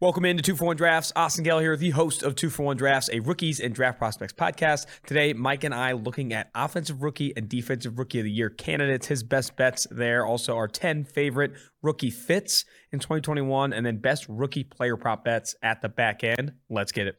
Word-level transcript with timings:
Welcome 0.00 0.24
into 0.24 0.42
Two 0.42 0.56
for 0.56 0.64
One 0.64 0.76
Drafts. 0.76 1.12
Austin 1.14 1.44
Gayle 1.44 1.58
here, 1.58 1.76
the 1.76 1.90
host 1.90 2.22
of 2.22 2.34
Two 2.34 2.48
for 2.48 2.62
One 2.62 2.78
Drafts, 2.78 3.10
a 3.12 3.20
rookies 3.20 3.60
and 3.60 3.74
draft 3.74 3.98
prospects 3.98 4.32
podcast. 4.32 4.86
Today, 5.04 5.34
Mike 5.34 5.62
and 5.62 5.74
I 5.74 5.92
looking 5.92 6.32
at 6.32 6.48
offensive 6.54 7.02
rookie 7.02 7.34
and 7.36 7.50
defensive 7.50 7.98
rookie 7.98 8.20
of 8.20 8.24
the 8.24 8.30
year 8.30 8.48
candidates, 8.48 9.08
his 9.08 9.22
best 9.22 9.56
bets 9.56 9.86
there. 9.90 10.24
Also, 10.24 10.56
our 10.56 10.68
10 10.68 11.04
favorite 11.04 11.52
rookie 11.82 12.08
fits 12.08 12.64
in 12.90 12.98
2021, 12.98 13.74
and 13.74 13.84
then 13.84 13.98
best 13.98 14.24
rookie 14.26 14.64
player 14.64 14.96
prop 14.96 15.22
bets 15.22 15.54
at 15.62 15.82
the 15.82 15.90
back 15.90 16.24
end. 16.24 16.54
Let's 16.70 16.92
get 16.92 17.06
it. 17.06 17.16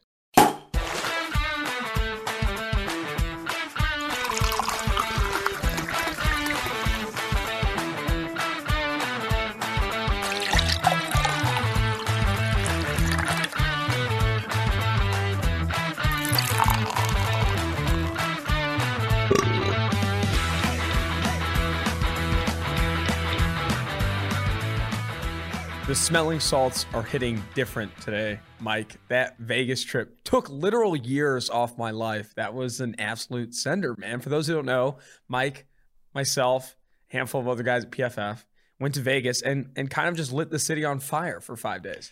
The 25.92 25.96
smelling 25.96 26.40
salts 26.40 26.86
are 26.94 27.02
hitting 27.02 27.42
different 27.54 27.94
today, 28.00 28.40
Mike. 28.60 28.96
That 29.08 29.36
Vegas 29.38 29.84
trip 29.84 30.24
took 30.24 30.48
literal 30.48 30.96
years 30.96 31.50
off 31.50 31.76
my 31.76 31.90
life. 31.90 32.34
That 32.34 32.54
was 32.54 32.80
an 32.80 32.98
absolute 32.98 33.54
sender, 33.54 33.94
man. 33.98 34.20
For 34.20 34.30
those 34.30 34.46
who 34.46 34.54
don't 34.54 34.64
know, 34.64 34.96
Mike, 35.28 35.66
myself, 36.14 36.78
handful 37.08 37.42
of 37.42 37.48
other 37.48 37.62
guys 37.62 37.84
at 37.84 37.90
PFF 37.90 38.42
went 38.80 38.94
to 38.94 39.02
Vegas 39.02 39.42
and 39.42 39.68
and 39.76 39.90
kind 39.90 40.08
of 40.08 40.16
just 40.16 40.32
lit 40.32 40.48
the 40.48 40.58
city 40.58 40.82
on 40.82 40.98
fire 40.98 41.42
for 41.42 41.56
five 41.56 41.82
days. 41.82 42.10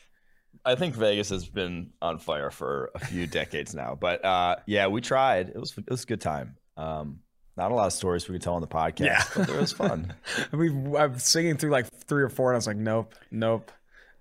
I 0.63 0.75
think 0.75 0.95
Vegas 0.95 1.31
has 1.31 1.49
been 1.49 1.95
on 2.03 2.19
fire 2.19 2.51
for 2.51 2.91
a 2.95 2.99
few 2.99 3.27
decades 3.39 3.75
now, 3.75 3.97
but 3.99 4.23
uh, 4.23 4.57
yeah, 4.67 4.89
we 4.89 5.01
tried. 5.01 5.49
It 5.49 5.59
was 5.59 5.73
it 5.79 5.89
was 5.89 6.03
a 6.03 6.07
good 6.07 6.21
time. 6.21 6.59
Um, 6.77 7.21
not 7.57 7.71
a 7.73 7.75
lot 7.75 7.87
of 7.87 7.93
stories 7.93 8.29
we 8.29 8.35
could 8.35 8.43
tell 8.43 8.55
on 8.55 8.61
the 8.61 8.69
podcast, 8.69 9.01
Yeah. 9.05 9.25
but 9.37 9.49
it 9.51 9.57
was 9.57 9.73
fun. 9.73 10.15
I 10.53 10.57
mean, 10.57 10.95
I'm 10.97 11.19
singing 11.19 11.57
through 11.57 11.71
like 11.71 11.87
three 12.05 12.23
or 12.23 12.29
four, 12.29 12.51
and 12.51 12.57
I 12.57 12.59
was 12.59 12.67
like, 12.67 12.77
nope, 12.77 13.15
nope, 13.31 13.71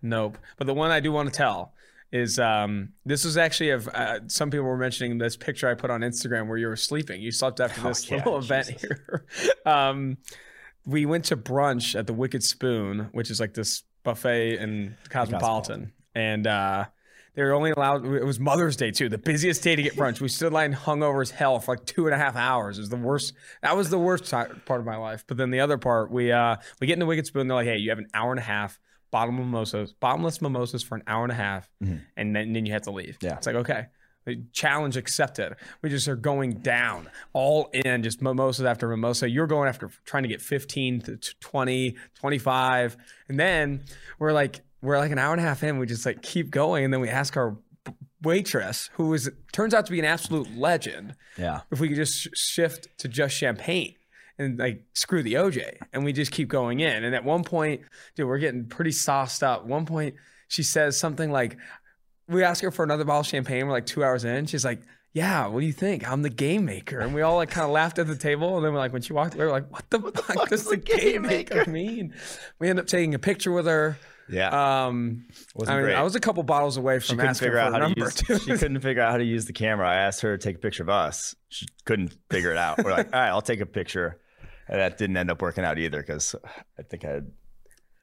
nope. 0.02 0.38
But 0.58 0.68
the 0.68 0.74
one 0.74 0.92
I 0.92 1.00
do 1.00 1.12
want 1.12 1.32
to 1.32 1.38
tell 1.38 1.74
is 2.12 2.40
um, 2.40 2.90
this 3.06 3.24
was 3.24 3.38
actually 3.38 3.70
of 3.70 3.88
uh, 3.90 4.20
some 4.28 4.50
people 4.50 4.66
were 4.66 4.78
mentioning 4.78 5.20
this 5.20 5.38
picture 5.38 5.70
I 5.70 5.76
put 5.76 5.92
on 5.92 6.02
Instagram 6.02 6.48
where 6.48 6.58
you 6.58 6.68
were 6.68 6.76
sleeping. 6.76 7.22
You 7.22 7.32
slept 7.32 7.60
after 7.60 7.82
Oh, 7.86 7.90
this 7.90 8.10
yeah, 8.10 8.18
little 8.18 8.38
event 8.40 8.68
Jesus. 8.68 8.82
here. 8.82 9.26
um, 9.66 10.18
we 10.86 11.06
went 11.06 11.26
to 11.26 11.38
brunch 11.38 11.98
at 11.98 12.08
the 12.08 12.14
Wicked 12.14 12.44
Spoon, 12.44 13.10
which 13.12 13.30
is 13.30 13.40
like 13.40 13.54
this 13.54 13.84
buffet 14.04 14.58
in 14.58 14.98
Cosmopolitan, 15.10 15.92
and 16.16 16.48
uh, 16.48 16.86
they 17.36 17.44
were 17.44 17.54
only 17.54 17.72
allowed. 17.72 18.06
It 18.06 18.24
was 18.26 18.40
Mother's 18.40 18.76
Day 18.76 18.92
too, 18.92 19.10
the 19.10 19.18
busiest 19.18 19.64
day 19.64 19.76
to 19.76 19.82
get 19.82 19.96
brunch. 19.96 20.20
We 20.22 20.28
stood 20.28 20.52
line 20.54 20.74
hungover 20.74 21.22
as 21.22 21.32
hell 21.32 21.60
for 21.60 21.76
like 21.76 21.86
two 21.86 22.06
and 22.08 22.14
a 22.16 22.18
half 22.18 22.36
hours. 22.36 22.78
It 22.78 22.82
was 22.82 22.90
the 22.90 22.96
worst. 22.98 23.34
That 23.62 23.76
was 23.78 23.90
the 23.90 24.00
worst 24.00 24.30
part 24.32 24.80
of 24.80 24.86
my 24.86 24.98
life. 24.98 25.24
But 25.28 25.38
then 25.38 25.52
the 25.52 25.60
other 25.62 25.78
part, 25.78 26.12
we 26.12 26.32
uh 26.32 26.58
we 26.82 26.88
get 26.88 26.94
in 26.94 27.00
the 27.00 27.06
Wicked 27.06 27.26
Spoon. 27.28 27.48
They're 27.48 27.56
like, 27.56 27.68
hey, 27.68 27.78
you 27.78 27.90
have 27.92 28.00
an 28.00 28.08
hour 28.14 28.32
and 28.32 28.40
a 28.40 28.44
half. 28.44 28.80
Bottom 29.12 29.38
mimosas, 29.38 29.92
bottomless 29.94 30.40
mimosas 30.42 30.84
for 30.84 30.96
an 30.96 31.02
hour 31.08 31.24
and 31.24 31.32
a 31.32 31.36
half, 31.36 31.68
Mhm. 31.84 32.02
and 32.16 32.36
then, 32.36 32.54
then 32.54 32.66
you 32.68 32.74
have 32.74 32.84
to 32.84 32.92
leave. 32.92 33.18
Yeah. 33.22 33.38
it's 33.38 33.48
like 33.48 33.56
okay, 33.56 33.88
challenge 34.54 34.98
accepted. 34.98 35.56
We 35.82 35.90
just 35.90 36.08
are 36.08 36.16
going 36.16 36.60
down, 36.60 37.10
all 37.34 37.70
in, 37.74 38.04
just 38.04 38.22
mimosas 38.22 38.66
after 38.66 38.88
mimosa. 38.88 39.28
You're 39.28 39.48
going 39.48 39.68
after 39.68 39.90
trying 40.06 40.24
to 40.24 40.30
get 40.30 40.42
15 40.44 41.02
to 41.02 41.18
20, 41.40 41.96
25. 42.20 42.98
And 43.30 43.40
then 43.40 43.84
we're 44.20 44.32
like, 44.34 44.62
we're 44.82 44.98
like 44.98 45.12
an 45.12 45.20
hour 45.20 45.32
and 45.34 45.42
a 45.42 45.44
half 45.44 45.64
in. 45.64 45.78
We 45.78 45.86
just 45.86 46.06
like 46.06 46.22
keep 46.22 46.50
going. 46.52 46.84
And 46.86 46.94
then 46.94 47.02
we 47.02 47.10
ask 47.10 47.36
our 47.38 47.58
waitress, 48.22 48.90
who 48.94 49.14
is 49.14 49.30
turns 49.54 49.74
out 49.74 49.86
to 49.86 49.92
be 49.92 50.00
an 50.00 50.06
absolute 50.06 50.56
legend, 50.56 51.16
Yeah, 51.38 51.62
if 51.72 51.80
we 51.80 51.88
could 51.88 51.98
just 51.98 52.16
sh- 52.20 52.28
shift 52.34 52.88
to 53.00 53.08
just 53.08 53.36
champagne 53.36 53.96
and 54.38 54.58
like 54.60 54.84
screw 54.94 55.24
the 55.24 55.34
OJ. 55.34 55.78
And 55.94 56.04
we 56.06 56.14
just 56.14 56.32
keep 56.32 56.48
going 56.48 56.80
in. 56.80 57.04
And 57.04 57.16
at 57.16 57.24
one 57.24 57.44
point, 57.44 57.82
dude, 58.16 58.28
we're 58.28 58.38
getting 58.40 58.66
pretty 58.68 58.92
sauced 58.92 59.44
up. 59.44 59.66
One 59.66 59.86
point, 59.86 60.16
she 60.48 60.64
says 60.64 61.00
something 61.00 61.32
like, 61.32 61.58
we 62.28 62.44
ask 62.44 62.64
her 62.64 62.72
for 62.72 62.84
another 62.84 63.04
bottle 63.06 63.22
of 63.22 63.28
champagne. 63.28 63.66
We're 63.68 63.74
like 63.74 63.86
two 63.86 64.04
hours 64.04 64.24
in. 64.24 64.46
She's 64.46 64.64
like, 64.64 64.82
yeah, 65.14 65.48
what 65.48 65.62
do 65.62 65.66
you 65.66 65.74
think? 65.74 66.10
I'm 66.10 66.22
the 66.22 66.30
game 66.30 66.66
maker. 66.66 67.00
And 67.00 67.14
we 67.16 67.22
all 67.24 67.38
like 67.38 67.50
kind 67.50 67.66
of 67.66 67.72
laughed 67.72 67.98
at 67.98 68.06
the 68.08 68.16
table. 68.16 68.56
And 68.58 68.64
then 68.66 68.72
we're 68.74 68.80
like, 68.80 68.94
when 68.94 69.02
she 69.02 69.14
walked 69.14 69.34
away, 69.34 69.46
we're 69.46 69.52
like, 69.52 69.72
what 69.72 69.90
the, 69.90 70.00
fuck, 70.00 70.50
does 70.50 70.66
the 70.66 70.78
game 70.78 71.24
maker 71.24 71.66
mean? 71.70 72.14
We 72.60 72.70
end 72.70 72.80
up 72.80 72.86
taking 72.86 73.16
a 73.16 73.20
picture 73.20 73.52
with 73.52 73.66
her. 73.66 73.98
Yeah. 74.30 74.86
Um, 74.86 75.26
Wasn't 75.56 75.74
I 75.74 75.78
mean, 75.78 75.86
great. 75.86 75.96
I 75.96 76.04
was 76.04 76.16
a 76.16 76.20
couple 76.20 76.44
bottles 76.44 76.78
away 76.78 77.00
she 77.00 77.08
from 77.10 77.18
couldn't 77.18 77.30
asking 77.32 77.48
figure 77.48 77.58
for 77.60 77.64
out 77.64 77.70
a 77.70 77.72
how 77.72 77.78
to 77.80 77.84
number. 77.86 78.00
use. 78.30 78.44
She 78.44 78.58
couldn't 78.58 78.80
figure 78.82 79.02
out 79.02 79.12
how 79.12 79.18
to 79.18 79.24
use 79.26 79.46
the 79.46 79.54
camera. 79.54 79.88
I 79.90 79.96
asked 79.96 80.22
her 80.22 80.38
to 80.38 80.44
take 80.44 80.56
a 80.58 80.60
picture 80.60 80.84
of 80.84 80.90
us. 80.90 81.36
She 81.50 81.66
couldn't 81.86 82.16
figure 82.30 82.52
it 82.52 82.58
out. 82.58 82.84
We're 82.84 82.92
like, 82.92 83.08
all 83.14 83.20
right, 83.20 83.30
I'll 83.30 83.42
take 83.42 83.60
a 83.62 83.66
picture. 83.66 84.20
And 84.68 84.80
that 84.80 84.98
didn't 84.98 85.18
end 85.18 85.32
up 85.32 85.42
working 85.42 85.64
out 85.66 85.80
either 85.80 86.00
because 86.00 86.36
I 86.78 86.84
think 86.84 87.04
I 87.06 87.10
had. 87.10 87.32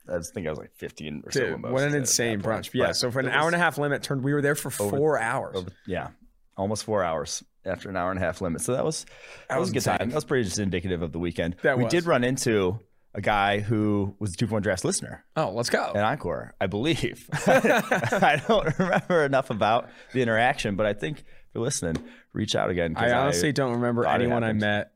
I 0.08 0.18
think 0.20 0.46
I 0.46 0.50
was 0.50 0.58
like 0.58 0.70
15 0.76 1.22
or 1.26 1.32
so. 1.32 1.40
Dude, 1.40 1.50
mimosas 1.52 1.72
what 1.72 1.82
an 1.82 1.94
insane 1.96 2.40
brunch. 2.40 2.70
Yeah, 2.72 2.86
But 2.86 2.96
so 2.96 3.10
for 3.10 3.18
an 3.20 3.28
hour 3.28 3.46
and 3.48 3.56
a 3.56 3.58
half 3.58 3.76
limit, 3.76 4.04
turned 4.04 4.22
we 4.22 4.32
were 4.34 4.40
there 4.42 4.54
for 4.54 4.68
Over- 4.82 4.96
four 4.96 5.18
hours. 5.20 5.56
over- 5.56 5.70
yeah, 5.86 6.08
almost 6.56 6.84
four 6.84 7.02
hours 7.02 7.42
after 7.64 7.88
an 7.88 7.96
hour 7.96 8.10
and 8.12 8.18
a 8.20 8.22
half 8.22 8.40
limit. 8.40 8.60
So 8.62 8.72
that 8.74 8.84
was 8.84 9.04
that, 9.48 9.58
was 9.58 9.62
was 9.62 9.70
a 9.70 9.72
good 9.72 9.76
insane. 9.78 9.98
time. 9.98 10.08
That 10.10 10.14
was 10.14 10.24
pretty 10.24 10.44
just 10.44 10.60
indicative 10.60 11.02
of 11.02 11.10
the 11.10 11.18
weekend. 11.18 11.56
That 11.62 11.76
we 11.76 11.84
was. 11.84 11.90
did 11.92 12.04
run 12.04 12.22
into 12.22 12.78
a 13.16 13.20
guy 13.20 13.60
who 13.60 14.14
was 14.18 14.34
a 14.34 14.36
two 14.36 14.46
for 14.46 14.52
one 14.54 14.62
drafts 14.62 14.84
listener 14.84 15.24
Oh, 15.36 15.50
let's 15.50 15.70
go. 15.70 15.90
An 15.94 16.04
Encore, 16.04 16.54
I 16.60 16.66
believe. 16.66 17.28
I 17.46 18.40
don't 18.46 18.78
remember 18.78 19.24
enough 19.24 19.50
about 19.50 19.88
the 20.12 20.22
interaction, 20.22 20.76
but 20.76 20.86
I 20.86 20.92
think 20.92 21.20
if 21.20 21.24
you're 21.54 21.64
listening, 21.64 21.96
reach 22.32 22.54
out 22.54 22.70
again. 22.70 22.94
I 22.96 23.12
honestly 23.12 23.52
don't 23.52 23.72
remember 23.72 24.06
anyone 24.06 24.44
I 24.44 24.52
met 24.52 24.92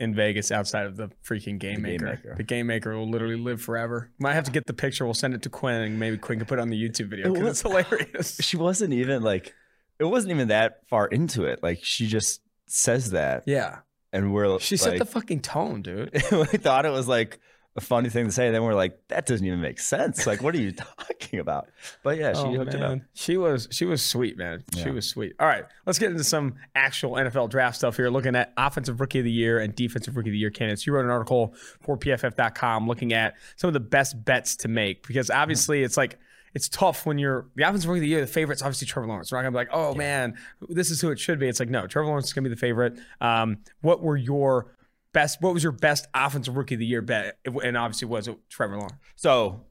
in 0.00 0.14
Vegas 0.14 0.50
outside 0.50 0.86
of 0.86 0.96
the 0.96 1.10
freaking 1.26 1.58
game, 1.58 1.82
The 1.82 1.88
Game 1.88 2.02
maker. 2.02 2.04
Maker. 2.06 2.34
The 2.36 2.42
game 2.42 2.66
maker 2.66 2.96
will 2.96 3.10
literally 3.10 3.36
live 3.36 3.60
forever. 3.60 4.10
Might 4.18 4.34
have 4.34 4.44
to 4.44 4.50
get 4.50 4.66
the 4.66 4.72
picture. 4.74 5.04
We'll 5.04 5.14
send 5.14 5.34
it 5.34 5.42
to 5.42 5.50
Quinn 5.50 5.80
and 5.82 5.98
maybe 5.98 6.16
Quinn 6.16 6.38
can 6.38 6.46
put 6.46 6.58
it 6.58 6.62
on 6.62 6.68
the 6.68 6.80
YouTube 6.80 7.08
video 7.08 7.28
It 7.28 7.34
because 7.34 7.50
it's 7.50 7.62
hilarious. 7.62 8.36
she 8.40 8.56
wasn't 8.56 8.92
even 8.92 9.22
like 9.22 9.52
it 9.98 10.04
wasn't 10.04 10.32
even 10.32 10.48
that 10.48 10.80
far 10.88 11.06
into 11.06 11.44
it. 11.44 11.62
Like 11.62 11.80
she 11.82 12.06
just 12.06 12.40
says 12.66 13.10
that, 13.12 13.44
yeah. 13.46 13.78
and 14.12 14.32
we're 14.32 14.58
She 14.58 14.76
like, 14.76 14.82
set 14.82 14.98
the 14.98 15.04
fucking 15.04 15.40
tone, 15.40 15.82
dude. 15.82 16.12
we 16.32 16.44
thought 16.46 16.86
it 16.86 16.92
was 16.92 17.06
like 17.06 17.38
a 17.76 17.80
funny 17.80 18.08
thing 18.08 18.26
to 18.26 18.32
say. 18.32 18.46
And 18.46 18.54
then 18.54 18.62
we're 18.62 18.74
like, 18.74 18.96
that 19.08 19.26
doesn't 19.26 19.44
even 19.44 19.60
make 19.60 19.80
sense. 19.80 20.26
Like, 20.26 20.42
what 20.42 20.54
are 20.54 20.58
you 20.60 20.72
talking 20.98 21.40
about? 21.40 21.68
But 22.02 22.18
yeah, 22.18 22.32
she 22.32 22.40
Oh, 22.40 22.54
hooked 22.54 22.74
it 22.74 22.82
up. 22.82 23.00
She 23.14 23.36
was 23.36 23.66
she 23.70 23.84
was 23.84 24.00
sweet, 24.02 24.36
man. 24.38 24.62
She 24.76 24.90
was 24.90 25.08
sweet. 25.08 25.34
All 25.40 25.46
right, 25.46 25.64
let's 25.86 25.98
get 25.98 26.10
into 26.10 26.24
some 26.24 26.54
actual 26.74 27.12
NFL 27.12 27.50
draft 27.50 27.76
stuff 27.76 27.96
here. 27.96 28.10
Looking 28.10 28.36
at 28.36 28.52
offensive 28.56 29.00
rookie 29.00 29.18
of 29.18 29.24
the 29.24 29.32
year 29.32 29.58
and 29.58 29.74
defensive 29.74 30.16
rookie 30.16 30.30
of 30.30 30.32
the 30.34 30.38
year 30.38 30.50
candidates. 30.50 30.86
You 30.86 30.92
wrote 30.94 31.04
an 31.04 31.10
article 31.10 31.54
for 31.80 31.96
PFF.com 31.98 32.86
looking 32.86 33.12
at 33.12 33.34
some 33.56 33.68
of 33.68 33.74
the 33.74 33.80
best 33.80 34.24
bets 34.24 34.56
to 34.56 34.68
make 34.68 35.06
because 35.06 35.30
obviously 35.30 35.82
it's 35.82 35.96
like 35.96 36.18
it's 36.54 36.68
tough 36.68 37.04
when 37.04 37.18
you're 37.18 37.46
the 37.56 37.64
offensive 37.64 37.88
rookie 37.88 37.98
of 37.98 38.02
the 38.02 38.08
year. 38.08 38.20
The 38.20 38.28
favorite's 38.28 38.62
obviously 38.62 38.86
Trevor 38.86 39.08
Lawrence. 39.08 39.32
We're 39.32 39.38
not 39.38 39.42
gonna 39.42 39.50
be 39.52 39.56
like, 39.56 39.68
oh 39.72 39.94
man, 39.96 40.38
this 40.68 40.92
is 40.92 41.00
who 41.00 41.10
it 41.10 41.18
should 41.18 41.40
be. 41.40 41.48
It's 41.48 41.58
like 41.58 41.70
no, 41.70 41.88
Trevor 41.88 42.06
Lawrence 42.06 42.26
is 42.28 42.32
gonna 42.32 42.44
be 42.48 42.54
the 42.54 42.60
favorite. 42.60 42.96
Um, 43.20 43.58
what 43.80 44.00
were 44.02 44.16
your 44.16 44.70
best? 45.14 45.40
What 45.40 45.54
was 45.54 45.62
your 45.62 45.72
best 45.72 46.06
offensive 46.14 46.54
rookie 46.56 46.74
of 46.74 46.80
the 46.80 46.86
year 46.86 47.00
bet? 47.00 47.38
And 47.46 47.76
obviously 47.78 48.06
was 48.08 48.28
it 48.28 48.36
Trevor 48.50 48.76
Lawrence? 48.76 48.96
So 49.16 49.64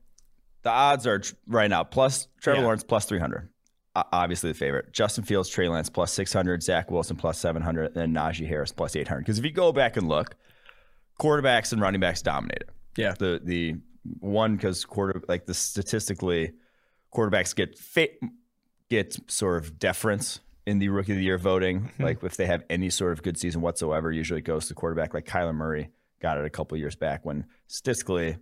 the 0.64 0.72
odds 0.72 1.06
are 1.06 1.22
right 1.46 1.70
now 1.70 1.84
plus 1.84 2.28
Trevor 2.42 2.60
Yeah. 2.62 2.66
Lawrence 2.66 2.84
plus 2.84 3.06
300. 3.06 3.50
Obviously 3.96 4.52
the 4.52 4.58
favorite. 4.58 4.92
Justin 4.92 5.24
Fields, 5.24 5.50
Trey 5.50 5.70
Lance 5.70 5.88
plus 5.88 6.12
600, 6.14 6.64
Zach 6.64 6.90
Wilson 6.90 7.16
plus 7.16 7.38
700, 7.38 7.88
and 7.88 7.96
then 7.96 8.14
Najee 8.14 8.48
Harris 8.48 8.72
plus 8.72 8.96
800. 8.96 9.20
Because 9.20 9.38
if 9.38 9.46
you 9.46 9.52
go 9.52 9.72
back 9.72 9.98
and 9.98 10.08
look, 10.08 10.36
quarterbacks 11.20 11.72
and 11.74 11.80
running 11.82 12.02
backs 12.02 12.24
dominated. 12.24 12.70
Yeah. 12.98 13.14
The 13.18 13.40
the 13.44 13.76
one 14.20 14.56
because 14.56 14.84
quarter 14.84 15.22
like 15.28 15.46
the 15.46 15.54
statistically 15.54 16.54
quarterbacks 17.14 17.56
get 17.56 17.78
fa- 17.78 18.08
get 18.90 19.16
sort 19.32 19.64
of 19.64 19.78
deference 19.78 20.40
in 20.66 20.80
the 20.80 20.90
rookie 20.90 21.12
of 21.12 21.18
the 21.18 21.24
year 21.24 21.38
voting. 21.38 21.92
Like 22.00 22.24
if 22.24 22.38
they 22.38 22.46
have 22.46 22.64
any 22.70 22.90
sort 22.90 23.14
of 23.14 23.24
good 23.24 23.38
season 23.38 23.62
whatsoever, 23.62 24.12
usually 24.12 24.40
it 24.40 24.46
goes 24.46 24.68
to 24.68 24.74
quarterback. 24.74 25.14
Like 25.14 25.26
Kyler 25.26 25.54
Murray 25.54 25.90
got 26.22 26.38
it 26.38 26.46
a 26.46 26.50
couple 26.50 26.78
years 26.78 26.96
back 26.96 27.26
when 27.26 27.46
statistically 27.68 28.38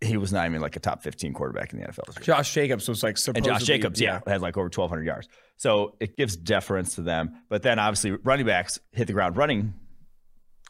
he 0.00 0.16
was 0.16 0.32
not 0.32 0.46
even 0.46 0.60
like 0.62 0.76
a 0.76 0.80
top 0.80 1.02
15 1.02 1.34
quarterback 1.34 1.72
in 1.72 1.80
the 1.80 1.86
NFL. 1.86 2.22
Josh 2.22 2.54
Jacobs 2.54 2.88
was 2.88 3.02
like 3.02 3.18
And 3.34 3.44
Josh 3.44 3.64
Jacobs, 3.64 4.00
yeah, 4.00 4.20
had 4.26 4.40
like 4.40 4.56
over 4.56 4.64
1,200 4.64 5.04
yards. 5.04 5.28
So 5.58 5.96
it 6.00 6.16
gives 6.16 6.36
deference 6.36 6.94
to 6.94 7.02
them. 7.02 7.36
But 7.50 7.62
then 7.62 7.78
obviously 7.78 8.12
running 8.12 8.46
backs 8.46 8.78
hit 8.92 9.06
the 9.06 9.12
ground 9.12 9.36
running 9.36 9.74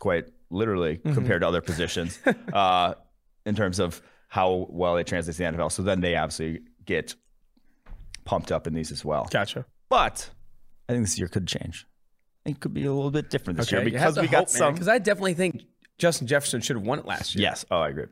quite 0.00 0.24
literally 0.50 0.96
compared 0.96 1.42
to 1.42 1.48
other 1.48 1.60
positions 1.60 2.18
uh, 2.52 2.94
in 3.46 3.54
terms 3.54 3.78
of 3.78 4.02
how 4.26 4.66
well 4.68 4.96
they 4.96 5.04
translate 5.04 5.36
to 5.36 5.42
the 5.44 5.56
NFL. 5.58 5.70
So 5.70 5.82
then 5.82 6.00
they 6.00 6.16
obviously 6.16 6.62
get 6.84 7.14
pumped 8.24 8.50
up 8.50 8.66
in 8.66 8.74
these 8.74 8.90
as 8.90 9.04
well. 9.04 9.28
Gotcha. 9.30 9.64
But 9.88 10.28
I 10.90 10.94
think 10.94 11.04
this 11.06 11.18
year 11.18 11.28
could 11.28 11.46
change. 11.46 11.86
It 12.44 12.58
could 12.60 12.74
be 12.74 12.84
a 12.84 12.92
little 12.92 13.10
bit 13.10 13.30
different 13.30 13.58
this 13.58 13.70
year 13.70 13.84
because 13.84 14.18
we 14.18 14.26
got 14.26 14.38
hope, 14.38 14.48
man, 14.48 14.58
some. 14.58 14.74
Because 14.74 14.88
I 14.88 14.98
definitely 14.98 15.34
think 15.34 15.62
Justin 15.98 16.26
Jefferson 16.26 16.60
should 16.60 16.76
have 16.76 16.86
won 16.86 16.98
it 16.98 17.04
last 17.04 17.34
year. 17.34 17.42
Yes. 17.42 17.64
Oh, 17.70 17.78
I 17.78 17.90
agree. 17.90 18.06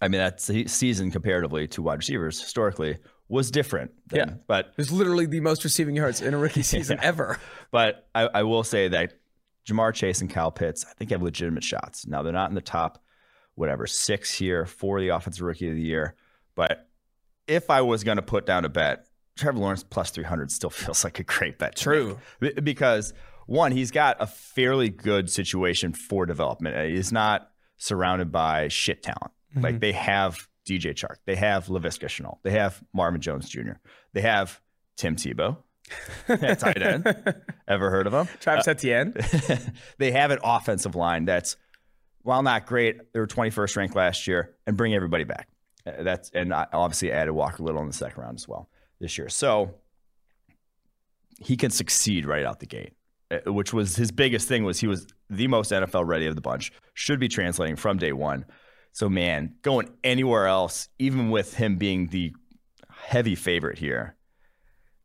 I 0.00 0.08
mean, 0.08 0.20
that 0.20 0.40
se- 0.40 0.66
season 0.66 1.10
comparatively 1.10 1.66
to 1.68 1.82
wide 1.82 1.98
receivers 1.98 2.40
historically 2.40 2.98
was 3.28 3.50
different. 3.50 3.90
Then. 4.06 4.28
Yeah. 4.28 4.34
But 4.46 4.72
There's 4.76 4.92
literally 4.92 5.26
the 5.26 5.40
most 5.40 5.64
receiving 5.64 5.96
yards 5.96 6.20
in 6.20 6.34
a 6.34 6.38
rookie 6.38 6.62
season 6.74 6.98
ever. 7.02 7.38
but 7.70 8.08
I, 8.14 8.28
I 8.32 8.42
will 8.44 8.62
say 8.62 8.88
that 8.88 9.14
Ja'Marr 9.66 9.92
Chase 9.92 10.20
and 10.20 10.30
Kyle 10.30 10.52
Pitts, 10.52 10.84
I 10.88 10.92
think 10.94 11.10
have 11.10 11.22
legitimate 11.22 11.64
shots. 11.64 12.06
Now 12.06 12.22
they're 12.22 12.32
not 12.32 12.50
in 12.50 12.54
the 12.54 12.60
top, 12.60 13.02
whatever, 13.54 13.86
six 13.86 14.32
here 14.32 14.66
for 14.66 15.00
the 15.00 15.08
offensive 15.08 15.42
rookie 15.42 15.68
of 15.68 15.74
the 15.74 15.82
year. 15.82 16.14
But 16.54 16.86
if 17.48 17.70
I 17.70 17.80
was 17.80 18.04
going 18.04 18.16
to 18.16 18.22
put 18.22 18.46
down 18.46 18.64
a 18.64 18.68
bet, 18.68 19.07
Trevor 19.38 19.58
Lawrence 19.58 19.84
plus 19.84 20.10
300 20.10 20.50
still 20.50 20.70
feels 20.70 21.04
like 21.04 21.18
a 21.18 21.24
great 21.24 21.58
bet. 21.58 21.76
True. 21.76 22.18
Because 22.62 23.14
one, 23.46 23.72
he's 23.72 23.90
got 23.90 24.16
a 24.20 24.26
fairly 24.26 24.90
good 24.90 25.30
situation 25.30 25.92
for 25.92 26.26
development. 26.26 26.76
Uh, 26.76 26.84
He's 26.84 27.12
not 27.12 27.50
surrounded 27.78 28.30
by 28.30 28.68
shit 28.68 29.02
talent. 29.02 29.32
Like 29.56 29.80
they 29.80 29.92
have 29.92 30.46
DJ 30.68 30.92
Chark, 30.94 31.16
they 31.24 31.34
have 31.34 31.66
Laviska 31.66 32.06
Shenault, 32.06 32.38
they 32.42 32.50
have 32.50 32.82
Marvin 32.92 33.20
Jones 33.20 33.48
Jr., 33.48 33.72
they 34.12 34.20
have 34.20 34.60
Tim 34.96 35.16
Tebow, 35.16 35.56
tight 36.28 36.82
end. 36.82 37.06
Ever 37.66 37.90
heard 37.90 38.06
of 38.06 38.12
him? 38.12 38.28
Travis 38.40 38.68
Etienne. 38.68 39.14
they 39.98 40.12
have 40.12 40.30
an 40.30 40.38
offensive 40.44 40.94
line 40.94 41.24
that's, 41.24 41.56
while 42.22 42.42
not 42.42 42.66
great, 42.66 43.12
they 43.14 43.20
were 43.20 43.26
21st 43.26 43.76
ranked 43.78 43.96
last 43.96 44.26
year, 44.26 44.54
and 44.66 44.76
bring 44.76 44.94
everybody 44.94 45.24
back. 45.24 45.48
Uh, 45.86 46.02
That's 46.02 46.30
and 46.34 46.52
I 46.52 46.66
obviously 46.72 47.10
added 47.10 47.32
Walker 47.32 47.62
Little 47.62 47.80
in 47.80 47.88
the 47.88 47.94
second 47.94 48.22
round 48.22 48.36
as 48.36 48.46
well 48.46 48.68
this 49.00 49.18
year. 49.18 49.28
So 49.28 49.74
he 51.38 51.56
can 51.56 51.70
succeed 51.70 52.26
right 52.26 52.44
out 52.44 52.60
the 52.60 52.66
gate, 52.66 52.92
uh, 53.30 53.52
which 53.52 53.72
was 53.72 53.96
his 53.96 54.10
biggest 54.10 54.48
thing. 54.48 54.64
Was 54.64 54.80
he 54.80 54.86
was 54.86 55.06
the 55.30 55.46
most 55.46 55.70
NFL 55.70 56.06
ready 56.06 56.26
of 56.26 56.34
the 56.34 56.40
bunch. 56.40 56.72
Should 56.94 57.20
be 57.20 57.28
translating 57.28 57.76
from 57.76 57.98
day 57.98 58.12
one. 58.12 58.44
So 58.92 59.08
man, 59.08 59.54
going 59.62 59.90
anywhere 60.02 60.46
else, 60.46 60.88
even 60.98 61.30
with 61.30 61.54
him 61.54 61.76
being 61.76 62.08
the 62.08 62.34
heavy 62.90 63.34
favorite 63.34 63.78
here, 63.78 64.16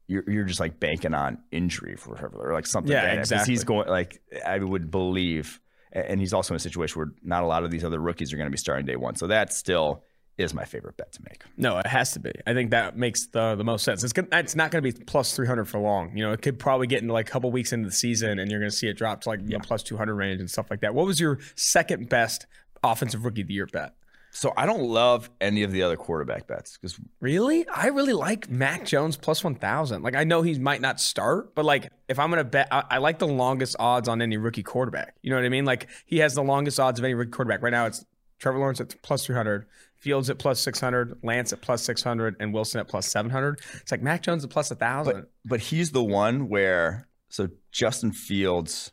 you're, 0.07 0.23
you're 0.27 0.43
just 0.45 0.59
like 0.59 0.79
banking 0.79 1.13
on 1.13 1.37
injury 1.51 1.95
for 1.95 2.15
Trevor 2.15 2.49
or 2.49 2.53
like 2.53 2.65
something. 2.65 2.91
Yeah, 2.91 3.13
exactly. 3.13 3.53
He's 3.53 3.63
going 3.63 3.87
like 3.87 4.21
I 4.45 4.59
would 4.59 4.91
believe, 4.91 5.59
and 5.91 6.19
he's 6.19 6.33
also 6.33 6.53
in 6.53 6.55
a 6.55 6.59
situation 6.59 6.99
where 6.99 7.11
not 7.23 7.43
a 7.43 7.47
lot 7.47 7.63
of 7.63 7.71
these 7.71 7.83
other 7.83 7.99
rookies 7.99 8.33
are 8.33 8.37
going 8.37 8.47
to 8.47 8.51
be 8.51 8.57
starting 8.57 8.85
day 8.85 8.95
one. 8.95 9.15
So 9.15 9.27
that's 9.27 9.57
still 9.57 10.03
is 10.37 10.53
my 10.53 10.65
favorite 10.65 10.97
bet 10.97 11.11
to 11.13 11.21
make. 11.29 11.43
No, 11.57 11.77
it 11.77 11.87
has 11.87 12.13
to 12.13 12.19
be. 12.19 12.31
I 12.47 12.53
think 12.53 12.71
that 12.71 12.97
makes 12.97 13.27
the 13.27 13.55
the 13.55 13.63
most 13.63 13.83
sense. 13.83 14.03
It's 14.03 14.13
gonna, 14.13 14.27
it's 14.33 14.55
not 14.55 14.71
going 14.71 14.83
to 14.83 14.91
be 14.91 15.03
plus 15.05 15.35
300 15.35 15.65
for 15.65 15.79
long. 15.79 16.15
You 16.17 16.23
know, 16.23 16.31
it 16.31 16.41
could 16.41 16.57
probably 16.57 16.87
get 16.87 17.01
into 17.01 17.13
like 17.13 17.29
a 17.29 17.31
couple 17.31 17.51
weeks 17.51 17.71
into 17.71 17.87
the 17.87 17.95
season 17.95 18.39
and 18.39 18.49
you're 18.49 18.59
going 18.59 18.71
to 18.71 18.75
see 18.75 18.87
it 18.87 18.97
drop 18.97 19.21
to 19.21 19.29
like 19.29 19.45
the 19.45 19.59
plus 19.59 19.83
200 19.83 20.15
range 20.15 20.39
and 20.39 20.49
stuff 20.49 20.67
like 20.69 20.81
that. 20.81 20.95
What 20.95 21.05
was 21.05 21.19
your 21.19 21.39
second 21.55 22.09
best 22.09 22.47
offensive 22.83 23.25
rookie 23.25 23.41
of 23.41 23.47
the 23.47 23.53
year 23.53 23.67
bet? 23.67 23.93
So 24.35 24.51
I 24.57 24.65
don't 24.65 24.81
love 24.81 25.29
any 25.39 25.61
of 25.61 25.71
the 25.71 25.83
other 25.83 25.95
quarterback 25.95 26.47
bets 26.47 26.75
because 26.75 26.99
Really? 27.19 27.67
I 27.67 27.89
really 27.89 28.13
like 28.13 28.49
Mac 28.49 28.83
Jones 28.83 29.15
plus 29.15 29.43
1000. 29.43 30.01
Like 30.01 30.15
I 30.15 30.23
know 30.23 30.41
he 30.41 30.57
might 30.57 30.81
not 30.81 30.99
start, 30.99 31.53
but 31.53 31.65
like 31.65 31.91
if 32.09 32.17
I'm 32.17 32.31
going 32.31 32.39
to 32.39 32.43
bet 32.43 32.67
I, 32.71 32.83
I 32.89 32.97
like 32.97 33.19
the 33.19 33.27
longest 33.27 33.75
odds 33.77 34.09
on 34.09 34.23
any 34.23 34.37
rookie 34.37 34.63
quarterback. 34.63 35.13
You 35.21 35.29
know 35.29 35.35
what 35.35 35.45
I 35.45 35.49
mean? 35.49 35.65
Like 35.65 35.87
he 36.07 36.17
has 36.17 36.33
the 36.33 36.41
longest 36.41 36.79
odds 36.79 36.97
of 36.97 37.05
any 37.05 37.13
rookie 37.13 37.29
quarterback. 37.29 37.61
Right 37.61 37.69
now 37.69 37.85
it's 37.85 38.03
Trevor 38.39 38.57
Lawrence 38.57 38.81
at 38.81 38.99
plus 39.03 39.23
300, 39.23 39.67
Fields 40.03 40.29
at 40.29 40.37
plus 40.37 40.59
600, 40.59 41.19
Lance 41.23 41.53
at 41.53 41.61
plus 41.61 41.81
600 41.83 42.35
and 42.39 42.53
Wilson 42.53 42.79
at 42.81 42.87
plus 42.87 43.07
700. 43.07 43.61
It's 43.81 43.91
like 43.91 44.01
Mac 44.01 44.21
Jones 44.21 44.43
at 44.43 44.49
plus 44.49 44.69
1000. 44.69 45.13
but 45.13 45.31
but 45.45 45.59
he's 45.59 45.91
the 45.91 46.03
one 46.03 46.49
where 46.49 47.07
so 47.29 47.47
Justin 47.71 48.11
Fields 48.11 48.91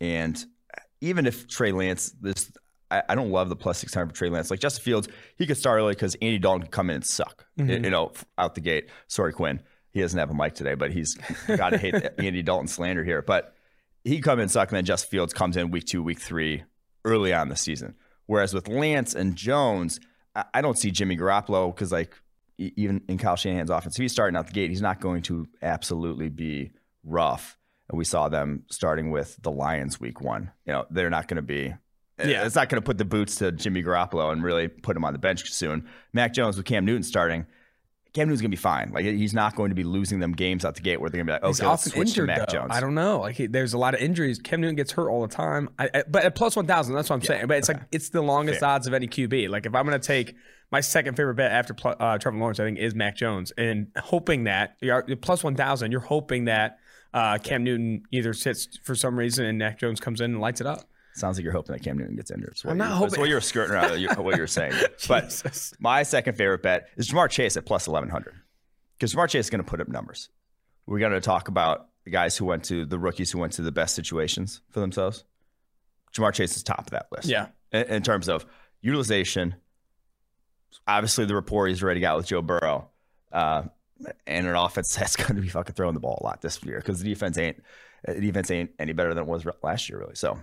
and 0.00 0.42
even 1.00 1.26
if 1.26 1.46
Trey 1.46 1.72
Lance 1.72 2.14
this 2.20 2.50
I, 2.90 3.02
I 3.10 3.14
don't 3.14 3.30
love 3.30 3.48
the 3.48 3.56
plus 3.56 3.78
six 3.78 3.94
hundred 3.94 4.08
for 4.08 4.14
Trey 4.14 4.30
Lance. 4.30 4.50
Like 4.50 4.60
Justin 4.60 4.82
Fields, 4.82 5.08
he 5.36 5.46
could 5.46 5.56
start 5.56 5.78
early 5.78 5.92
because 5.92 6.16
Andy 6.16 6.38
Dalton 6.38 6.62
could 6.62 6.72
come 6.72 6.90
in 6.90 6.96
and 6.96 7.06
suck. 7.06 7.46
Mm-hmm. 7.58 7.84
You 7.84 7.90
know, 7.90 8.12
out 8.36 8.54
the 8.54 8.60
gate. 8.60 8.90
Sorry, 9.06 9.32
Quinn. 9.32 9.60
He 9.92 10.00
doesn't 10.00 10.18
have 10.18 10.30
a 10.30 10.34
mic 10.34 10.54
today, 10.54 10.74
but 10.74 10.92
he's 10.92 11.14
got 11.48 11.70
to 11.70 11.78
hate 11.78 11.94
Andy 12.18 12.42
Dalton 12.42 12.68
slander 12.68 13.04
here. 13.04 13.22
But 13.22 13.54
he 14.04 14.20
come 14.20 14.38
in 14.38 14.42
and 14.42 14.50
suck, 14.50 14.68
and 14.70 14.76
then 14.76 14.84
Justin 14.84 15.10
Fields 15.10 15.32
comes 15.32 15.56
in 15.56 15.70
week 15.70 15.84
two, 15.84 16.02
week 16.02 16.20
three, 16.20 16.64
early 17.04 17.32
on 17.32 17.48
the 17.48 17.56
season. 17.56 17.94
Whereas 18.26 18.54
with 18.54 18.68
Lance 18.68 19.14
and 19.14 19.34
Jones, 19.34 19.98
I, 20.34 20.60
don't 20.60 20.78
see 20.78 20.90
Jimmy 20.90 21.16
Garoppolo 21.16 21.74
because 21.74 21.92
like 21.92 22.14
even 22.58 23.02
in 23.08 23.18
Kyle 23.18 23.36
Shanahan's 23.36 23.70
offense, 23.70 23.96
if 23.96 24.02
he's 24.02 24.12
starting 24.12 24.36
out 24.36 24.46
the 24.46 24.52
gate, 24.52 24.70
he's 24.70 24.82
not 24.82 25.00
going 25.00 25.22
to 25.22 25.48
absolutely 25.62 26.28
be 26.28 26.72
rough. 27.04 27.56
And 27.88 27.98
we 27.98 28.04
saw 28.04 28.28
them 28.28 28.64
starting 28.70 29.10
with 29.10 29.36
the 29.42 29.50
Lions 29.50 29.98
week 29.98 30.20
one. 30.20 30.52
You 30.64 30.74
know, 30.74 30.86
they're 30.90 31.10
not 31.10 31.26
going 31.26 31.36
to 31.36 31.42
be. 31.42 31.74
Eh, 32.18 32.28
yeah. 32.28 32.44
It's 32.44 32.54
not 32.54 32.68
going 32.68 32.80
to 32.80 32.86
put 32.86 32.98
the 32.98 33.04
boots 33.04 33.36
to 33.36 33.50
Jimmy 33.50 33.82
Garoppolo 33.82 34.30
and 34.30 34.44
really 34.44 34.68
put 34.68 34.96
him 34.96 35.04
on 35.04 35.12
the 35.12 35.18
bench 35.18 35.50
soon. 35.50 35.88
Mac 36.12 36.32
Jones 36.32 36.56
with 36.56 36.66
Cam 36.66 36.84
Newton 36.84 37.02
starting, 37.02 37.46
Cam 38.12 38.26
Newton's 38.26 38.40
going 38.40 38.50
to 38.50 38.56
be 38.56 38.60
fine. 38.60 38.90
Like 38.92 39.04
he's 39.04 39.32
not 39.34 39.54
going 39.54 39.68
to 39.70 39.74
be 39.74 39.84
losing 39.84 40.18
them 40.18 40.32
games 40.32 40.64
out 40.64 40.74
the 40.74 40.80
gate 40.80 41.00
where 41.00 41.10
they're 41.10 41.22
going 41.24 41.26
to 41.28 41.32
be 41.40 41.44
like, 41.44 41.48
He's 41.48 41.60
okay, 41.60 41.68
let's 41.68 41.86
often 41.86 41.92
switch 41.92 42.14
to 42.14 42.22
Mac 42.24 42.38
though. 42.48 42.52
Jones. 42.54 42.70
I 42.72 42.80
don't 42.80 42.94
know. 42.94 43.20
Like 43.20 43.36
he, 43.36 43.46
there's 43.46 43.72
a 43.72 43.78
lot 43.78 43.94
of 43.94 44.00
injuries. 44.00 44.38
Cam 44.40 44.60
Newton 44.60 44.76
gets 44.76 44.92
hurt 44.92 45.08
all 45.08 45.22
the 45.22 45.32
time. 45.34 45.68
I, 45.78 45.88
I- 45.94 46.04
but 46.08 46.24
at 46.24 46.34
plus 46.34 46.56
one 46.56 46.66
thousand, 46.66 46.94
that's 46.94 47.08
what 47.08 47.16
I'm 47.16 47.22
saying. 47.22 47.46
But 47.46 47.58
it's 47.58 47.68
like 47.68 47.80
it's 47.92 48.08
the 48.10 48.22
longest 48.22 48.62
odds 48.62 48.86
of 48.86 48.94
any 48.94 49.06
QB. 49.06 49.48
Like 49.48 49.66
if 49.66 49.74
I'm 49.74 49.84
gonna 49.84 49.98
take 49.98 50.34
my 50.72 50.80
second 50.80 51.16
favorite 51.16 51.34
bet 51.34 51.50
after 51.52 51.74
uh, 51.84 52.18
Trevor 52.18 52.38
Lawrence, 52.38 52.60
I 52.60 52.64
think 52.64 52.78
is 52.78 52.94
Mac 52.94 53.16
Jones, 53.16 53.52
and 53.58 53.88
hoping 53.96 54.44
that 54.44 54.76
you're 54.80 55.02
plus 55.20 55.42
one 55.44 55.54
thousand, 55.54 55.92
you're 55.92 56.00
hoping 56.00 56.46
that 56.46 56.78
uh, 57.14 57.38
Cam 57.38 57.64
Newton 57.64 58.02
either 58.12 58.32
sits 58.32 58.78
for 58.84 58.94
some 58.94 59.18
reason 59.18 59.44
and 59.46 59.58
Mac 59.58 59.78
Jones 59.78 60.00
comes 60.00 60.20
in 60.20 60.32
and 60.32 60.40
lights 60.40 60.60
it 60.60 60.66
up. 60.66 60.84
Sounds 61.20 61.36
like 61.36 61.44
you're 61.44 61.52
hoping 61.52 61.74
that 61.74 61.82
Cam 61.82 61.98
Newton 61.98 62.16
gets 62.16 62.30
injured. 62.30 62.56
I'm 62.64 62.78
not 62.78 62.92
hoping- 62.92 63.10
That's 63.10 63.18
what 63.18 63.28
you're 63.28 63.40
skirting 63.40 63.74
around 63.74 64.00
you- 64.00 64.08
what 64.10 64.36
you're 64.36 64.46
saying. 64.46 64.72
but 65.08 65.72
my 65.78 66.02
second 66.02 66.34
favorite 66.36 66.62
bet 66.62 66.88
is 66.96 67.10
Ja'Marr 67.10 67.28
Chase 67.30 67.56
at 67.56 67.66
plus 67.66 67.86
1100 67.86 68.34
because 68.98 69.14
Ja'Marr 69.14 69.28
Chase 69.28 69.46
is 69.46 69.50
going 69.50 69.62
to 69.62 69.68
put 69.68 69.80
up 69.80 69.88
numbers. 69.88 70.28
We're 70.86 70.98
going 70.98 71.12
to 71.12 71.20
talk 71.20 71.48
about 71.48 71.88
the 72.04 72.10
guys 72.10 72.36
who 72.36 72.46
went 72.46 72.64
to 72.64 72.84
the 72.86 72.98
rookies 72.98 73.30
who 73.30 73.38
went 73.38 73.52
to 73.54 73.62
the 73.62 73.70
best 73.72 73.94
situations 73.94 74.62
for 74.70 74.80
themselves. 74.80 75.24
Ja'Marr 76.14 76.32
Chase 76.32 76.56
is 76.56 76.62
top 76.62 76.80
of 76.80 76.90
that 76.90 77.06
list. 77.12 77.28
Yeah. 77.28 77.48
In, 77.72 77.82
in 77.84 78.02
terms 78.02 78.28
of 78.28 78.46
utilization, 78.80 79.54
obviously 80.86 81.24
the 81.26 81.34
rapport 81.34 81.66
he's 81.66 81.82
already 81.82 82.00
got 82.00 82.16
with 82.16 82.26
Joe 82.26 82.42
Burrow, 82.42 82.88
uh, 83.32 83.64
and 84.26 84.46
an 84.46 84.54
offense 84.56 84.94
that's 84.98 85.16
going 85.16 85.36
to 85.36 85.42
be 85.42 85.48
fucking 85.48 85.74
throwing 85.74 85.94
the 85.94 86.00
ball 86.00 86.18
a 86.22 86.24
lot 86.24 86.40
this 86.40 86.62
year 86.64 86.78
because 86.78 87.02
the 87.02 87.08
defense 87.08 87.36
ain't 87.38 87.62
the 88.06 88.18
defense 88.20 88.50
ain't 88.50 88.70
any 88.78 88.94
better 88.94 89.12
than 89.12 89.24
it 89.24 89.26
was 89.28 89.44
last 89.62 89.88
year 89.90 89.98
really. 89.98 90.14
So 90.14 90.38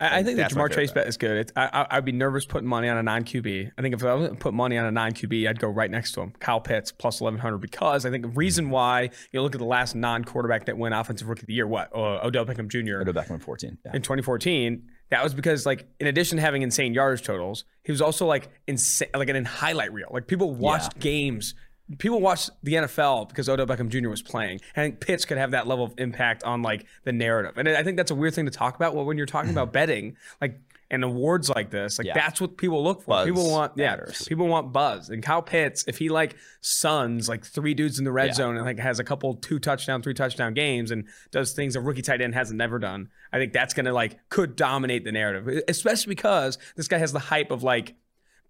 I, 0.00 0.18
I 0.18 0.22
think 0.22 0.38
the 0.38 0.44
Ja'Marr 0.44 0.72
Chase 0.72 0.90
bet 0.92 1.06
is 1.06 1.16
good. 1.16 1.36
It's, 1.36 1.52
I, 1.54 1.68
I, 1.72 1.96
I'd 1.96 2.04
be 2.04 2.12
nervous 2.12 2.46
putting 2.46 2.68
money 2.68 2.88
on 2.88 2.96
a 2.96 3.02
non 3.02 3.24
QB. 3.24 3.70
I 3.76 3.82
think 3.82 3.94
if 3.94 4.02
I 4.02 4.14
was 4.14 4.30
to 4.30 4.34
put 4.34 4.54
money 4.54 4.78
on 4.78 4.86
a 4.86 4.90
non 4.90 5.12
QB, 5.12 5.48
I'd 5.48 5.60
go 5.60 5.68
right 5.68 5.90
next 5.90 6.12
to 6.12 6.22
him, 6.22 6.32
Kyle 6.40 6.60
Pitts 6.60 6.90
plus 6.90 7.20
eleven 7.20 7.38
hundred. 7.38 7.58
Because 7.58 8.06
I 8.06 8.10
think 8.10 8.22
the 8.22 8.30
reason 8.30 8.70
why 8.70 9.10
you 9.32 9.42
look 9.42 9.54
at 9.54 9.58
the 9.58 9.66
last 9.66 9.94
non 9.94 10.24
quarterback 10.24 10.66
that 10.66 10.78
went 10.78 10.94
offensive 10.94 11.28
rookie 11.28 11.42
of 11.42 11.46
the 11.46 11.54
year, 11.54 11.66
what 11.66 11.94
uh, 11.94 12.20
Odell 12.24 12.46
Beckham 12.46 12.68
Jr. 12.68 13.04
go 13.04 13.12
back 13.12 13.30
in 13.30 13.38
14. 13.38 13.78
Yeah. 13.84 13.92
in 13.94 14.02
2014. 14.02 14.88
That 15.10 15.24
was 15.24 15.34
because, 15.34 15.66
like, 15.66 15.88
in 15.98 16.06
addition 16.06 16.36
to 16.36 16.42
having 16.42 16.62
insane 16.62 16.94
yards 16.94 17.20
totals, 17.20 17.64
he 17.82 17.90
was 17.90 18.00
also 18.00 18.26
like 18.26 18.48
insane, 18.68 19.08
like 19.12 19.28
an 19.28 19.36
in 19.36 19.44
highlight 19.44 19.92
reel. 19.92 20.08
Like 20.10 20.28
people 20.28 20.54
watched 20.54 20.98
games. 21.00 21.54
People 21.98 22.20
watched 22.20 22.50
the 22.62 22.74
NFL 22.74 23.28
because 23.28 23.48
Odell 23.48 23.66
Beckham 23.66 23.88
Jr. 23.88 24.08
was 24.08 24.22
playing. 24.22 24.60
And 24.76 24.82
I 24.82 24.86
think 24.86 25.00
Pitts 25.00 25.24
could 25.24 25.38
have 25.38 25.50
that 25.52 25.66
level 25.66 25.84
of 25.84 25.94
impact 25.98 26.44
on 26.44 26.62
like 26.62 26.86
the 27.04 27.12
narrative. 27.12 27.58
And 27.58 27.68
I 27.68 27.82
think 27.82 27.96
that's 27.96 28.10
a 28.10 28.14
weird 28.14 28.34
thing 28.34 28.44
to 28.46 28.50
talk 28.52 28.76
about. 28.76 28.94
Well, 28.94 29.04
when 29.04 29.16
you're 29.16 29.26
talking 29.26 29.50
about 29.50 29.72
betting, 29.72 30.16
like 30.40 30.60
and 30.92 31.04
awards 31.04 31.48
like 31.48 31.70
this, 31.70 31.98
like 31.98 32.06
Yeah. 32.08 32.14
that's 32.14 32.40
what 32.40 32.56
people 32.56 32.82
look 32.82 33.02
for. 33.02 33.10
Buzz 33.10 33.26
people 33.26 33.48
want, 33.48 33.72
yeah, 33.76 33.90
matters. 33.90 34.26
people 34.26 34.48
want 34.48 34.72
buzz. 34.72 35.08
And 35.08 35.22
Kyle 35.22 35.40
Pitts, 35.40 35.84
if 35.86 35.98
he 35.98 36.08
like 36.08 36.34
suns 36.62 37.28
like 37.28 37.44
three 37.44 37.74
dudes 37.74 37.98
in 38.00 38.04
the 38.04 38.10
red 38.12 38.28
Yeah. 38.28 38.32
zone 38.34 38.56
and 38.56 38.64
like 38.66 38.78
has 38.80 38.98
a 38.98 39.04
couple 39.04 39.34
two 39.34 39.58
touchdown, 39.60 40.02
three 40.02 40.14
touchdown 40.14 40.52
games 40.52 40.90
and 40.90 41.04
does 41.30 41.52
things 41.52 41.76
a 41.76 41.80
rookie 41.80 42.02
tight 42.02 42.20
end 42.20 42.34
hasn't 42.34 42.58
never 42.58 42.78
done, 42.80 43.08
I 43.32 43.38
think 43.38 43.52
that's 43.52 43.72
gonna 43.72 43.92
like 43.92 44.18
could 44.30 44.56
dominate 44.56 45.04
the 45.04 45.12
narrative, 45.12 45.62
especially 45.68 46.10
because 46.14 46.58
this 46.76 46.88
guy 46.88 46.98
has 46.98 47.12
the 47.12 47.18
hype 47.20 47.52
of 47.52 47.62
like 47.62 47.94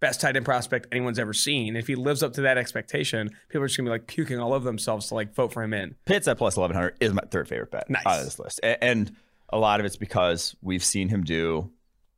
best 0.00 0.20
tight 0.20 0.36
end 0.36 0.44
prospect 0.44 0.86
anyone's 0.92 1.18
ever 1.18 1.32
seen. 1.32 1.76
If 1.76 1.86
he 1.86 1.94
lives 1.94 2.22
up 2.22 2.32
to 2.34 2.42
that 2.42 2.58
expectation, 2.58 3.30
people 3.48 3.62
are 3.62 3.66
just 3.66 3.76
gonna 3.76 3.88
be 3.88 3.92
like 3.92 4.06
puking 4.06 4.38
all 4.38 4.52
over 4.54 4.64
themselves 4.64 5.08
to 5.08 5.14
like 5.14 5.34
vote 5.34 5.52
for 5.52 5.62
him 5.62 5.72
in. 5.74 5.94
Pitts 6.06 6.26
at 6.26 6.38
plus 6.38 6.56
1100 6.56 6.96
is 7.00 7.12
my 7.12 7.22
third 7.30 7.48
favorite 7.48 7.70
bet 7.70 7.88
Nice. 7.90 8.04
out 8.06 8.18
of 8.18 8.24
this 8.24 8.38
list. 8.38 8.60
And 8.62 9.14
a 9.50 9.58
lot 9.58 9.80
of 9.80 9.86
it's 9.86 9.96
because 9.96 10.56
we've 10.62 10.84
seen 10.84 11.08
him 11.08 11.22
do 11.24 11.70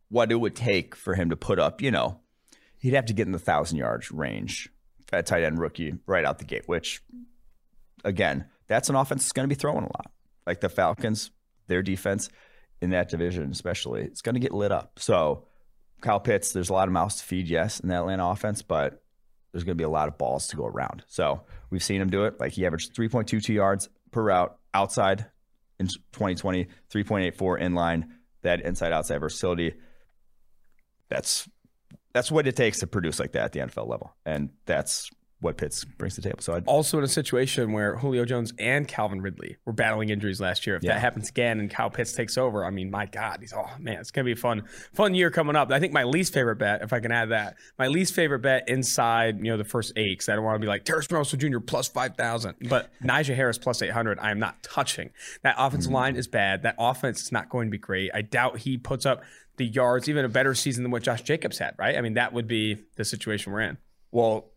what 0.09 0.31
it 0.31 0.37
would 0.37 0.55
take 0.55 0.95
for 0.95 1.15
him 1.15 1.31
to 1.31 1.37
put 1.37 1.59
up, 1.59 1.81
you 1.83 1.91
know, 1.91 2.21
he'd 2.79 2.95
have 2.95 3.07
to 3.07 3.15
get 3.15 3.27
in 3.27 3.33
the 3.33 3.39
thousand 3.39 3.79
yards 3.79 4.11
range 4.13 4.69
at 5.13 5.27
tight 5.27 5.43
end 5.43 5.59
rookie 5.59 5.95
right 6.07 6.25
out 6.25 6.39
the 6.39 6.45
gate, 6.45 6.65
which 6.67 7.03
again, 8.05 8.47
that's 8.69 8.89
an 8.89 8.95
offense 8.95 9.23
that's 9.25 9.33
going 9.33 9.49
to 9.49 9.55
be 9.55 9.59
throwing 9.59 9.85
a 9.85 9.87
lot. 9.87 10.11
Like 10.47 10.61
the 10.61 10.69
Falcons, 10.69 11.31
their 11.69 11.83
defense 11.83 12.29
in 12.81 12.91
that 12.91 13.09
division, 13.09 13.51
especially, 13.51 14.03
it's 14.03 14.23
going 14.23 14.35
to 14.35 14.41
get 14.41 14.53
lit 14.53 14.73
up. 14.73 14.99
So 14.99 15.47
Kyle 16.03 16.21
Pitts, 16.21 16.53
there's 16.53 16.69
a 16.69 16.73
lot 16.73 16.89
of 16.89 16.93
mouths 16.93 17.17
to 17.17 17.25
feed, 17.25 17.49
yes, 17.49 17.81
in 17.81 17.89
the 17.89 17.97
Atlanta 17.97 18.27
offense, 18.27 18.61
but 18.61 19.03
there's 19.53 19.65
going 19.65 19.77
to 19.77 19.81
be 19.81 19.85
a 19.85 19.89
lot 19.89 20.09
of 20.09 20.19
balls 20.19 20.49
to 20.49 20.57
go 20.57 20.67
around. 20.67 21.05
So 21.07 21.43
we've 21.71 21.83
seen 21.83 22.01
him 22.01 22.11
do 22.11 22.25
it. 22.25 22.39
Like 22.41 22.53
he 22.53 22.67
averaged 22.67 22.95
3.22 22.95 23.49
yards 23.55 23.89
per 24.11 24.23
route 24.23 24.57
outside 24.75 25.27
in 25.79 25.87
2020, 25.87 26.67
3.84 26.93 27.61
in 27.61 27.75
line. 27.75 28.15
That 28.43 28.61
inside 28.63 28.93
outside 28.93 29.19
versatility. 29.19 29.75
That's 31.09 31.49
that's 32.13 32.31
what 32.33 32.49
it 32.49 32.57
takes 32.57 32.81
to 32.81 32.89
produce 32.89 33.21
like 33.21 33.33
that 33.33 33.45
at 33.45 33.53
the 33.53 33.61
NFL 33.61 33.87
level, 33.87 34.17
and 34.27 34.51
that's 34.67 35.11
what 35.43 35.57
Pitts 35.57 35.85
brings 35.85 36.15
to 36.15 36.21
the 36.21 36.29
table. 36.29 36.41
So 36.41 36.55
I'd, 36.55 36.67
also 36.67 36.99
in 36.99 37.05
a 37.05 37.09
situation 37.09 37.73
where 37.73 37.97
Julio 37.97 38.25
Jones 38.25 38.53
and 38.59 38.87
Calvin 38.87 39.21
Ridley 39.21 39.57
were 39.65 39.73
battling 39.73 40.09
injuries 40.09 40.41
last 40.41 40.67
year. 40.67 40.77
If 40.77 40.85
Yeah. 40.85 40.95
that 40.95 41.01
happens 41.01 41.29
again 41.29 41.59
and 41.61 41.71
Kyle 41.71 41.91
Pitts 41.91 42.13
takes 42.13 42.39
over, 42.39 42.65
I 42.65 42.71
mean, 42.71 42.91
my 42.91 43.07
God, 43.07 43.39
he's 43.41 43.53
oh 43.53 43.69
man, 43.79 43.99
it's 44.01 44.11
gonna 44.11 44.25
be 44.25 44.33
a 44.33 44.37
fun, 44.37 44.63
fun 44.95 45.15
year 45.15 45.31
coming 45.31 45.57
up. 45.57 45.71
I 45.71 45.81
think 45.81 45.93
my 45.93 46.05
least 46.05 46.33
favorite 46.33 46.57
bet, 46.57 46.83
if 46.83 46.93
I 46.93 47.01
can 47.01 47.13
add 47.13 47.31
that, 47.31 47.57
my 47.79 47.89
least 47.89 48.15
favorite 48.15 48.39
bet 48.41 48.69
inside, 48.69 49.39
you 49.39 49.51
know, 49.51 49.57
the 49.57 49.65
first 49.65 49.93
eight, 49.97 50.13
because 50.19 50.29
I 50.29 50.37
don't 50.37 50.45
want 50.45 50.55
to 50.57 50.61
be 50.61 50.69
like 50.69 50.85
Terrace 50.85 51.11
Marshall 51.11 51.39
Jr. 51.39 51.59
plus 51.59 51.89
five 51.89 52.17
thousand, 52.17 52.55
but 52.69 52.91
Najee 53.05 53.35
Harris 53.35 53.59
plus 53.59 53.83
eight 53.83 53.91
hundred, 53.91 54.19
I 54.21 54.31
am 54.31 54.39
not 54.39 54.63
touching. 54.63 55.11
That 55.43 55.57
offensive 55.59 55.91
mm. 55.91 55.95
line 55.95 56.17
is 56.17 56.29
bad. 56.29 56.63
That 56.63 56.77
offense 56.79 57.21
is 57.23 57.33
not 57.33 57.49
going 57.49 57.67
to 57.67 57.71
be 57.71 57.79
great. 57.79 58.11
I 58.15 58.23
doubt 58.23 58.59
he 58.59 58.79
puts 58.79 59.05
up 59.05 59.23
the 59.57 59.67
yards, 59.67 60.09
even 60.09 60.25
a 60.25 60.29
better 60.29 60.55
season 60.55 60.83
than 60.85 60.93
what 60.93 61.03
Josh 61.03 61.23
Jacobs 61.23 61.59
had. 61.59 61.75
Right? 61.79 61.97
I 61.97 62.01
mean, 62.01 62.15
that 62.15 62.33
would 62.33 62.47
be 62.47 62.79
the 62.97 63.05
situation 63.05 63.53
we're 63.53 63.61
in. 63.61 63.79
well, 64.13 64.52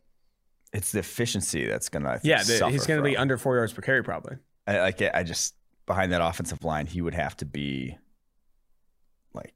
it's 0.76 0.92
the 0.92 1.00
efficiency 1.00 1.66
that's 1.66 1.90
going 1.90 2.04
to, 2.04 2.10
I 2.10 2.18
think, 2.18 2.26
Yeah, 2.26 2.44
the, 2.44 2.70
he's 2.70 2.86
going 2.86 2.98
to 3.02 3.04
be 3.04 3.16
under 3.18 3.38
four 3.38 3.56
yards 3.56 3.74
per 3.74 3.82
carry 3.82 4.04
probably. 4.04 4.38
I, 4.68 4.80
like 4.80 5.02
I 5.02 5.24
just 5.24 5.56
behind 5.86 6.12
that 6.12 6.22
offensive 6.22 6.64
line, 6.64 6.86
he 6.88 7.02
would 7.02 7.14
have 7.14 7.38
to 7.38 7.46
be 7.46 7.98
like 9.34 9.54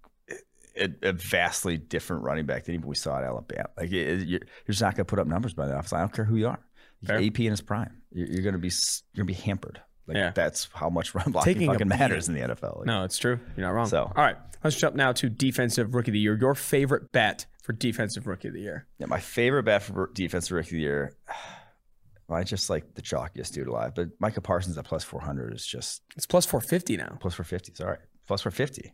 a, 0.77 0.89
a 1.03 1.13
vastly 1.13 1.77
different 1.77 2.23
running 2.23 2.45
back 2.45 2.65
than 2.65 2.75
even 2.75 2.87
we 2.87 2.95
saw 2.95 3.17
at 3.17 3.23
Alabama. 3.23 3.69
Like 3.77 3.91
it- 3.91 4.27
you're, 4.27 4.39
you're 4.39 4.67
just 4.67 4.81
not 4.81 4.95
going 4.95 5.05
to 5.05 5.09
put 5.09 5.19
up 5.19 5.27
numbers 5.27 5.53
by 5.53 5.67
the 5.67 5.73
offense. 5.73 5.93
I 5.93 5.99
don't 5.99 6.13
care 6.13 6.25
who 6.25 6.35
you 6.35 6.47
are. 6.47 6.59
Fair. 7.05 7.17
AP 7.17 7.39
in 7.39 7.51
his 7.51 7.61
prime, 7.61 8.01
you're, 8.11 8.27
you're 8.27 8.41
going 8.43 8.53
to 8.53 8.59
be 8.59 8.67
you're 9.13 9.25
going 9.25 9.33
to 9.35 9.39
be 9.41 9.45
hampered. 9.45 9.81
Like 10.05 10.17
Yeah. 10.17 10.31
that's 10.35 10.67
how 10.73 10.89
much 10.89 11.15
run 11.15 11.31
blocking 11.31 11.53
Taking 11.53 11.71
fucking 11.71 11.87
matters 11.87 12.27
in 12.27 12.33
the 12.35 12.41
NFL. 12.41 12.79
Like, 12.79 12.87
No, 12.87 13.03
it's 13.05 13.17
true. 13.17 13.39
You're 13.55 13.65
not 13.65 13.73
wrong. 13.73 13.87
So- 13.87 14.11
all 14.15 14.23
right, 14.23 14.35
let's 14.63 14.75
jump 14.75 14.95
now 14.95 15.11
to 15.13 15.29
defensive 15.29 15.95
rookie 15.95 16.11
of 16.11 16.13
the 16.13 16.19
year. 16.19 16.37
Your 16.37 16.55
favorite 16.55 17.11
bet 17.11 17.45
for 17.69 17.73
defensive 17.73 18.25
rookie 18.25 18.47
of 18.47 18.55
the 18.55 18.61
year? 18.61 18.87
Yeah, 18.97 19.05
my 19.05 19.19
favorite 19.19 19.61
bet 19.61 19.83
for 19.83 20.09
defensive 20.15 20.53
rookie 20.53 20.69
of 20.69 20.71
the 20.71 20.79
year. 20.79 21.15
I 22.31 22.43
just 22.43 22.67
like 22.69 22.95
the 22.95 23.01
chalkiest 23.01 23.53
dude 23.53 23.67
alive, 23.67 23.93
but 23.95 24.09
Micah 24.19 24.41
Parsons 24.41 24.77
at 24.77 24.85
plus 24.85 25.03
400 25.03 25.53
is 25.53 25.65
just 25.65 26.03
It's 26.15 26.27
plus 26.27 26.45
450 26.45 26.97
now. 26.97 27.17
plus 27.19 27.33
450. 27.33 27.73
Sorry, 27.75 27.97
plus 28.27 28.41
450 28.41 28.93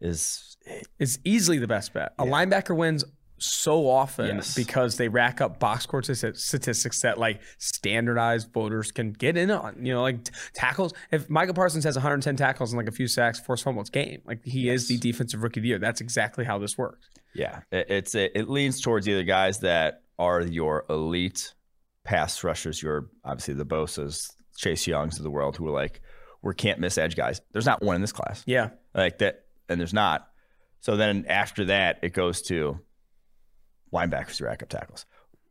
is 0.00 0.56
It's 0.98 1.18
easily 1.24 1.58
the 1.58 1.66
best 1.66 1.92
bet. 1.92 2.14
A 2.18 2.24
linebacker 2.24 2.76
wins 2.76 3.04
so 3.38 3.88
often 3.88 4.36
Yes. 4.36 4.54
because 4.54 4.96
they 4.96 5.08
rack 5.08 5.40
up 5.40 5.58
box 5.60 5.84
score 5.84 6.02
statistics 6.02 7.00
that 7.02 7.18
like 7.18 7.40
standardized 7.58 8.52
voters 8.52 8.90
can 8.92 9.12
get 9.12 9.36
in 9.36 9.50
on. 9.50 9.84
You 9.84 9.92
know, 9.94 10.02
like 10.02 10.24
t- 10.24 10.32
tackles. 10.54 10.92
If 11.10 11.28
Micah 11.28 11.54
Parsons 11.54 11.84
has 11.84 11.96
110 11.96 12.36
tackles 12.36 12.72
and 12.72 12.78
like 12.78 12.88
a 12.88 12.92
few 12.92 13.08
sacks, 13.08 13.38
forced 13.38 13.64
fumbles, 13.64 13.90
game. 13.90 14.22
Like 14.24 14.44
he 14.44 14.68
is 14.68 14.88
the 14.88 14.98
defensive 14.98 15.42
rookie 15.42 15.60
of 15.60 15.62
the 15.62 15.68
year. 15.68 15.78
That's 15.78 16.00
exactly 16.00 16.44
how 16.44 16.58
this 16.58 16.76
works. 16.78 17.08
Yeah, 17.34 17.60
it, 17.70 17.86
it's 17.90 18.14
it, 18.14 18.32
it 18.34 18.48
leans 18.48 18.80
towards 18.80 19.06
either 19.08 19.22
guys 19.22 19.60
that 19.60 20.02
are 20.18 20.40
your 20.40 20.84
elite 20.88 21.52
pass 22.04 22.42
rushers, 22.42 22.82
your 22.82 23.10
obviously 23.24 23.54
the 23.54 23.66
Bosa's, 23.66 24.34
Chase 24.56 24.86
Youngs 24.86 25.18
of 25.18 25.22
the 25.24 25.30
world, 25.30 25.56
who 25.56 25.66
are 25.68 25.72
like 25.72 26.00
we're 26.42 26.54
can't 26.54 26.78
miss 26.80 26.96
edge 26.96 27.16
guys. 27.16 27.40
There's 27.52 27.66
not 27.66 27.82
one 27.82 27.96
in 27.96 28.00
this 28.00 28.12
class 28.12 28.42
Yeah. 28.46 28.70
like 28.94 29.18
that, 29.18 29.44
and 29.68 29.78
there's 29.80 29.92
not. 29.92 30.28
So 30.80 30.96
then 30.96 31.26
after 31.28 31.64
that, 31.66 31.98
it 32.02 32.12
goes 32.14 32.42
to 32.42 32.78
linebackers 33.96 34.40
rack 34.40 34.62
up 34.62 34.68
tackles. 34.68 35.06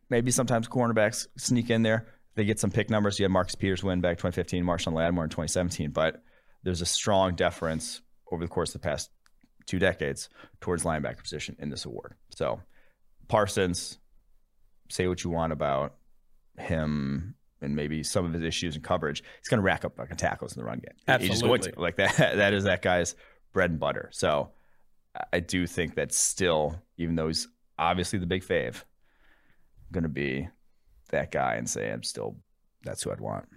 Maybe 0.09 0.31
sometimes 0.31 0.67
cornerbacks 0.67 1.27
sneak 1.37 1.69
in 1.69 1.81
there. 1.81 2.07
They 2.35 2.45
get 2.45 2.59
some 2.59 2.69
pick 2.69 2.89
numbers. 2.89 3.17
You 3.17 3.23
had 3.23 3.31
Marcus 3.31 3.55
Peters 3.55 3.83
win 3.83 4.01
back 4.01 4.17
2015, 4.17 4.63
Marshon 4.63 4.93
Lattimore 4.93 5.23
in 5.23 5.29
2017, 5.29 5.91
but 5.91 6.21
there's 6.63 6.81
a 6.81 6.85
strong 6.85 7.35
deference 7.35 8.01
over 8.31 8.43
the 8.43 8.49
course 8.49 8.75
of 8.75 8.81
the 8.81 8.87
past 8.87 9.09
two 9.65 9.79
decades 9.79 10.29
towards 10.61 10.83
linebacker 10.83 11.21
position 11.21 11.55
in 11.59 11.69
this 11.69 11.85
award. 11.85 12.13
So 12.29 12.61
Parsons, 13.27 13.97
say 14.89 15.07
what 15.07 15.23
you 15.23 15.29
want 15.29 15.53
about 15.53 15.95
him 16.59 17.35
and 17.61 17.75
maybe 17.75 18.03
some 18.03 18.25
of 18.25 18.33
his 18.33 18.43
issues 18.43 18.75
in 18.75 18.81
coverage. 18.81 19.23
He's 19.39 19.47
going 19.47 19.59
to 19.59 19.65
rack 19.65 19.85
up 19.85 19.95
fucking 19.95 20.17
tackles 20.17 20.55
in 20.55 20.61
the 20.61 20.65
run 20.67 20.79
game. 20.79 20.93
Going 21.07 21.19
to. 21.19 21.25
Absolutely. 21.25 21.73
like 21.77 21.95
that. 21.97 22.17
That 22.17 22.53
is 22.53 22.65
that 22.65 22.81
guy's 22.81 23.15
bread 23.53 23.71
and 23.71 23.79
butter. 23.79 24.09
So 24.11 24.51
I 25.31 25.39
do 25.39 25.65
think 25.65 25.95
that 25.95 26.13
still, 26.13 26.81
even 26.97 27.15
though 27.15 27.27
he's 27.27 27.47
obviously 27.77 28.19
the 28.19 28.25
big 28.25 28.43
fave, 28.43 28.83
going 29.91 30.03
to 30.03 30.09
be 30.09 30.49
that 31.11 31.31
guy 31.31 31.55
and 31.55 31.69
say 31.69 31.91
I'm 31.91 32.03
still 32.03 32.37
that's 32.83 33.03
who 33.03 33.11
I'd 33.11 33.19
want. 33.19 33.47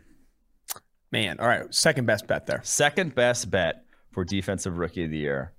Man. 1.10 1.38
All 1.38 1.46
right. 1.46 1.72
Second 1.74 2.06
best 2.06 2.26
bet 2.26 2.46
there. 2.46 2.60
Second 2.64 3.14
best 3.14 3.50
bet 3.50 3.84
for 4.12 4.24
defensive 4.24 4.78
rookie 4.78 5.04
of 5.04 5.10
the 5.10 5.18
year. 5.18 5.52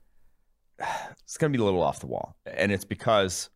It's 1.23 1.37
going 1.37 1.53
to 1.53 1.57
be 1.57 1.61
a 1.61 1.65
little 1.65 1.83
off 1.83 1.99
the 1.99 2.07
wall, 2.07 2.35
and 2.47 2.71
it's 2.71 2.85
because 2.85 3.51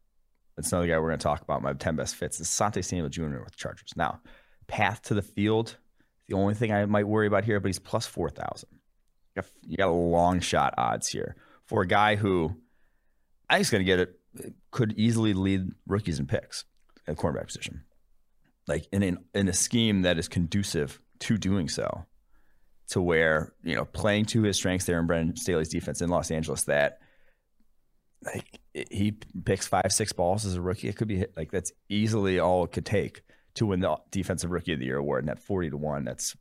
it's 0.60 0.72
another 0.72 0.86
guy 0.86 1.00
we're 1.00 1.08
going 1.08 1.18
to 1.18 1.24
talk 1.24 1.42
about. 1.42 1.64
My 1.64 1.74
ten 1.74 1.96
best 1.96 2.14
fits 2.14 2.40
is 2.40 2.48
Sante 2.48 2.84
Samuel 2.84 3.10
Jr. 3.10 3.40
with 3.40 3.50
the 3.50 3.58
Chargers. 3.58 3.94
Now, 3.96 4.20
path 4.68 5.02
to 5.04 5.16
the 5.16 5.24
field. 5.24 5.78
The 6.28 6.36
only 6.36 6.54
thing 6.54 6.72
I 6.72 6.86
might 6.86 7.08
worry 7.08 7.26
about 7.26 7.46
here, 7.46 7.60
but 7.60 7.70
he's 7.70 7.80
plus 7.80 8.06
four 8.06 8.30
thousand. 8.30 8.70
You 9.66 9.78
got 9.78 9.88
a 9.88 9.92
long 9.92 10.40
shot 10.40 10.76
odds 10.78 11.08
here 11.08 11.36
for 11.66 11.82
a 11.82 11.88
guy 11.88 12.16
who 12.16 12.56
I 13.50 13.58
think 13.64 13.72
to 13.72 13.84
get 13.84 14.00
it. 14.00 14.20
Could 14.72 14.94
easily 14.98 15.34
lead 15.34 15.70
rookies 15.88 16.20
and 16.20 16.28
picks 16.28 16.66
at 17.08 17.18
cornerback 17.18 17.48
position, 17.48 17.84
like 18.68 18.88
in 18.92 19.04
an, 19.04 19.18
in 19.34 19.48
a 19.48 19.54
scheme 19.54 20.02
that 20.04 20.18
is 20.18 20.28
conducive 20.28 21.00
to 21.20 21.38
doing 21.38 21.70
so 21.70 22.06
to 22.90 23.02
where 23.02 23.54
you 23.64 23.76
know 23.76 23.86
playing 23.86 24.26
to 24.26 24.44
his 24.44 24.58
strengths 24.58 24.86
there 24.86 25.00
in 25.00 25.08
Brandon 25.08 25.36
Staley's 25.36 25.70
defense 25.70 26.02
in 26.02 26.10
Los 26.10 26.32
Angeles 26.32 26.64
that 26.64 27.00
like 28.24 28.60
he 28.74 29.18
picks 29.46 29.68
five 29.68 29.92
six 29.92 30.14
balls 30.14 30.46
as 30.46 30.56
a 30.56 30.62
rookie. 30.62 30.88
It 30.88 30.96
could 30.96 31.08
be 31.08 31.26
like 31.36 31.52
that's 31.52 31.72
easily 31.90 32.40
all 32.40 32.64
it 32.64 32.72
could 32.72 32.86
take 32.86 33.22
to 33.56 33.68
win 33.68 33.80
the 33.80 33.98
defensive 34.12 34.52
rookie 34.52 34.74
of 34.74 34.80
the 34.80 34.86
year 34.86 34.98
award 34.98 35.24
and 35.24 35.30
at 35.30 35.40
40 35.40 35.72
to 35.72 35.78
1 35.78 36.06
that's 36.06 36.36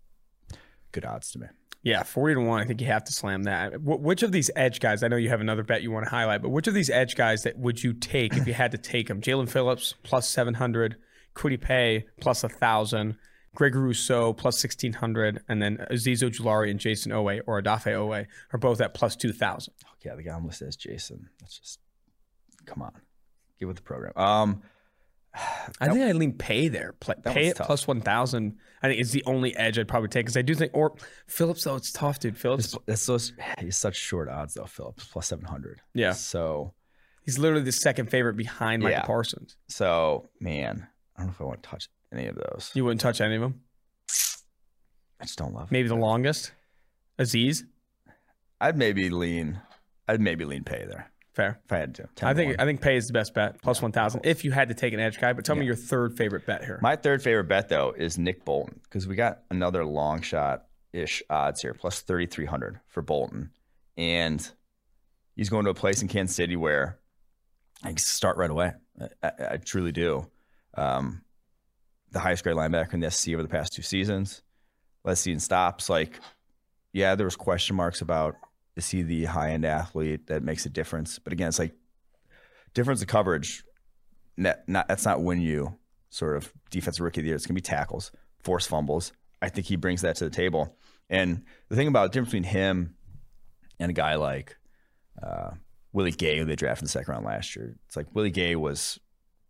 good 0.93 1.05
odds 1.05 1.31
to 1.33 1.41
me 1.41 1.47
Yeah, 1.85 2.05
40 2.05 2.35
to 2.37 2.41
1. 2.43 2.61
I 2.61 2.65
think 2.65 2.81
you 2.81 2.87
have 2.87 3.03
to 3.05 3.13
slam 3.13 3.43
that. 3.45 3.75
Wh- 3.75 4.01
Which 4.01 4.23
of 4.23 4.31
these 4.31 4.51
edge 4.55 4.79
guys, 4.79 5.03
I 5.03 5.09
know 5.09 5.17
you 5.17 5.31
have 5.31 5.41
another 5.41 5.65
bet 5.65 5.83
you 5.83 5.91
want 5.91 6.05
to 6.05 6.11
highlight, 6.11 6.41
but 6.43 6.51
which 6.51 6.69
of 6.69 6.75
these 6.75 6.89
edge 6.91 7.17
guys 7.17 7.43
that 7.43 7.59
would 7.59 7.83
you 7.83 7.93
take 7.93 8.37
if 8.37 8.47
you 8.47 8.55
had 8.55 8.71
to 8.73 8.79
take 8.79 9.09
them? 9.09 9.21
Jaelan 9.21 9.49
Phillips 9.49 9.95
plus 10.05 10.29
700, 10.29 10.97
Kwity 11.35 11.61
Paye 11.61 12.05
plus 12.21 12.45
1,000, 12.45 13.17
Greg 13.57 13.75
Rousseau 13.75 14.33
plus 14.33 14.63
1,600, 14.63 15.43
and 15.49 15.61
then 15.61 15.79
Azeez 15.91 16.23
Ojulari 16.23 16.71
and 16.71 16.79
Jayson 16.79 17.11
Oweh 17.13 17.41
or 17.47 17.61
Odafe 17.61 17.93
Oweh 17.93 18.27
are 18.53 18.59
both 18.59 18.81
at 18.81 18.95
plus 18.95 19.17
2,000. 19.17 19.75
oh, 19.85 19.89
yeah 20.05 20.15
the 20.15 20.23
guy 20.23 20.35
I'm 20.37 20.47
listed 20.47 20.69
as 20.69 20.77
Jason 20.77 21.29
that's 21.41 21.59
just 21.59 21.79
come 22.65 22.81
on 22.83 22.93
get 23.59 23.67
with 23.67 23.77
the 23.77 23.83
program 23.83 24.13
um 24.17 24.63
I 25.35 25.89
think 25.89 26.03
I 26.03 26.13
lean 26.13 26.35
Paye 26.35 26.69
there. 26.69 26.93
Play, 27.01 27.15
pay 27.25 27.47
it 27.49 27.57
tough. 27.57 27.67
plus 27.67 27.87
1,000. 27.87 28.57
I 28.83 28.89
think 28.89 29.01
it's 29.01 29.13
the 29.13 29.23
only 29.27 29.57
edge 29.57 29.79
I'd 29.79 29.89
probably 29.89 30.09
take 30.11 30.27
because 30.27 30.37
I 30.37 30.43
do 30.43 30.55
think, 30.55 30.73
or 30.75 30.95
Phillips, 31.27 31.65
though, 31.65 31.77
it's 31.77 31.91
tough, 31.91 32.19
dude. 32.19 32.37
Phillips, 32.37 32.77
that's 32.87 33.01
so 33.03 33.19
he's 33.59 33.77
such 33.77 33.97
short 33.97 34.29
odds 34.29 34.55
though 34.55 34.67
Phillips 34.67 35.05
plus 35.07 35.29
700 35.29 35.81
Yeah. 35.95 36.13
so 36.13 36.75
he's 37.25 37.39
literally 37.39 37.65
the 37.65 37.73
second 37.73 38.11
favorite 38.11 38.37
behind 38.37 38.83
Michael 38.83 38.99
Yeah. 38.99 39.05
Parsons. 39.07 39.57
so 39.69 40.29
man 40.41 40.87
I 41.17 41.21
don't 41.21 41.29
know 41.29 41.33
if 41.33 41.41
I 41.41 41.45
want 41.45 41.63
to 41.63 41.69
touch 41.69 41.89
any 42.13 42.27
of 42.27 42.35
those 42.37 42.71
You 42.75 42.85
wouldn't 42.85 43.01
touch 43.01 43.21
any 43.21 43.37
of 43.37 43.41
them? 43.41 43.61
I 45.21 45.25
just 45.25 45.39
don't 45.39 45.55
love 45.55 45.69
it. 45.69 45.73
Maybe 45.73 45.89
the 45.89 45.95
longest. 45.95 46.53
Azeez. 47.19 47.63
I'd 48.61 48.77
maybe 48.77 49.09
lean. 49.09 49.61
I'd 50.09 50.21
maybe 50.21 50.45
lean 50.45 50.65
pay 50.65 50.85
there 50.89 51.12
Fair. 51.33 51.61
if 51.65 51.73
I 51.73 51.79
had 51.79 51.95
to. 51.95 52.09
I 52.23 52.35
think. 52.35 52.61
I 52.61 52.65
think 52.67 52.83
Paye 52.83 52.97
is 52.97 53.07
the 53.07 53.15
best 53.15 53.33
bet. 53.33 53.63
Plus 53.63 53.81
one 53.81 53.91
thousand. 53.93 54.21
If 54.25 54.45
you 54.45 54.51
had 54.53 54.69
to 54.69 54.75
take 54.75 54.93
an 54.93 55.01
edge 55.01 55.19
guy, 55.19 55.33
but 55.33 55.45
tell 55.45 55.57
me 55.57 55.65
your 55.65 55.75
third 55.75 56.17
favorite 56.17 56.45
bet 56.47 56.63
here. 56.65 56.79
my 56.83 56.97
third 56.97 57.23
favorite 57.23 57.49
bet 57.49 57.69
though 57.69 57.95
is 57.97 58.19
Nick 58.19 58.45
Bolton 58.45 58.81
because 58.85 59.07
we 59.07 59.17
got 59.17 59.41
another 59.51 59.85
long 59.85 60.21
shot 60.21 60.67
ish 60.93 61.23
odds 61.31 61.63
here 61.63 61.73
plus 61.73 62.03
thirty 62.03 62.27
three 62.27 62.45
hundred 62.45 62.81
for 62.89 63.01
Bolton, 63.01 63.51
and 63.97 64.47
he's 65.35 65.49
going 65.49 65.65
to 65.65 65.71
a 65.71 65.75
place 65.75 66.03
in 66.03 66.09
Kansas 66.09 66.37
City 66.37 66.57
where 66.57 66.99
I 67.83 67.89
can 67.89 67.97
start 67.97 68.37
right 68.37 68.51
away. 68.51 68.73
I, 69.01 69.07
I, 69.23 69.33
I 69.53 69.57
truly 69.57 69.93
do. 69.93 70.31
Um, 70.75 71.23
the 72.11 72.21
highest 72.21 72.45
grade 72.45 72.57
linebacker 72.57 72.93
in 72.95 73.01
the 73.01 73.11
SEC 73.11 73.33
over 73.33 73.43
the 73.43 73.49
past 73.49 73.73
two 73.73 73.83
seasons. 73.83 74.43
Let's 75.03 75.23
see 75.23 75.33
in 75.33 75.41
stops. 75.41 75.89
Like, 75.89 76.21
yeah, 76.93 77.15
there 77.15 77.25
was 77.25 77.37
question 77.37 77.75
marks 77.75 78.03
about 78.03 78.37
is 78.77 78.85
see 78.87 79.03
the 79.03 79.25
high 79.25 79.51
end 79.51 79.65
athlete 79.65 80.27
that 80.29 80.43
makes 80.43 80.67
a 80.67 80.71
difference? 80.71 81.19
But 81.19 81.33
again, 81.33 81.49
it's 81.49 81.59
like 81.59 81.75
difference 82.75 83.03
of 83.03 83.09
coverage. 83.09 83.65
Not, 84.37 84.61
not 84.67 84.89
that's 84.89 85.05
not 85.05 85.23
when 85.23 85.41
you 85.41 85.79
sort 86.11 86.37
of 86.37 86.53
defensive 86.71 87.05
rookie 87.05 87.21
of 87.21 87.25
the 87.25 87.29
year. 87.29 87.37
It's 87.37 87.47
gonna 87.47 87.55
be 87.55 87.61
tackles, 87.61 88.13
force 88.43 88.67
fumbles. 88.67 89.13
I 89.41 89.49
think 89.49 89.67
he 89.67 89.77
brings 89.77 90.03
that 90.03 90.17
to 90.17 90.25
the 90.25 90.31
table. 90.31 90.77
And 91.11 91.43
the 91.69 91.77
thing 91.77 91.89
about 91.89 92.05
the 92.05 92.09
difference 92.11 92.31
between 92.31 92.45
him 92.45 92.95
and 93.79 93.91
a 93.91 93.95
guy 93.95 94.15
like 94.15 94.57
uh, 95.23 95.51
Willie 95.93 96.13
Gay, 96.13 96.39
who 96.39 96.45
they 96.45 96.57
drafted 96.57 96.83
in 96.83 96.87
the 96.87 96.91
second 96.91 97.13
round 97.13 97.27
last 97.27 97.55
year, 97.57 97.77
it's 97.87 97.97
like 97.97 98.15
Willie 98.15 98.31
Gay 98.31 98.57
was 98.57 98.99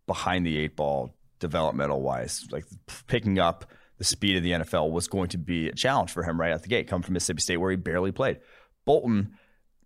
behind 0.07 0.45
the 0.45 0.57
eight 0.57 0.75
ball 0.75 1.15
developmental 1.39 2.01
wise, 2.01 2.47
like 2.51 2.65
picking 3.07 3.39
up 3.39 3.65
the 3.97 4.03
speed 4.03 4.37
of 4.37 4.43
the 4.43 4.51
NFL 4.51 4.91
was 4.91 5.07
going 5.07 5.29
to 5.29 5.37
be 5.37 5.69
a 5.69 5.73
challenge 5.73 6.11
for 6.11 6.23
him 6.23 6.39
right 6.39 6.51
out 6.51 6.61
the 6.63 6.67
gate, 6.67 6.87
Come 6.87 7.01
from 7.01 7.13
Mississippi 7.13 7.41
State 7.41 7.57
where 7.57 7.71
he 7.71 7.77
barely 7.77 8.11
played. 8.11 8.39
Bolton, 8.85 9.37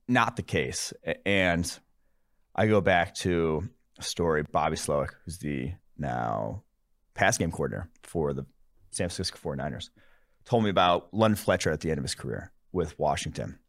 not 0.08 0.36
the 0.36 0.44
case. 0.44 0.94
And 1.26 1.80
I 2.56 2.68
go 2.68 2.82
back 2.82 3.16
to 3.16 3.70
a 4.00 4.04
story, 4.04 4.44
Bobby 4.44 4.76
Slowik, 4.76 5.12
who's 5.26 5.38
the 5.40 5.74
now 5.98 6.64
pass 7.14 7.38
game 7.38 7.52
coordinator 7.52 7.90
for 8.04 8.34
the 8.34 8.46
San 8.92 9.10
Francisco 9.10 9.38
49ers, 9.38 9.90
told 10.46 10.64
me 10.64 10.70
about 10.70 11.14
London 11.14 11.36
Fletcher 11.36 11.72
at 11.72 11.82
the 11.82 11.90
end 11.90 11.98
of 11.98 12.04
his 12.04 12.16
career 12.16 12.52
with 12.72 12.98
Washington. 13.00 13.60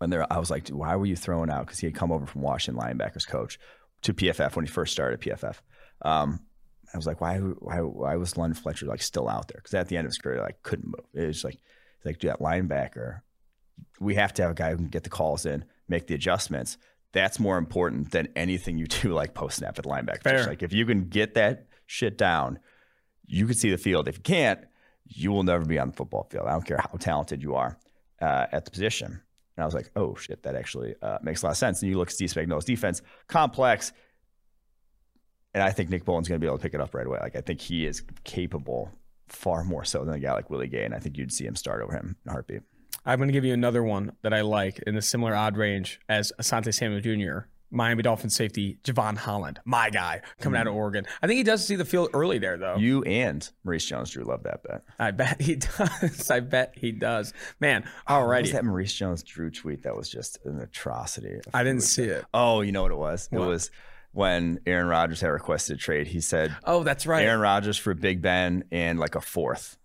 And 0.00 0.12
there, 0.12 0.30
I 0.32 0.38
was 0.38 0.50
like, 0.50 0.68
why 0.68 0.96
were 0.96 1.06
you 1.06 1.16
throwing 1.16 1.50
out? 1.50 1.66
Because 1.66 1.78
he 1.78 1.86
had 1.86 1.94
come 1.94 2.12
over 2.12 2.26
from 2.26 2.42
Washington 2.42 2.82
linebackers 2.82 3.26
coach 3.26 3.58
to 4.02 4.12
PFF 4.12 4.56
when 4.56 4.64
he 4.64 4.70
first 4.70 4.92
started 4.92 5.14
at 5.14 5.40
PFF. 5.40 5.56
Um, 6.02 6.40
I 6.92 6.96
was 6.96 7.06
like, 7.06 7.20
why, 7.20 7.38
why, 7.38 7.80
why 7.80 8.16
was 8.16 8.36
London 8.36 8.54
Fletcher 8.54 8.86
like 8.86 9.02
still 9.02 9.28
out 9.28 9.48
there? 9.48 9.56
Because 9.56 9.74
at 9.74 9.88
the 9.88 9.96
end 9.96 10.06
of 10.06 10.10
his 10.10 10.18
career, 10.18 10.40
like 10.40 10.62
couldn't 10.62 10.86
move. 10.86 11.06
It 11.14 11.26
was 11.26 11.44
like, 11.44 11.58
like, 12.04 12.18
dude, 12.18 12.30
that 12.30 12.40
linebacker, 12.40 13.22
we 14.00 14.14
have 14.14 14.32
to 14.34 14.42
have 14.42 14.50
a 14.50 14.54
guy 14.54 14.70
who 14.70 14.76
can 14.76 14.88
get 14.88 15.04
the 15.04 15.10
calls 15.10 15.46
in, 15.46 15.64
make 15.88 16.06
the 16.06 16.14
adjustments. 16.14 16.78
That's 17.12 17.38
more 17.38 17.58
important 17.58 18.10
than 18.10 18.28
anything 18.34 18.78
you 18.78 18.86
do 18.86 19.12
like 19.12 19.34
post 19.34 19.58
snap 19.58 19.78
at 19.78 19.84
linebacker. 19.84 20.46
Like 20.46 20.62
if 20.62 20.72
you 20.72 20.84
can 20.86 21.08
get 21.08 21.34
that 21.34 21.66
shit 21.86 22.18
down, 22.18 22.58
you 23.26 23.46
can 23.46 23.54
see 23.54 23.70
the 23.70 23.78
field. 23.78 24.08
If 24.08 24.16
you 24.16 24.22
can't, 24.22 24.60
you 25.06 25.30
will 25.30 25.42
never 25.42 25.64
be 25.64 25.78
on 25.78 25.88
the 25.88 25.96
football 25.96 26.26
field. 26.30 26.46
I 26.46 26.52
don't 26.52 26.66
care 26.66 26.78
how 26.78 26.96
talented 26.98 27.42
you 27.42 27.54
are 27.54 27.78
uh, 28.20 28.46
at 28.52 28.64
the 28.64 28.70
position. 28.70 29.20
And 29.56 29.62
I 29.62 29.66
was 29.66 29.74
like, 29.74 29.90
oh 29.94 30.16
shit, 30.16 30.42
that 30.42 30.56
actually 30.56 30.94
uh, 31.02 31.18
makes 31.22 31.42
a 31.42 31.46
lot 31.46 31.52
of 31.52 31.56
sense. 31.56 31.82
And 31.82 31.90
you 31.90 31.98
look 31.98 32.08
at 32.08 32.14
Steve 32.14 32.32
Spagnuolo's 32.32 32.64
defense, 32.64 33.02
complex, 33.28 33.92
and 35.52 35.62
I 35.62 35.70
think 35.70 35.88
Nick 35.88 36.04
Bolton's 36.04 36.28
going 36.28 36.40
to 36.40 36.44
be 36.44 36.48
able 36.48 36.58
to 36.58 36.62
pick 36.62 36.74
it 36.74 36.80
up 36.80 36.94
right 36.94 37.06
away. 37.06 37.20
Like 37.22 37.36
I 37.36 37.40
think 37.40 37.60
he 37.60 37.86
is 37.86 38.02
capable 38.24 38.90
far 39.28 39.62
more 39.62 39.84
so 39.84 40.04
than 40.04 40.14
a 40.14 40.18
guy 40.18 40.32
like 40.32 40.50
Willie 40.50 40.68
Gay, 40.68 40.84
and 40.84 40.94
I 40.94 40.98
think 40.98 41.16
you'd 41.16 41.32
see 41.32 41.46
him 41.46 41.54
start 41.54 41.80
over 41.80 41.94
him 41.94 42.16
in 42.24 42.30
a 42.30 42.32
heartbeat. 42.32 42.62
I'm 43.06 43.18
going 43.18 43.28
to 43.28 43.32
give 43.32 43.44
you 43.44 43.52
another 43.52 43.82
one 43.82 44.12
that 44.22 44.32
I 44.32 44.40
like 44.40 44.78
in 44.86 44.96
a 44.96 45.02
similar 45.02 45.34
odd 45.34 45.56
range 45.56 46.00
as 46.08 46.32
Asante 46.40 46.72
Samuel 46.72 47.00
Jr. 47.00 47.48
Miami 47.70 48.02
Dolphins 48.02 48.34
safety 48.34 48.78
Jevon 48.84 49.16
Holland, 49.16 49.60
my 49.64 49.90
guy 49.90 50.22
coming 50.40 50.58
out 50.58 50.66
of 50.66 50.74
mm. 50.74 50.76
Oregon. 50.76 51.06
I 51.20 51.26
think 51.26 51.38
he 51.38 51.42
does 51.42 51.66
see 51.66 51.76
the 51.76 51.84
field 51.84 52.10
early 52.14 52.38
there, 52.38 52.56
though. 52.56 52.76
You 52.76 53.02
and 53.02 53.48
Maurice 53.64 53.84
Jones-Drew 53.84 54.24
love 54.24 54.44
that 54.44 54.62
bet. 54.62 54.82
I 54.98 55.10
bet 55.10 55.42
he 55.42 55.56
does. 55.78 56.30
I 56.30 56.40
bet 56.40 56.74
he 56.76 56.92
does. 56.92 57.32
Man, 57.60 57.82
was 57.82 57.90
alrighty. 58.08 58.52
that 58.52 58.64
Maurice 58.64 58.92
Jones-Drew 58.94 59.50
tweet? 59.50 59.82
That 59.82 59.96
was 59.96 60.08
just 60.08 60.38
an 60.44 60.60
atrocity. 60.60 61.40
I 61.52 61.64
didn't 61.64 61.82
see 61.82 62.04
it. 62.04 62.24
Oh, 62.32 62.60
you 62.60 62.72
know 62.72 62.82
what 62.82 62.92
it 62.92 62.98
was? 62.98 63.28
What? 63.30 63.42
It 63.42 63.46
was 63.46 63.70
when 64.12 64.60
Aaron 64.66 64.86
Rodgers 64.86 65.20
had 65.20 65.28
requested 65.28 65.76
a 65.76 65.80
trade. 65.80 66.06
He 66.06 66.20
said 66.20 66.56
Oh, 66.64 66.84
that's 66.84 67.06
right. 67.06 67.24
Aaron 67.24 67.40
Rodgers 67.40 67.76
for 67.76 67.92
Big 67.94 68.22
Ben 68.22 68.64
and 68.70 68.98
like 68.98 69.16
a 69.16 69.20
fourth. 69.20 69.76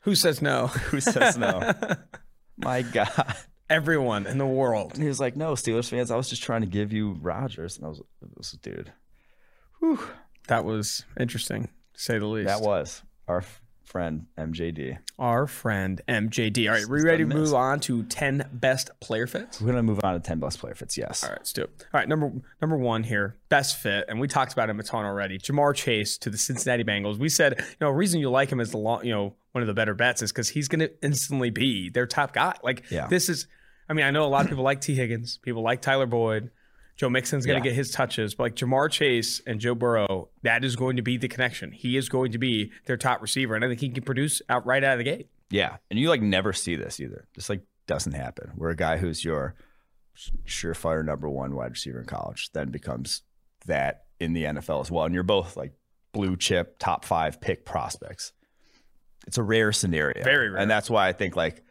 Who 0.00 0.14
says 0.14 0.40
no? 0.40 0.68
Who 0.68 1.00
says 1.00 1.36
no? 1.36 1.74
My 2.56 2.82
God. 2.82 3.34
Everyone 3.68 4.26
in 4.26 4.38
the 4.38 4.46
world. 4.46 4.92
And 4.94 5.02
he 5.02 5.08
was 5.08 5.18
like, 5.20 5.36
"No, 5.36 5.52
Steelers 5.54 5.88
fans, 5.90 6.10
I 6.10 6.16
was 6.16 6.28
just 6.30 6.42
trying 6.42 6.60
to 6.60 6.66
give 6.68 6.92
you 6.92 7.18
Rodgers." 7.20 7.76
And 7.76 7.86
I 7.86 7.88
was, 7.88 8.00
I 8.22 8.26
was 8.36 8.52
dude, 8.62 8.92
whew, 9.80 9.98
That 10.46 10.64
was 10.64 11.04
interesting, 11.18 11.64
to 11.94 12.00
say 12.00 12.18
the 12.18 12.26
least. 12.26 12.46
that 12.46 12.60
was 12.60 13.02
our 13.26 13.42
friend 13.86 14.26
MJD. 14.36 14.98
our 15.18 15.46
friend 15.46 16.00
MJD. 16.08 16.68
All 16.68 16.74
right, 16.74 16.86
we 16.86 17.02
ready 17.02 17.24
to 17.24 17.34
move 17.34 17.54
on 17.54 17.80
to 17.80 18.02
10 18.04 18.48
best 18.52 18.90
player 19.00 19.26
fits? 19.26 19.60
We're 19.60 19.68
gonna 19.68 19.82
move 19.82 20.00
on 20.02 20.14
to 20.14 20.20
ten 20.20 20.38
best 20.40 20.58
player 20.58 20.74
fits. 20.74 20.98
Yes. 20.98 21.22
All 21.24 21.30
right, 21.30 21.38
let's 21.38 21.52
do 21.52 21.62
it. 21.62 21.70
All 21.94 21.98
right, 22.00 22.08
number 22.08 22.32
number 22.60 22.76
one 22.76 23.02
here, 23.04 23.36
best 23.48 23.76
fit, 23.78 24.04
and 24.08 24.20
we 24.20 24.28
talked 24.28 24.52
about 24.52 24.68
him 24.68 24.78
a 24.80 24.82
ton 24.82 25.04
already. 25.04 25.38
Ja'Marr 25.38 25.74
Chase 25.74 26.18
to 26.18 26.30
the 26.30 26.36
Cincinnati 26.38 26.84
Bengals. 26.84 27.16
We 27.18 27.28
said, 27.28 27.58
you 27.58 27.64
know, 27.80 27.90
reason 27.90 28.20
you 28.20 28.28
like 28.30 28.50
him 28.50 28.60
is 28.60 28.70
the 28.72 28.78
long, 28.78 29.04
you 29.04 29.12
know, 29.12 29.34
one 29.52 29.62
of 29.62 29.68
the 29.68 29.74
better 29.74 29.94
bets 29.94 30.20
is 30.20 30.32
because 30.32 30.48
he's 30.50 30.68
going 30.68 30.80
to 30.80 30.90
instantly 31.02 31.48
be 31.50 31.88
their 31.88 32.06
top 32.06 32.34
guy. 32.34 32.54
Like 32.62 32.82
Yeah. 32.90 33.06
this 33.06 33.28
is, 33.30 33.46
I 33.88 33.94
mean, 33.94 34.04
I 34.04 34.10
know 34.10 34.24
a 34.24 34.28
lot 34.28 34.44
of 34.44 34.50
people 34.50 34.64
like 34.64 34.80
Tee 34.82 34.94
Higgins, 34.94 35.38
people 35.38 35.62
like 35.62 35.80
Tyler 35.80 36.04
Boyd. 36.06 36.50
Joe 36.96 37.10
Mixon's 37.10 37.44
going 37.46 37.60
to 37.62 37.66
Yeah. 37.68 37.72
get 37.72 37.76
his 37.76 37.90
touches, 37.90 38.34
but 38.34 38.44
like 38.44 38.56
Ja'Marr 38.56 38.90
Chase 38.90 39.40
and 39.46 39.60
Joe 39.60 39.74
Burrow, 39.74 40.30
that 40.42 40.64
is 40.64 40.76
going 40.76 40.96
to 40.96 41.02
be 41.02 41.16
the 41.18 41.28
connection. 41.28 41.70
He 41.72 41.96
is 41.96 42.08
going 42.08 42.32
to 42.32 42.38
be 42.38 42.72
their 42.86 42.96
top 42.96 43.20
receiver, 43.20 43.54
and 43.54 43.64
I 43.64 43.68
think 43.68 43.80
he 43.80 43.90
can 43.90 44.02
produce 44.04 44.40
out 44.48 44.64
right 44.64 44.82
out 44.82 44.92
of 44.94 44.98
the 44.98 45.04
gate. 45.04 45.28
Yeah, 45.50 45.76
and 45.90 45.98
you 46.00 46.08
like 46.08 46.22
never 46.22 46.52
see 46.52 46.74
this 46.76 46.98
either. 46.98 47.28
This 47.34 47.48
like 47.50 47.60
doesn't 47.86 48.14
happen. 48.14 48.52
Where 48.56 48.70
a 48.70 48.76
guy 48.76 48.96
who's 48.96 49.24
your 49.24 49.54
surefire 50.46 51.04
number 51.04 51.28
one 51.28 51.54
wide 51.54 51.72
receiver 51.72 52.00
in 52.00 52.06
college 52.06 52.50
then 52.52 52.70
becomes 52.70 53.22
that 53.66 54.04
in 54.18 54.32
the 54.32 54.44
NFL 54.44 54.80
as 54.80 54.90
well, 54.90 55.04
and 55.04 55.14
you're 55.14 55.22
both 55.22 55.56
like 55.56 55.72
blue 56.12 56.36
chip 56.36 56.78
top 56.78 57.04
five 57.04 57.40
pick 57.40 57.64
prospects. 57.66 58.32
It's 59.26 59.38
a 59.38 59.42
rare 59.42 59.72
scenario, 59.72 60.24
Very 60.24 60.50
rare. 60.50 60.60
and 60.60 60.70
that's 60.70 60.88
why 60.88 61.08
I 61.08 61.12
think 61.12 61.36
like 61.36 61.62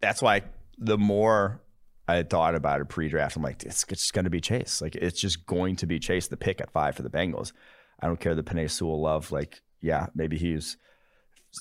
that's 0.00 0.22
why 0.22 0.42
the 0.78 0.96
more 0.96 1.60
I 2.06 2.16
had 2.16 2.28
thought 2.28 2.54
about 2.54 2.80
it 2.80 2.88
pre-draft, 2.88 3.36
I'm 3.36 3.42
like, 3.42 3.62
it's 3.62 3.84
just 3.84 4.12
going 4.12 4.24
to 4.24 4.30
be 4.30 4.40
Chase. 4.40 4.82
Like 4.82 4.94
it's 4.94 5.20
just 5.20 5.46
going 5.46 5.76
to 5.76 5.86
be 5.86 5.98
Chase, 5.98 6.28
the 6.28 6.36
pick 6.36 6.60
at 6.60 6.70
five 6.70 6.94
for 6.94 7.02
the 7.02 7.10
Bengals. 7.10 7.52
I 8.00 8.06
don't 8.06 8.20
care 8.20 8.34
the 8.34 8.42
Penei 8.42 8.70
Sewell 8.70 9.00
love. 9.00 9.32
Like, 9.32 9.62
yeah, 9.80 10.08
maybe 10.14 10.36
he's 10.36 10.76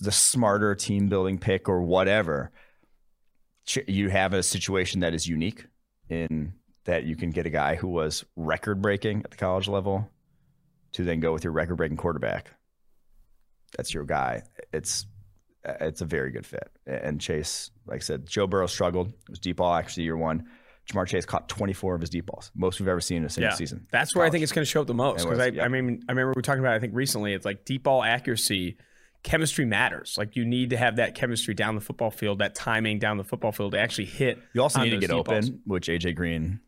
the 0.02 0.12
smarter 0.12 0.76
team 0.76 1.08
building 1.08 1.38
pick 1.38 1.70
or 1.70 1.82
whatever. 1.82 2.52
You 3.88 4.10
have 4.10 4.34
a 4.34 4.44
situation 4.44 5.00
that 5.02 5.14
is 5.14 5.28
unique 5.28 5.66
in 6.10 6.54
that 6.86 7.06
you 7.06 7.16
can 7.16 7.30
get 7.30 7.46
a 7.46 7.50
guy 7.50 7.76
who 7.76 7.88
was 7.88 8.26
record 8.36 8.82
breaking 8.82 9.22
at 9.24 9.32
the 9.32 9.38
college 9.38 9.70
level 9.70 10.10
to 10.94 11.04
then 11.04 11.22
go 11.22 11.32
with 11.32 11.46
your 11.46 11.54
record 11.54 11.76
breaking 11.78 11.98
quarterback. 11.98 12.52
That's 13.78 13.94
your 13.94 14.04
guy. 14.04 14.44
It's 14.74 15.06
it's 15.66 16.02
a 16.02 16.06
very 16.06 16.32
good 16.32 16.46
fit. 16.46 16.70
And 16.86 17.20
Chase, 17.20 17.72
like 17.86 17.98
I 17.98 18.00
said, 18.00 18.28
Joe 18.28 18.48
Burrow 18.48 18.68
struggled. 18.68 19.08
It 19.08 19.30
was 19.30 19.40
deep 19.40 19.58
ball 19.58 19.74
accuracy 19.74 20.04
year 20.04 20.18
one. 20.18 20.48
Ja'Marr 20.88 21.08
Chase 21.08 21.26
caught 21.26 21.48
24 21.48 21.96
of 21.96 22.02
his 22.02 22.10
deep 22.10 22.26
balls, 22.26 22.52
most 22.56 22.80
we've 22.80 22.90
ever 22.90 23.00
seen 23.00 23.18
in 23.18 23.26
a 23.26 23.30
single 23.30 23.56
season. 23.56 23.88
That's 23.92 24.14
where 24.16 24.26
I 24.26 24.30
think 24.30 24.44
it's 24.44 24.52
going 24.52 24.66
to 24.66 24.70
show 24.70 24.82
up 24.82 24.88
the 24.88 24.94
most 24.94 25.24
because 25.24 25.40
I, 25.40 25.48
yeah. 25.48 25.64
I 25.64 25.70
mean, 25.70 26.04
I 26.10 26.12
remember 26.12 26.32
we 26.32 26.34
were 26.36 26.42
talking 26.42 26.60
about. 26.60 26.74
it, 26.74 26.78
I 26.78 26.80
think 26.80 26.94
recently, 26.94 27.34
it's 27.34 27.46
like 27.46 27.64
deep 27.64 27.84
ball 27.84 28.04
accuracy, 28.04 28.76
chemistry 29.24 29.64
matters. 29.64 30.16
Like 30.18 30.36
you 30.36 30.44
need 30.44 30.72
to 30.72 30.78
have 30.78 30.98
that 30.98 31.16
chemistry 31.16 31.54
down 31.54 31.76
the 31.76 31.82
football 31.82 32.12
field, 32.12 32.40
that 32.40 32.54
timing 32.54 33.00
down 33.00 33.18
the 33.18 33.24
football 33.24 33.54
field 33.54 33.72
to 33.72 33.80
actually 33.80 34.06
hit. 34.06 34.40
You 34.52 34.62
also 34.62 34.82
need 34.82 34.90
to 34.90 34.98
get 34.98 35.12
open, 35.12 35.40
balls. 35.40 35.52
which 35.66 35.88
AJ 35.88 36.16
Green 36.16 36.60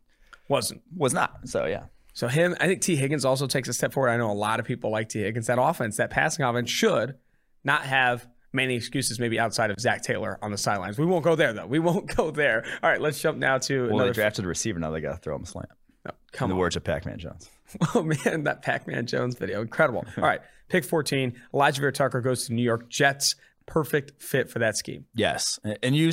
Wasn't 0.48 0.80
was 0.96 1.12
not. 1.12 1.46
So 1.46 1.66
yeah. 1.66 1.84
so 2.14 2.26
him. 2.26 2.56
I 2.58 2.68
think 2.68 2.80
Tee 2.80 2.96
Higgins 2.96 3.26
also 3.26 3.46
takes 3.46 3.68
a 3.68 3.74
step 3.74 3.92
forward. 3.92 4.08
I 4.08 4.16
know 4.16 4.30
a 4.30 4.32
lot 4.32 4.60
of 4.60 4.66
people 4.66 4.90
like 4.90 5.10
Tee 5.10 5.20
Higgins. 5.20 5.46
That 5.48 5.60
offense, 5.60 5.98
that 5.98 6.08
passing 6.08 6.42
offense, 6.42 6.70
should 6.70 7.16
not 7.64 7.82
have 7.82 8.26
many 8.56 8.74
excuses. 8.74 9.20
Maybe 9.20 9.38
outside 9.38 9.70
of 9.70 9.78
Zac 9.78 10.02
Taylor 10.02 10.38
on 10.42 10.50
the 10.50 10.58
sidelines. 10.58 10.98
We 10.98 11.06
won't 11.06 11.22
go 11.24 11.36
there 11.36 11.52
though. 11.52 11.66
We 11.66 11.78
won't 11.78 12.06
go 12.16 12.30
there. 12.32 12.64
All 12.82 12.90
right, 12.90 13.00
let's 13.00 13.20
jump 13.20 13.38
now 13.38 13.58
to 13.58 13.82
Well, 13.82 13.90
another. 13.96 14.06
they 14.10 14.14
drafted 14.14 14.44
a 14.44 14.48
receiver. 14.48 14.78
Now 14.80 14.90
they 14.90 15.00
got 15.00 15.12
to 15.12 15.18
throw 15.18 15.36
him 15.36 15.42
a 15.44 15.46
slant. 15.46 15.68
no, 16.04 16.10
In 16.10 16.16
come 16.32 16.48
the 16.50 16.54
on. 16.54 16.60
words 16.60 16.74
of 16.76 16.82
Pac-Man 16.84 17.18
Jones. 17.18 17.48
Oh 17.94 18.02
man, 18.02 18.44
that 18.44 18.62
Pac-Man 18.62 19.06
Jones 19.06 19.36
video, 19.36 19.60
incredible. 19.60 20.04
All 20.16 20.22
right, 20.24 20.40
pick 20.68 20.84
14. 20.84 21.34
Alijah 21.52 21.78
Vera-Tucker 21.80 22.20
goes 22.20 22.46
to 22.46 22.52
New 22.54 22.62
York 22.62 22.88
Jets. 22.88 23.34
Perfect 23.66 24.22
fit 24.22 24.48
for 24.48 24.60
that 24.60 24.76
scheme. 24.76 25.06
Yes, 25.14 25.58
and 25.82 25.96
you, 25.96 26.12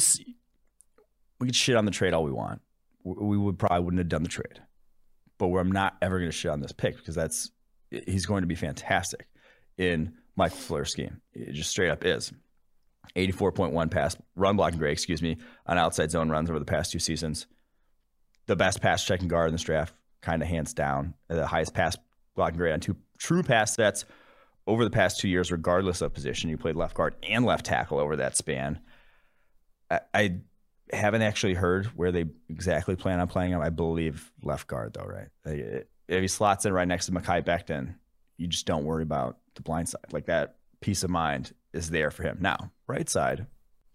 we 1.39 1.45
could 1.47 1.55
shit 1.55 1.75
on 1.75 1.85
the 1.85 1.91
trade 1.91 2.13
all 2.13 2.23
we 2.23 2.31
want. 2.31 2.61
We 3.03 3.37
would 3.37 3.59
probably 3.59 3.81
wouldn't 3.81 3.99
have 3.99 4.09
done 4.09 4.23
the 4.23 4.29
trade, 4.29 4.61
but 5.37 5.49
we're 5.49 5.63
not 5.63 5.95
ever 6.01 6.17
going 6.17 6.31
to 6.31 6.35
shit 6.35 6.49
on 6.49 6.59
this 6.61 6.71
pick 6.71 6.95
because 6.97 7.13
that's 7.13 7.51
he's 7.91 8.25
going 8.25 8.41
to 8.41 8.47
be 8.47 8.55
fantastic 8.55 9.27
in 9.77 10.13
Fleur's 10.49 10.91
scheme. 10.91 11.21
It 11.33 11.53
just 11.53 11.69
straight 11.69 11.89
up 11.89 12.05
is. 12.05 12.31
84.1 13.15 13.91
pass 13.91 14.15
run 14.35 14.55
blocking 14.55 14.79
grade, 14.79 14.93
excuse 14.93 15.21
me, 15.21 15.37
on 15.65 15.77
outside 15.77 16.09
zone 16.09 16.29
runs 16.29 16.49
over 16.49 16.59
the 16.59 16.65
past 16.65 16.91
two 16.91 16.99
seasons. 16.99 17.47
The 18.45 18.55
best 18.55 18.81
pass 18.81 19.03
checking 19.05 19.27
guard 19.27 19.49
in 19.49 19.53
this 19.53 19.63
draft, 19.63 19.93
kind 20.21 20.41
of 20.41 20.47
hands 20.47 20.73
down. 20.73 21.13
The 21.27 21.45
highest 21.45 21.73
pass 21.73 21.97
blocking 22.35 22.57
grade 22.57 22.73
on 22.73 22.79
two 22.79 22.95
true 23.17 23.43
pass 23.43 23.75
sets 23.75 24.05
over 24.65 24.83
the 24.83 24.89
past 24.89 25.19
two 25.19 25.27
years, 25.27 25.51
regardless 25.51 26.01
of 26.01 26.13
position. 26.13 26.49
You 26.49 26.57
played 26.57 26.75
left 26.75 26.95
guard 26.95 27.15
and 27.23 27.45
left 27.45 27.65
tackle 27.65 27.99
over 27.99 28.15
that 28.17 28.37
span. 28.37 28.79
I, 29.91 29.99
I 30.13 30.37
haven't 30.91 31.21
actually 31.21 31.53
heard 31.53 31.87
where 31.87 32.11
they 32.11 32.25
exactly 32.49 32.95
plan 32.95 33.19
on 33.19 33.27
playing 33.27 33.51
him. 33.51 33.61
I 33.61 33.69
believe 33.69 34.31
left 34.41 34.67
guard, 34.67 34.93
though, 34.93 35.05
right? 35.05 35.27
If 36.07 36.21
he 36.21 36.27
slots 36.27 36.65
in 36.65 36.73
right 36.73 36.87
next 36.87 37.07
to 37.07 37.11
Mekhi 37.11 37.43
Becton, 37.43 37.95
you 38.37 38.47
just 38.47 38.65
don't 38.65 38.85
worry 38.85 39.03
about 39.03 39.37
the 39.55 39.61
blind 39.61 39.89
side. 39.89 40.11
Like 40.11 40.25
that 40.25 40.55
peace 40.81 41.03
of 41.03 41.09
mind 41.09 41.53
is 41.73 41.89
there 41.89 42.11
for 42.11 42.23
him. 42.23 42.37
Now, 42.39 42.71
right 42.87 43.09
side, 43.09 43.47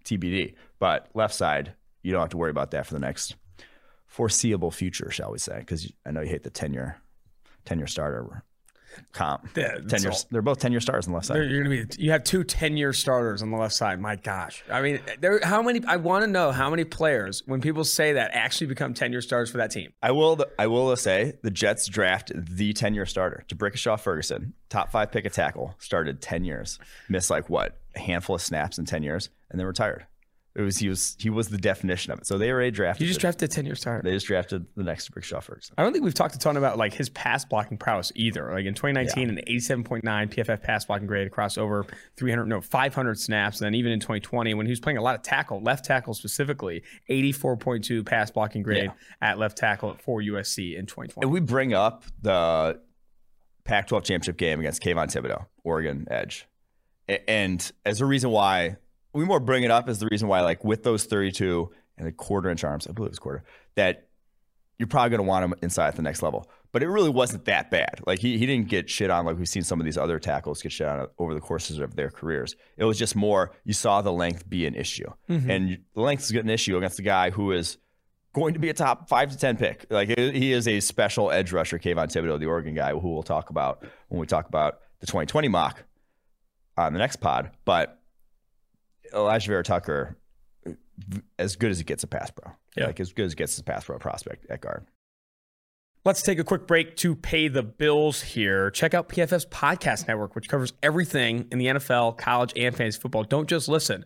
TBD, 0.04 0.54
but 0.78 1.08
left 1.14 1.34
side, 1.34 1.74
you 2.02 2.12
don't 2.12 2.20
have 2.20 2.30
to 2.30 2.36
worry 2.36 2.50
about 2.50 2.70
that 2.72 2.86
for 2.86 2.94
the 2.94 3.00
next 3.00 3.36
foreseeable 4.06 4.70
future, 4.70 5.10
shall 5.10 5.30
we 5.30 5.38
say? 5.38 5.58
Because 5.58 5.92
I 6.06 6.10
know 6.10 6.22
you 6.22 6.28
hate 6.28 6.42
the 6.42 6.50
tenure, 6.50 6.96
tenure 7.64 7.86
starter 7.86 8.42
comp. 9.12 9.48
Yeah, 9.56 9.78
they're 10.30 10.42
both 10.42 10.58
ten 10.58 10.72
year 10.72 10.80
stars 10.80 11.06
on 11.06 11.12
the 11.12 11.16
left 11.16 11.26
side. 11.26 11.37
You're 11.37 11.62
gonna 11.62 11.84
be. 11.84 11.87
You 11.98 12.11
have 12.12 12.24
two 12.24 12.44
10-year 12.44 12.92
starters 12.92 13.42
on 13.42 13.50
the 13.50 13.56
left 13.56 13.74
side. 13.74 14.00
My 14.00 14.16
gosh. 14.16 14.62
I 14.70 14.82
mean, 14.82 15.00
there. 15.20 15.40
How 15.42 15.62
many? 15.62 15.82
I 15.87 15.96
want 15.96 16.24
to 16.24 16.30
know 16.30 16.52
how 16.52 16.70
many 16.70 16.84
players, 16.84 17.42
when 17.46 17.61
people 17.61 17.84
say 17.84 18.14
that, 18.14 18.30
actually 18.34 18.68
become 18.68 18.94
10-year 18.94 19.20
stars 19.20 19.50
for 19.50 19.58
that 19.58 19.70
team. 19.70 19.92
I 20.02 20.12
will. 20.12 20.38
I 20.58 20.66
will 20.66 20.94
say 20.96 21.34
the 21.42 21.50
Jets 21.50 21.87
draft 21.87 22.32
the 22.34 22.72
ten-year 22.72 23.06
starter, 23.06 23.44
D'Brickashaw 23.48 23.98
Ferguson, 23.98 24.54
top 24.68 24.90
five 24.90 25.12
pick 25.12 25.24
a 25.24 25.30
tackle, 25.30 25.74
started 25.78 26.20
ten 26.20 26.44
years, 26.44 26.78
missed 27.08 27.30
like 27.30 27.48
what 27.48 27.78
a 27.96 28.00
handful 28.00 28.37
of 28.37 28.42
snaps 28.42 28.78
in 28.78 28.84
ten 28.84 29.02
years, 29.02 29.30
and 29.50 29.58
then 29.58 29.66
retired. 29.66 30.06
It 30.58 30.62
was 30.62 30.76
he 30.78 30.88
was 30.88 31.16
he 31.20 31.30
was 31.30 31.50
the 31.50 31.56
definition 31.56 32.12
of 32.12 32.18
it. 32.18 32.26
So 32.26 32.36
they 32.36 32.50
already 32.50 32.72
drafted. 32.72 33.02
You 33.02 33.06
just 33.06 33.20
drafted 33.20 33.48
a 33.48 33.52
ten 33.52 33.64
year 33.64 33.76
starter. 33.76 34.02
They 34.02 34.10
just 34.12 34.26
drafted 34.26 34.66
the 34.74 34.82
next 34.82 35.08
Rick 35.14 35.24
Ferguson. 35.26 35.76
I 35.78 35.84
don't 35.84 35.92
think 35.92 36.04
we've 36.04 36.12
talked 36.12 36.34
a 36.34 36.38
ton 36.38 36.56
about 36.56 36.76
like 36.76 36.92
his 36.92 37.08
pass 37.10 37.44
blocking 37.44 37.78
prowess 37.78 38.10
either. 38.16 38.50
Like 38.52 38.64
in 38.66 38.74
2019, 38.74 39.28
an 39.30 39.40
87.9 39.48 40.02
PFF 40.02 40.60
pass 40.60 40.84
blocking 40.84 41.06
grade 41.06 41.28
across 41.28 41.56
over 41.58 41.86
300, 42.16 42.46
no 42.46 42.60
500 42.60 43.20
snaps. 43.20 43.60
And 43.60 43.66
then 43.66 43.76
even 43.76 43.92
in 43.92 44.00
2020, 44.00 44.54
when 44.54 44.66
he 44.66 44.70
was 44.70 44.80
playing 44.80 44.98
a 44.98 45.02
lot 45.02 45.14
of 45.14 45.22
tackle, 45.22 45.62
left 45.62 45.84
tackle 45.84 46.12
specifically, 46.12 46.82
84.2 47.08 48.04
pass 48.04 48.32
blocking 48.32 48.64
grade 48.64 48.86
Yeah. 48.86 48.92
at 49.28 49.38
left 49.38 49.56
tackle 49.58 49.96
for 50.04 50.20
USC 50.20 50.76
in 50.76 50.86
2020. 50.86 51.24
And 51.24 51.30
we 51.32 51.38
bring 51.38 51.72
up 51.72 52.02
the 52.20 52.80
Pac-12 53.62 53.98
championship 54.02 54.38
game 54.38 54.58
against 54.58 54.82
Kayvon 54.82 55.06
Thibodeaux, 55.06 55.46
Oregon 55.62 56.08
Edge, 56.10 56.48
and 57.28 57.70
as 57.86 58.00
a 58.00 58.06
reason 58.06 58.30
why 58.30 58.76
we 59.12 59.24
more 59.24 59.40
bring 59.40 59.64
it 59.64 59.70
up 59.70 59.88
as 59.88 59.98
the 59.98 60.08
reason 60.10 60.28
why, 60.28 60.40
like 60.42 60.64
with 60.64 60.82
those 60.82 61.04
32 61.04 61.70
and 61.96 62.06
the 62.06 62.12
quarter 62.12 62.50
inch 62.50 62.64
arms, 62.64 62.86
I 62.86 62.92
believe 62.92 63.08
it 63.08 63.12
was 63.12 63.18
quarter, 63.18 63.44
that 63.74 64.08
you're 64.78 64.86
probably 64.86 65.10
going 65.10 65.18
to 65.18 65.28
want 65.28 65.44
him 65.44 65.54
inside 65.62 65.88
at 65.88 65.96
the 65.96 66.02
next 66.02 66.22
level. 66.22 66.48
But 66.70 66.82
it 66.82 66.88
really 66.88 67.08
wasn't 67.08 67.46
that 67.46 67.70
bad. 67.70 68.00
Like 68.06 68.18
he, 68.18 68.38
he 68.38 68.46
didn't 68.46 68.68
get 68.68 68.90
shit 68.90 69.10
on 69.10 69.24
like 69.24 69.38
we've 69.38 69.48
seen 69.48 69.62
some 69.62 69.80
of 69.80 69.86
these 69.86 69.96
other 69.96 70.18
tackles 70.18 70.62
get 70.62 70.70
shit 70.70 70.86
on 70.86 71.06
over 71.18 71.34
the 71.34 71.40
courses 71.40 71.78
of 71.78 71.96
their 71.96 72.10
careers. 72.10 72.56
It 72.76 72.84
was 72.84 72.98
just 72.98 73.16
more 73.16 73.52
you 73.64 73.72
saw 73.72 74.02
the 74.02 74.12
length 74.12 74.48
be 74.48 74.66
an 74.66 74.74
issue, 74.74 75.10
mm-hmm. 75.28 75.50
and 75.50 75.78
the 75.94 76.00
length 76.02 76.24
is 76.24 76.30
an 76.32 76.50
issue 76.50 76.76
against 76.76 76.98
a 76.98 77.02
guy 77.02 77.30
who 77.30 77.52
is 77.52 77.78
going 78.34 78.52
to 78.52 78.60
be 78.60 78.68
a 78.68 78.74
top 78.74 79.08
five 79.08 79.30
to 79.30 79.38
ten 79.38 79.56
pick. 79.56 79.86
Like 79.88 80.08
he 80.08 80.30
he 80.32 80.52
is 80.52 80.68
a 80.68 80.80
special 80.80 81.30
edge 81.30 81.52
rusher, 81.52 81.78
Kayvon 81.78 82.08
Thibodeaux, 82.08 82.38
the 82.38 82.46
Oregon 82.46 82.74
guy, 82.74 82.92
who 82.92 83.14
we'll 83.14 83.22
talk 83.22 83.48
about 83.48 83.84
when 84.08 84.20
we 84.20 84.26
talk 84.26 84.46
about 84.46 84.80
the 85.00 85.06
2020 85.06 85.48
mock 85.48 85.84
on 86.76 86.92
the 86.92 86.98
next 86.98 87.16
pod. 87.16 87.50
But 87.64 87.97
Alijah 89.12 89.46
Vera-Tucker, 89.48 90.16
as 91.38 91.56
good 91.56 91.70
as 91.70 91.80
it 91.80 91.86
gets 91.86 92.02
a 92.02 92.06
pass 92.06 92.30
pro, 92.30 92.52
Yeah. 92.76 92.86
like 92.86 93.00
as 93.00 93.12
good 93.12 93.26
as 93.26 93.32
it 93.32 93.36
gets 93.36 93.58
a 93.58 93.62
pass 93.64 93.84
pro 93.84 93.98
prospect 93.98 94.46
at 94.50 94.60
guard. 94.60 94.86
Let's 96.04 96.22
take 96.22 96.38
a 96.38 96.44
quick 96.44 96.68
break 96.68 96.94
to 96.98 97.16
pay 97.16 97.48
the 97.48 97.64
bills 97.64 98.22
here. 98.22 98.70
Check 98.70 98.94
out 98.94 99.08
PFF's 99.08 99.46
podcast 99.46 100.06
network, 100.06 100.37
which 100.37 100.48
covers 100.48 100.72
everything 100.80 101.48
in 101.50 101.58
the 101.58 101.66
NFL, 101.66 102.16
college, 102.16 102.52
and 102.54 102.74
fantasy 102.74 103.00
football. 103.00 103.24
Don't 103.24 103.48
just 103.48 103.68
listen. 103.68 104.04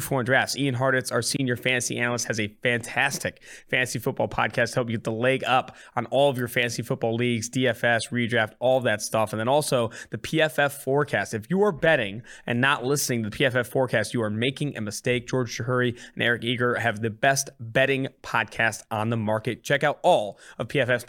Four 0.00 0.18
one 0.18 0.24
drafts. 0.24 0.56
Ian 0.56 0.74
Hartitz, 0.74 1.12
our 1.12 1.22
senior 1.22 1.56
fantasy 1.56 1.96
analyst, 1.96 2.26
has 2.26 2.40
a 2.40 2.48
fantastic 2.62 3.40
fantasy 3.70 4.00
football 4.00 4.26
podcast 4.26 4.70
to 4.70 4.74
help 4.74 4.90
you 4.90 4.96
get 4.96 5.04
the 5.04 5.12
leg 5.12 5.44
up 5.44 5.76
on 5.94 6.06
all 6.06 6.28
of 6.28 6.38
your 6.38 6.48
fantasy 6.48 6.82
football 6.82 7.14
leagues, 7.14 7.48
DFS, 7.48 8.10
redraft, 8.10 8.54
all 8.58 8.80
that 8.80 9.00
stuff. 9.00 9.32
And 9.32 9.38
then 9.38 9.48
also 9.48 9.90
the 10.10 10.18
PFF 10.18 10.72
forecast. 10.72 11.34
If 11.34 11.48
you 11.48 11.62
are 11.62 11.72
betting 11.72 12.22
and 12.46 12.60
not 12.60 12.84
listening 12.84 13.22
to 13.22 13.30
the 13.30 13.36
PFF 13.36 13.68
forecast, 13.68 14.12
you 14.12 14.22
are 14.22 14.30
making 14.30 14.76
a 14.76 14.80
mistake. 14.80 15.28
George 15.28 15.56
Chahrouri 15.56 15.96
and 16.14 16.22
Eric 16.22 16.42
Eager 16.42 16.74
have 16.74 17.00
the 17.00 17.10
best 17.10 17.50
betting 17.60 18.08
podcast 18.24 18.82
on 18.90 19.10
the 19.10 19.16
market. 19.16 19.62
Check 19.62 19.84
out 19.84 20.00
all 20.02 20.36
of 20.58 20.66
PFF's 20.66 21.04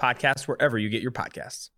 wherever 0.48 0.78
you 0.78 0.90
get 0.90 1.02
your 1.02 1.12
podcasts. 1.12 1.70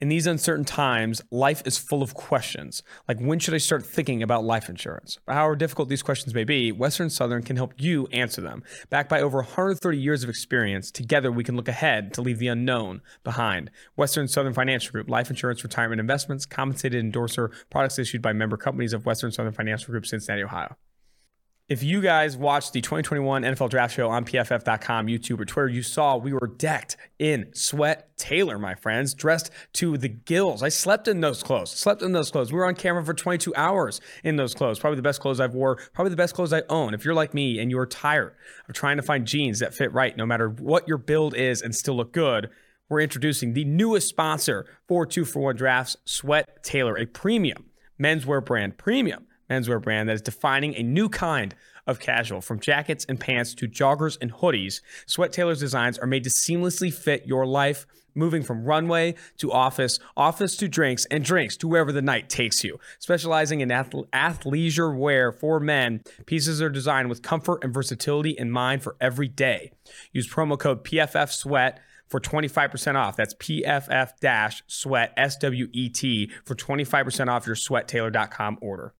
In 0.00 0.08
these 0.08 0.26
uncertain 0.26 0.64
times, 0.64 1.22
life 1.30 1.62
is 1.64 1.78
full 1.78 2.02
of 2.02 2.14
questions. 2.14 2.82
Like, 3.08 3.20
when 3.20 3.38
should 3.38 3.54
I 3.54 3.58
start 3.58 3.86
thinking 3.86 4.22
about 4.22 4.44
life 4.44 4.68
insurance? 4.68 5.18
However 5.28 5.54
difficult 5.54 5.88
these 5.88 6.02
questions 6.02 6.34
may 6.34 6.44
be, 6.44 6.72
Western 6.72 7.08
Southern 7.08 7.42
can 7.42 7.56
help 7.56 7.72
you 7.78 8.06
answer 8.08 8.40
them. 8.40 8.64
Backed 8.90 9.08
by 9.08 9.20
over 9.20 9.38
130 9.38 9.96
years 9.96 10.24
of 10.24 10.28
experience, 10.28 10.90
together 10.90 11.30
we 11.30 11.44
can 11.44 11.56
look 11.56 11.68
ahead 11.68 12.12
to 12.14 12.22
leave 12.22 12.38
the 12.38 12.48
unknown 12.48 13.02
behind. 13.22 13.70
Western 13.94 14.26
Southern 14.26 14.52
Financial 14.52 14.90
Group, 14.90 15.08
life 15.08 15.30
insurance, 15.30 15.62
retirement 15.62 16.00
investments, 16.00 16.44
compensated 16.44 17.00
endorser, 17.00 17.50
products 17.70 17.98
issued 17.98 18.20
by 18.20 18.32
member 18.32 18.56
companies 18.56 18.92
of 18.92 19.06
Western 19.06 19.30
Southern 19.30 19.52
Financial 19.52 19.90
Group, 19.92 20.06
Cincinnati, 20.06 20.42
Ohio. 20.42 20.76
If 21.66 21.82
you 21.82 22.02
guys 22.02 22.36
watched 22.36 22.74
the 22.74 22.82
2021 22.82 23.42
NFL 23.42 23.70
Draft 23.70 23.94
Show 23.94 24.10
on 24.10 24.26
PFF.com, 24.26 25.06
YouTube, 25.06 25.40
or 25.40 25.46
Twitter, 25.46 25.68
you 25.68 25.82
saw 25.82 26.18
we 26.18 26.34
were 26.34 26.52
decked 26.58 26.98
in 27.18 27.54
sweat 27.54 28.18
Tailor, 28.18 28.58
my 28.58 28.74
friends, 28.74 29.14
dressed 29.14 29.50
to 29.74 29.96
the 29.96 30.10
gills. 30.10 30.62
I 30.62 30.68
slept 30.68 31.08
in 31.08 31.22
those 31.22 31.42
clothes. 31.42 31.70
Slept 31.70 32.02
in 32.02 32.12
those 32.12 32.30
clothes. 32.30 32.52
We 32.52 32.58
were 32.58 32.66
on 32.66 32.74
camera 32.74 33.02
for 33.02 33.14
22 33.14 33.54
hours 33.54 34.02
in 34.24 34.36
those 34.36 34.52
clothes. 34.52 34.78
Probably 34.78 34.96
the 34.96 35.02
best 35.02 35.22
clothes 35.22 35.40
I've 35.40 35.54
wore. 35.54 35.76
Probably 35.94 36.10
the 36.10 36.16
best 36.16 36.34
clothes 36.34 36.52
I 36.52 36.64
own. 36.68 36.92
If 36.92 37.02
you're 37.02 37.14
like 37.14 37.32
me 37.32 37.58
and 37.58 37.70
you're 37.70 37.86
tired 37.86 38.34
of 38.68 38.74
trying 38.74 38.98
to 38.98 39.02
find 39.02 39.26
jeans 39.26 39.60
that 39.60 39.72
fit 39.72 39.90
right, 39.94 40.14
no 40.18 40.26
matter 40.26 40.50
what 40.50 40.86
your 40.86 40.98
build 40.98 41.34
is, 41.34 41.62
and 41.62 41.74
still 41.74 41.96
look 41.96 42.12
good, 42.12 42.50
we're 42.90 43.00
introducing 43.00 43.54
the 43.54 43.64
newest 43.64 44.08
sponsor 44.08 44.66
for 44.86 45.06
two 45.06 45.24
for 45.24 45.40
one 45.40 45.56
drafts, 45.56 45.96
Sweat 46.04 46.62
Tailor, 46.62 46.98
a 46.98 47.06
premium 47.06 47.70
menswear 47.98 48.44
brand. 48.44 48.76
Premium 48.76 49.26
menswear 49.50 49.82
brand 49.82 50.08
that 50.08 50.14
is 50.14 50.22
defining 50.22 50.74
a 50.74 50.82
new 50.82 51.08
kind 51.08 51.54
of 51.86 52.00
casual. 52.00 52.40
From 52.40 52.60
jackets 52.60 53.04
and 53.08 53.20
pants 53.20 53.54
to 53.54 53.68
joggers 53.68 54.16
and 54.20 54.32
hoodies, 54.32 54.80
Sweat 55.06 55.32
Tailor's 55.32 55.60
designs 55.60 55.98
are 55.98 56.06
made 56.06 56.24
to 56.24 56.30
seamlessly 56.30 56.92
fit 56.92 57.26
your 57.26 57.46
life, 57.46 57.86
moving 58.14 58.42
from 58.42 58.64
runway 58.64 59.14
to 59.38 59.52
office, 59.52 59.98
office 60.16 60.56
to 60.56 60.68
drinks, 60.68 61.04
and 61.06 61.24
drinks 61.24 61.56
to 61.58 61.68
wherever 61.68 61.92
the 61.92 62.02
night 62.02 62.28
takes 62.28 62.62
you. 62.64 62.78
Specializing 62.98 63.60
in 63.60 63.70
ath- 63.70 63.90
athleisure 64.12 64.96
wear 64.96 65.32
for 65.32 65.60
men, 65.60 66.02
pieces 66.26 66.62
are 66.62 66.70
designed 66.70 67.08
with 67.08 67.22
comfort 67.22 67.62
and 67.62 67.74
versatility 67.74 68.30
in 68.30 68.50
mind 68.50 68.82
for 68.82 68.96
every 69.00 69.28
day. 69.28 69.72
Use 70.12 70.32
promo 70.32 70.58
code 70.58 70.84
PFF 70.84 71.30
Sweat 71.30 71.80
for 72.08 72.20
25% 72.20 72.94
off. 72.94 73.16
That's 73.16 73.34
PFF 73.34 74.62
sweat, 74.66 75.12
S 75.16 75.36
W 75.38 75.68
E 75.72 75.88
T, 75.88 76.30
for 76.44 76.54
25% 76.54 77.28
off 77.28 77.46
your 77.46 77.56
sweattailor.com 77.56 78.58
order. 78.60 78.94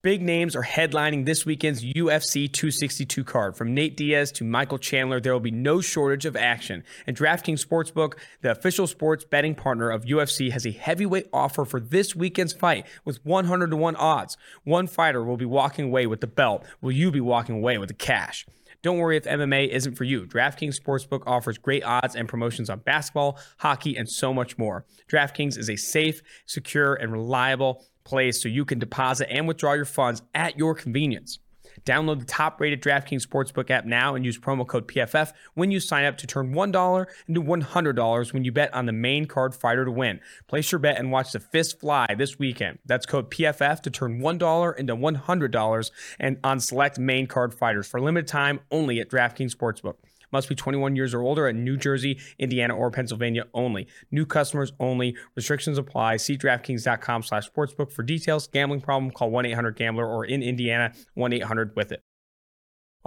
Big 0.00 0.22
names 0.22 0.54
are 0.54 0.62
headlining 0.62 1.26
this 1.26 1.44
weekend's 1.44 1.82
UFC 1.82 2.46
262 2.52 3.24
card. 3.24 3.56
From 3.56 3.74
Nate 3.74 3.96
Diaz 3.96 4.30
to 4.30 4.44
Michael 4.44 4.78
Chandler, 4.78 5.18
there 5.18 5.32
will 5.32 5.40
be 5.40 5.50
no 5.50 5.80
shortage 5.80 6.24
of 6.24 6.36
action. 6.36 6.84
And 7.08 7.16
DraftKings 7.16 7.66
Sportsbook, 7.66 8.12
the 8.40 8.52
official 8.52 8.86
sports 8.86 9.24
betting 9.24 9.56
partner 9.56 9.90
of 9.90 10.04
UFC, 10.04 10.52
has 10.52 10.64
a 10.64 10.70
heavyweight 10.70 11.26
offer 11.32 11.64
for 11.64 11.80
this 11.80 12.14
weekend's 12.14 12.52
fight 12.52 12.86
with 13.04 13.18
100 13.26 13.70
to 13.72 13.76
1 13.76 13.96
odds. 13.96 14.36
One 14.62 14.86
fighter 14.86 15.24
will 15.24 15.36
be 15.36 15.44
walking 15.44 15.86
away 15.86 16.06
with 16.06 16.20
the 16.20 16.28
belt. 16.28 16.64
Will 16.80 16.92
you 16.92 17.10
be 17.10 17.20
walking 17.20 17.56
away 17.56 17.76
with 17.78 17.88
the 17.88 17.94
cash? 17.94 18.46
Don't 18.82 18.98
worry 18.98 19.16
if 19.16 19.24
MMA 19.24 19.68
isn't 19.68 19.96
for 19.96 20.04
you. 20.04 20.26
DraftKings 20.26 20.80
Sportsbook 20.80 21.24
offers 21.26 21.58
great 21.58 21.82
odds 21.82 22.14
and 22.14 22.28
promotions 22.28 22.70
on 22.70 22.78
basketball, 22.78 23.36
hockey, 23.58 23.96
and 23.96 24.08
so 24.08 24.32
much 24.32 24.56
more. 24.56 24.84
DraftKings 25.10 25.58
is 25.58 25.68
a 25.68 25.74
safe, 25.74 26.22
secure, 26.46 26.94
and 26.94 27.10
reliable 27.10 27.84
place 28.08 28.42
so 28.42 28.48
you 28.48 28.64
can 28.64 28.78
deposit 28.78 29.30
and 29.30 29.46
withdraw 29.46 29.74
your 29.74 29.84
funds 29.84 30.22
at 30.34 30.58
your 30.58 30.74
convenience. 30.74 31.38
Download 31.84 32.18
the 32.18 32.24
top 32.24 32.60
rated 32.60 32.82
DraftKings 32.82 33.26
Sportsbook 33.26 33.70
app 33.70 33.84
now 33.84 34.14
and 34.14 34.24
use 34.24 34.38
promo 34.38 34.66
code 34.66 34.88
PFF 34.88 35.32
when 35.54 35.70
you 35.70 35.80
sign 35.80 36.04
up 36.04 36.16
to 36.18 36.26
turn 36.26 36.52
$1 36.52 37.06
into 37.28 37.42
$100 37.42 38.32
when 38.32 38.44
you 38.44 38.52
bet 38.52 38.72
on 38.74 38.86
the 38.86 38.92
main 38.92 39.26
card 39.26 39.54
fighter 39.54 39.84
to 39.84 39.90
win. 39.90 40.20
Place 40.48 40.72
your 40.72 40.78
bet 40.78 40.98
and 40.98 41.12
watch 41.12 41.32
the 41.32 41.40
fist 41.40 41.78
fly 41.80 42.06
this 42.16 42.38
weekend. 42.38 42.78
That's 42.86 43.06
code 43.06 43.30
PFF 43.30 43.80
to 43.82 43.90
turn 43.90 44.20
$1 44.20 44.76
into 44.76 44.96
$100 44.96 45.90
and 46.18 46.38
on 46.42 46.60
select 46.60 46.98
main 46.98 47.26
card 47.26 47.54
fighters 47.54 47.86
for 47.86 48.00
limited 48.00 48.28
time 48.28 48.60
only 48.70 49.00
at 49.00 49.08
DraftKings 49.08 49.54
Sportsbook. 49.54 49.94
Must 50.32 50.48
be 50.48 50.54
21 50.54 50.96
years 50.96 51.14
or 51.14 51.22
older 51.22 51.46
at 51.48 51.54
New 51.54 51.76
Jersey, 51.76 52.18
Indiana, 52.38 52.74
or 52.76 52.90
Pennsylvania 52.90 53.44
only. 53.54 53.86
New 54.10 54.26
customers 54.26 54.72
only. 54.78 55.16
Restrictions 55.36 55.78
apply. 55.78 56.16
See 56.18 56.36
DraftKings.com 56.36 57.22
slash 57.22 57.50
sportsbook 57.50 57.90
for 57.92 58.02
details. 58.02 58.46
Gambling 58.48 58.80
problem, 58.80 59.10
call 59.10 59.30
1-800-GAMBLER 59.30 60.06
or 60.06 60.24
in 60.24 60.42
Indiana, 60.42 60.92
1-800-WITH-IT. 61.16 62.02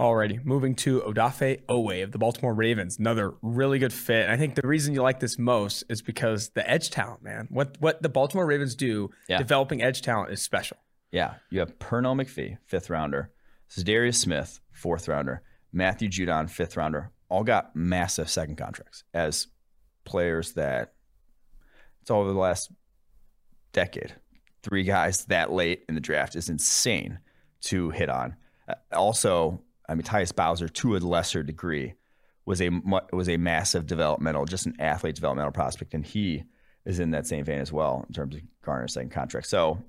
Alrighty, 0.00 0.42
moving 0.44 0.74
to 0.76 1.00
Odafe 1.02 1.62
Oweh 1.66 2.02
of 2.02 2.12
the 2.12 2.18
Baltimore 2.18 2.54
Ravens. 2.54 2.98
Another 2.98 3.34
really 3.42 3.78
good 3.78 3.92
fit. 3.92 4.28
I 4.28 4.36
think 4.38 4.54
the 4.54 4.66
reason 4.66 4.94
you 4.94 5.02
like 5.02 5.20
this 5.20 5.38
most 5.38 5.84
is 5.90 6.00
because 6.00 6.48
the 6.54 6.68
edge 6.68 6.90
talent, 6.90 7.22
man. 7.22 7.46
What 7.50 7.76
what 7.78 8.02
the 8.02 8.08
Baltimore 8.08 8.46
Ravens 8.46 8.74
do 8.74 9.10
Yeah. 9.28 9.36
developing 9.38 9.82
edge 9.82 10.00
talent 10.02 10.32
is 10.32 10.40
special. 10.42 10.78
Yeah, 11.12 11.34
you 11.50 11.60
have 11.60 11.78
Pernell 11.78 12.16
McPhee, 12.20 12.56
fifth 12.66 12.88
rounder. 12.88 13.30
Darius 13.80 14.18
Smith, 14.18 14.60
fourth 14.72 15.08
rounder. 15.08 15.42
Matthew 15.72 16.08
Judon, 16.08 16.48
fifth 16.50 16.76
rounder. 16.76 17.10
All 17.28 17.44
got 17.44 17.74
massive 17.74 18.28
second 18.28 18.56
contracts 18.56 19.04
as 19.14 19.48
players 20.04 20.52
that 20.52 20.92
it's 22.02 22.10
all 22.10 22.20
over 22.20 22.32
the 22.32 22.38
last 22.38 22.70
decade. 23.72 24.14
Three 24.62 24.82
guys 24.82 25.24
that 25.26 25.50
late 25.52 25.84
in 25.88 25.94
the 25.94 26.00
draft 26.00 26.36
is 26.36 26.48
insane 26.48 27.18
to 27.62 27.90
hit 27.90 28.08
on. 28.10 28.36
Uh, 28.68 28.74
Also, 28.92 29.62
I 29.88 29.94
mean, 29.94 30.02
Tyus 30.02 30.34
Bowser, 30.34 30.68
to 30.68 30.96
a 30.96 30.98
lesser 30.98 31.42
degree, 31.42 31.94
was 32.44 32.60
a 32.60 32.70
was 33.12 33.28
a 33.28 33.36
massive 33.36 33.86
developmental, 33.86 34.44
just 34.44 34.66
an 34.66 34.74
athlete 34.78 35.14
developmental 35.14 35.52
prospect, 35.52 35.94
and 35.94 36.04
he 36.04 36.42
is 36.84 36.98
in 36.98 37.12
that 37.12 37.26
same 37.26 37.44
vein 37.44 37.60
as 37.60 37.72
well 37.72 38.04
in 38.08 38.12
terms 38.12 38.34
of 38.34 38.42
garnering 38.64 38.88
second 38.88 39.10
contract. 39.10 39.46
So 39.46 39.82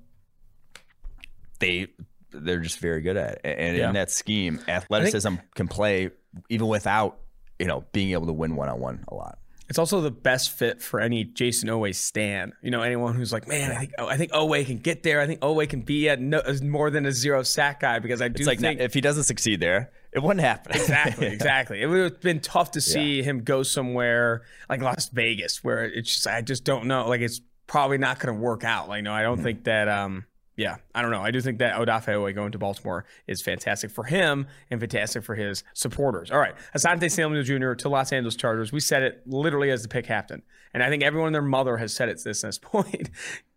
they 1.58 1.88
they're 2.34 2.60
just 2.60 2.78
very 2.80 3.00
good 3.00 3.16
at 3.16 3.40
it. 3.44 3.56
And 3.58 3.76
Yeah. 3.76 3.88
in 3.88 3.94
that 3.94 4.10
scheme, 4.10 4.60
athleticism 4.68 5.34
can 5.54 5.68
play 5.68 6.10
even 6.48 6.66
without 6.68 7.18
you 7.58 7.66
know 7.66 7.84
being 7.92 8.10
able 8.12 8.26
to 8.26 8.32
win 8.32 8.56
one 8.56 8.68
on 8.68 8.80
one 8.80 9.04
a 9.08 9.14
lot. 9.14 9.38
It's 9.66 9.78
also 9.78 10.02
the 10.02 10.10
best 10.10 10.50
fit 10.50 10.82
for 10.82 11.00
any 11.00 11.24
Jayson 11.24 11.70
Oweh 11.70 11.94
stand. 11.94 12.52
You 12.60 12.70
know, 12.70 12.82
anyone 12.82 13.14
who's 13.14 13.32
like, 13.32 13.48
man, 13.48 13.70
I 13.72 13.78
think 13.78 13.92
I 13.98 14.16
think 14.18 14.32
Oweh 14.32 14.66
can 14.66 14.76
get 14.76 15.02
there. 15.02 15.20
I 15.22 15.26
think 15.26 15.40
Oweh 15.40 15.66
can 15.68 15.80
be 15.80 16.08
at 16.10 16.20
no, 16.20 16.42
more 16.62 16.90
than 16.90 17.06
a 17.06 17.12
zero 17.12 17.42
sack 17.42 17.80
guy 17.80 17.98
because 17.98 18.20
I 18.20 18.28
do 18.28 18.40
It's 18.40 18.46
like 18.46 18.60
think 18.60 18.80
if 18.80 18.92
he 18.92 19.00
doesn't 19.00 19.24
succeed 19.24 19.60
there, 19.60 19.90
it 20.12 20.22
wouldn't 20.22 20.44
happen. 20.44 20.72
Exactly, 20.74 21.28
exactly. 21.28 21.80
It 21.80 21.86
would 21.86 21.98
have 22.12 22.20
been 22.20 22.40
tough 22.40 22.72
to 22.72 22.80
see 22.82 23.22
him 23.22 23.42
go 23.42 23.62
somewhere 23.62 24.42
like 24.68 24.82
Las 24.82 25.08
Vegas, 25.08 25.64
where 25.64 25.84
it's 25.84 26.12
just 26.12 26.26
I 26.26 26.42
just 26.42 26.64
don't 26.64 26.84
know. 26.84 27.08
Like 27.08 27.22
it's 27.22 27.40
probably 27.66 27.96
not 27.96 28.18
going 28.18 28.34
to 28.34 28.40
work 28.40 28.64
out. 28.64 28.90
Like 28.90 29.02
no, 29.02 29.14
I 29.14 29.22
don't 29.22 29.42
think 29.42 29.64
that. 29.64 29.88
Um, 29.88 30.26
yeah, 30.56 30.76
I 30.94 31.02
don't 31.02 31.10
know. 31.10 31.20
I 31.22 31.30
do 31.30 31.40
think 31.40 31.58
that 31.58 31.74
Odafe 31.76 32.34
going 32.34 32.52
to 32.52 32.58
Baltimore 32.58 33.04
is 33.26 33.42
fantastic 33.42 33.90
for 33.90 34.04
him 34.04 34.46
and 34.70 34.78
fantastic 34.80 35.24
for 35.24 35.34
his 35.34 35.64
supporters. 35.74 36.30
All 36.30 36.38
right, 36.38 36.54
Asante 36.76 37.10
Samuel 37.10 37.42
Jr. 37.42 37.74
to 37.74 37.88
Los 37.88 38.12
Angeles 38.12 38.36
Chargers. 38.36 38.70
We 38.72 38.80
said 38.80 39.02
it 39.02 39.22
literally 39.26 39.70
as 39.70 39.82
the 39.82 39.88
pick 39.88 40.06
captain, 40.06 40.42
and 40.72 40.82
I 40.82 40.88
think 40.90 41.02
everyone 41.02 41.28
and 41.28 41.34
their 41.34 41.42
mother 41.42 41.76
has 41.76 41.92
said 41.94 42.08
it 42.08 42.18
to 42.18 42.24
this, 42.24 42.42
this 42.42 42.58
point. 42.62 43.10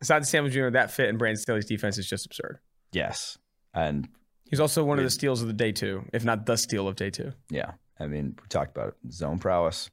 Asante 0.03 0.25
Samuel 0.25 0.51
Jr. 0.51 0.69
That 0.71 0.91
fit 0.91 1.10
in 1.10 1.17
Brandon 1.17 1.39
Staley's 1.41 1.65
defense 1.65 1.97
is 1.97 2.10
just 2.10 2.25
absurd. 2.25 2.60
yes, 2.91 3.38
and 3.73 4.07
He's 4.49 4.62
also 4.62 4.81
one 4.83 4.97
of 4.97 5.03
the 5.03 5.10
steals 5.10 5.41
of 5.41 5.47
the 5.47 5.53
day 5.53 5.73
two, 5.73 6.05
if 6.13 6.23
not 6.23 6.45
the 6.45 6.55
steal 6.55 6.88
of 6.88 6.95
day 6.95 7.10
two. 7.10 7.33
yeah, 7.51 7.71
I 7.99 8.07
mean 8.07 8.38
we 8.41 8.47
talked 8.47 8.75
about 8.75 8.88
it. 8.89 9.12
Zone 9.12 9.39
prowess. 9.39 9.89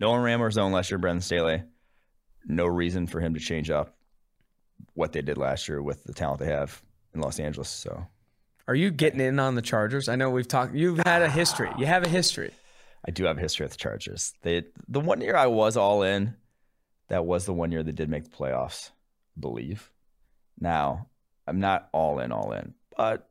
No 0.00 0.10
one 0.10 0.22
ran 0.22 0.38
more 0.38 0.52
zone 0.52 0.70
last 0.70 0.90
year. 0.92 0.98
Brandon 0.98 1.20
Staley. 1.20 1.64
No 2.46 2.66
reason 2.66 3.08
for 3.08 3.20
him 3.20 3.34
to 3.34 3.40
change 3.40 3.68
up 3.70 3.96
what 4.94 5.12
they 5.12 5.22
did 5.22 5.38
last 5.38 5.68
year 5.68 5.82
with 5.82 6.04
the 6.04 6.12
talent 6.12 6.40
they 6.40 6.46
have 6.46 6.82
in 7.14 7.20
Los 7.20 7.38
Angeles. 7.38 7.68
So 7.68 8.06
Are 8.66 8.74
you 8.74 8.90
getting 8.90 9.20
in 9.20 9.38
on 9.38 9.54
the 9.54 9.62
Chargers? 9.62 10.08
I 10.08 10.16
know 10.16 10.30
we've 10.30 10.48
talked. 10.48 10.74
You've 10.74 11.00
had 11.04 11.22
a 11.22 11.30
history. 11.30 11.70
You 11.78 11.86
have 11.86 12.04
a 12.04 12.08
history. 12.08 12.52
I 13.06 13.10
do 13.10 13.24
have 13.24 13.38
a 13.38 13.40
history 13.40 13.64
with 13.64 13.72
the 13.72 13.78
Chargers. 13.78 14.34
They 14.42 14.64
the 14.88 15.00
one 15.00 15.20
year 15.20 15.36
I 15.36 15.46
was 15.46 15.76
all 15.76 16.02
in, 16.02 16.34
that 17.08 17.24
was 17.24 17.46
the 17.46 17.54
one 17.54 17.72
year 17.72 17.82
they 17.82 17.92
did 17.92 18.10
make 18.10 18.24
the 18.24 18.36
playoffs, 18.36 18.90
I 19.36 19.40
believe. 19.40 19.90
Now 20.60 21.06
I'm 21.46 21.60
not 21.60 21.88
all 21.92 22.18
in, 22.18 22.32
all 22.32 22.52
in, 22.52 22.74
but 22.96 23.30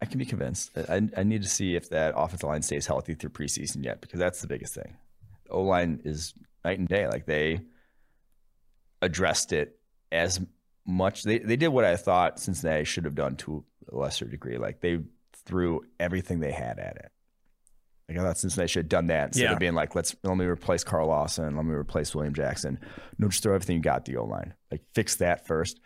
I 0.00 0.04
can 0.04 0.18
be 0.18 0.26
convinced. 0.26 0.76
I, 0.76 1.08
I 1.16 1.22
need 1.22 1.42
to 1.42 1.48
see 1.48 1.74
if 1.74 1.88
that 1.88 2.12
offensive 2.16 2.48
line 2.48 2.62
stays 2.62 2.86
healthy 2.86 3.14
through 3.14 3.30
preseason 3.30 3.82
yet, 3.82 4.02
because 4.02 4.20
that's 4.20 4.42
the 4.42 4.46
biggest 4.46 4.74
thing. 4.74 4.98
O 5.50 5.62
line 5.62 6.02
is 6.04 6.34
night 6.64 6.78
and 6.78 6.86
day. 6.86 7.08
Like 7.08 7.24
they 7.24 7.60
addressed 9.00 9.52
it 9.52 9.75
as 10.12 10.40
much. 10.86 11.22
They 11.24 11.38
they 11.38 11.56
did 11.56 11.68
what 11.68 11.84
I 11.84 11.96
thought 11.96 12.38
Cincinnati 12.38 12.84
should 12.84 13.04
have 13.04 13.14
done 13.14 13.36
to 13.36 13.64
a 13.92 13.96
lesser 13.96 14.24
degree. 14.24 14.58
Like 14.58 14.80
they 14.80 15.00
threw 15.44 15.82
everything 16.00 16.40
they 16.40 16.52
had 16.52 16.78
at 16.78 16.96
it. 16.96 17.12
Like 18.08 18.18
I 18.18 18.22
thought 18.22 18.38
Cincinnati 18.38 18.68
should 18.68 18.84
have 18.84 18.88
done 18.88 19.08
that 19.08 19.28
instead 19.28 19.44
Yeah. 19.44 19.52
of 19.52 19.58
being 19.58 19.74
like, 19.74 19.94
let's 19.94 20.14
let 20.22 20.36
me 20.36 20.44
replace 20.44 20.84
Carl 20.84 21.08
Lawson, 21.08 21.56
let 21.56 21.64
me 21.64 21.74
replace 21.74 22.14
William 22.14 22.34
Jackson. 22.34 22.78
No, 23.18 23.28
just 23.28 23.42
throw 23.42 23.54
everything 23.54 23.76
you 23.76 23.82
got 23.82 23.96
at 23.96 24.04
the 24.04 24.16
O 24.16 24.24
line. 24.24 24.54
Like 24.70 24.82
fix 24.94 25.16
that 25.16 25.46
first. 25.46 25.80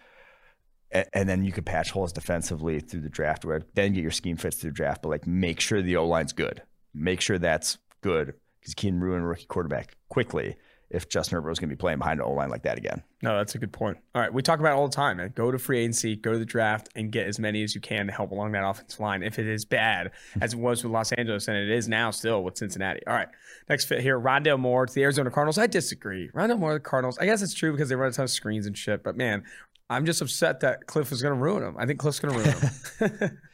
And 0.93 1.29
then 1.29 1.45
you 1.45 1.53
could 1.53 1.65
patch 1.65 1.93
holes 1.93 2.13
defensively 2.13 2.81
through 2.81 3.03
the 3.03 3.09
draft, 3.09 3.45
where 3.45 3.63
then 3.75 3.93
get 3.93 4.03
your 4.03 4.11
scheme 4.11 4.37
fits 4.37 4.57
through 4.57 4.71
the 4.71 4.75
draft. 4.77 5.03
But 5.03 5.11
like, 5.11 5.25
make 5.27 5.61
sure 5.61 5.81
the 5.81 5.97
O 5.97 6.07
line's 6.07 6.33
good. 6.33 6.63
Make 6.93 7.21
sure 7.21 7.39
that's 7.39 7.79
good 8.01 8.35
because 8.61 8.73
you 8.73 8.91
can 8.91 8.99
ruin 8.99 9.23
a 9.23 9.27
rookie 9.27 9.47
quarterback 9.47 9.97
quickly 10.09 10.57
if 10.91 11.09
Justin 11.09 11.37
Herbert 11.37 11.51
was 11.51 11.59
going 11.59 11.71
to 11.71 11.77
be 11.77 11.79
playing 11.79 11.99
behind 11.99 12.21
an 12.21 12.27
O 12.27 12.33
line 12.33 12.51
like 12.51 12.65
that 12.65 12.77
again. 12.77 13.03
No, 13.23 13.37
that's 13.37 13.55
a 13.55 13.59
good 13.59 13.73
point. 13.73 13.99
All 14.15 14.21
right, 14.21 14.33
we 14.33 14.43
talk 14.43 14.59
about 14.59 14.73
it 14.73 14.77
all 14.77 14.89
the 14.89 14.95
time, 14.95 15.19
man. 15.19 15.33
Go 15.35 15.51
to 15.51 15.59
free 15.59 15.79
agency, 15.81 16.17
go 16.17 16.33
to 16.33 16.39
the 16.39 16.45
draft, 16.45 16.89
and 16.97 17.13
get 17.13 17.27
as 17.27 17.39
many 17.39 17.63
as 17.63 17.75
you 17.75 17.81
can 17.81 18.07
to 18.07 18.13
help 18.13 18.33
along 18.33 18.53
that 18.53 18.65
offensive 18.65 18.99
line. 18.99 19.23
If 19.23 19.39
it 19.39 19.47
is 19.47 19.65
bad, 19.65 20.11
as 20.41 20.55
it 20.55 20.59
was 20.59 20.83
with 20.83 20.93
Los 20.93 21.13
Angeles, 21.13 21.47
and 21.49 21.57
it 21.57 21.71
is 21.71 21.89
now 21.89 22.11
still 22.11 22.43
with 22.43 22.57
Cincinnati. 22.57 23.07
All 23.07 23.15
right, 23.15 23.29
next 23.69 23.85
fit 23.85 24.01
here, 24.01 24.19
Rondale 24.19 24.59
Moore 24.59 24.87
to 24.87 24.93
the 24.93 25.03
Arizona 25.03 25.31
Cardinals. 25.31 25.59
I 25.59 25.67
disagree. 25.67 26.29
Rondale 26.31 26.59
Moore, 26.59 26.75
the 26.75 26.81
Cardinals. 26.81 27.19
I 27.19 27.27
guess 27.27 27.41
it's 27.43 27.55
true 27.55 27.73
because 27.73 27.89
they 27.89 27.95
run 27.95 28.11
a 28.11 28.13
ton 28.13 28.25
of 28.25 28.31
screens 28.31 28.67
and 28.67 28.77
shit. 28.77 29.05
But 29.05 29.17
man, 29.17 29.45
I'm 29.89 30.07
just 30.07 30.21
upset 30.21 30.61
that 30.61 30.87
Cliff 30.87 31.13
is 31.13 31.23
going 31.23 31.35
to 31.35 31.41
ruin 31.41 31.63
him. 31.63 31.77
I 31.79 31.87
think 31.87 32.01
Cliff's 32.01 32.21
going 32.21 32.35
to 32.35 32.41
ruin 32.41 33.21
him. 33.21 33.39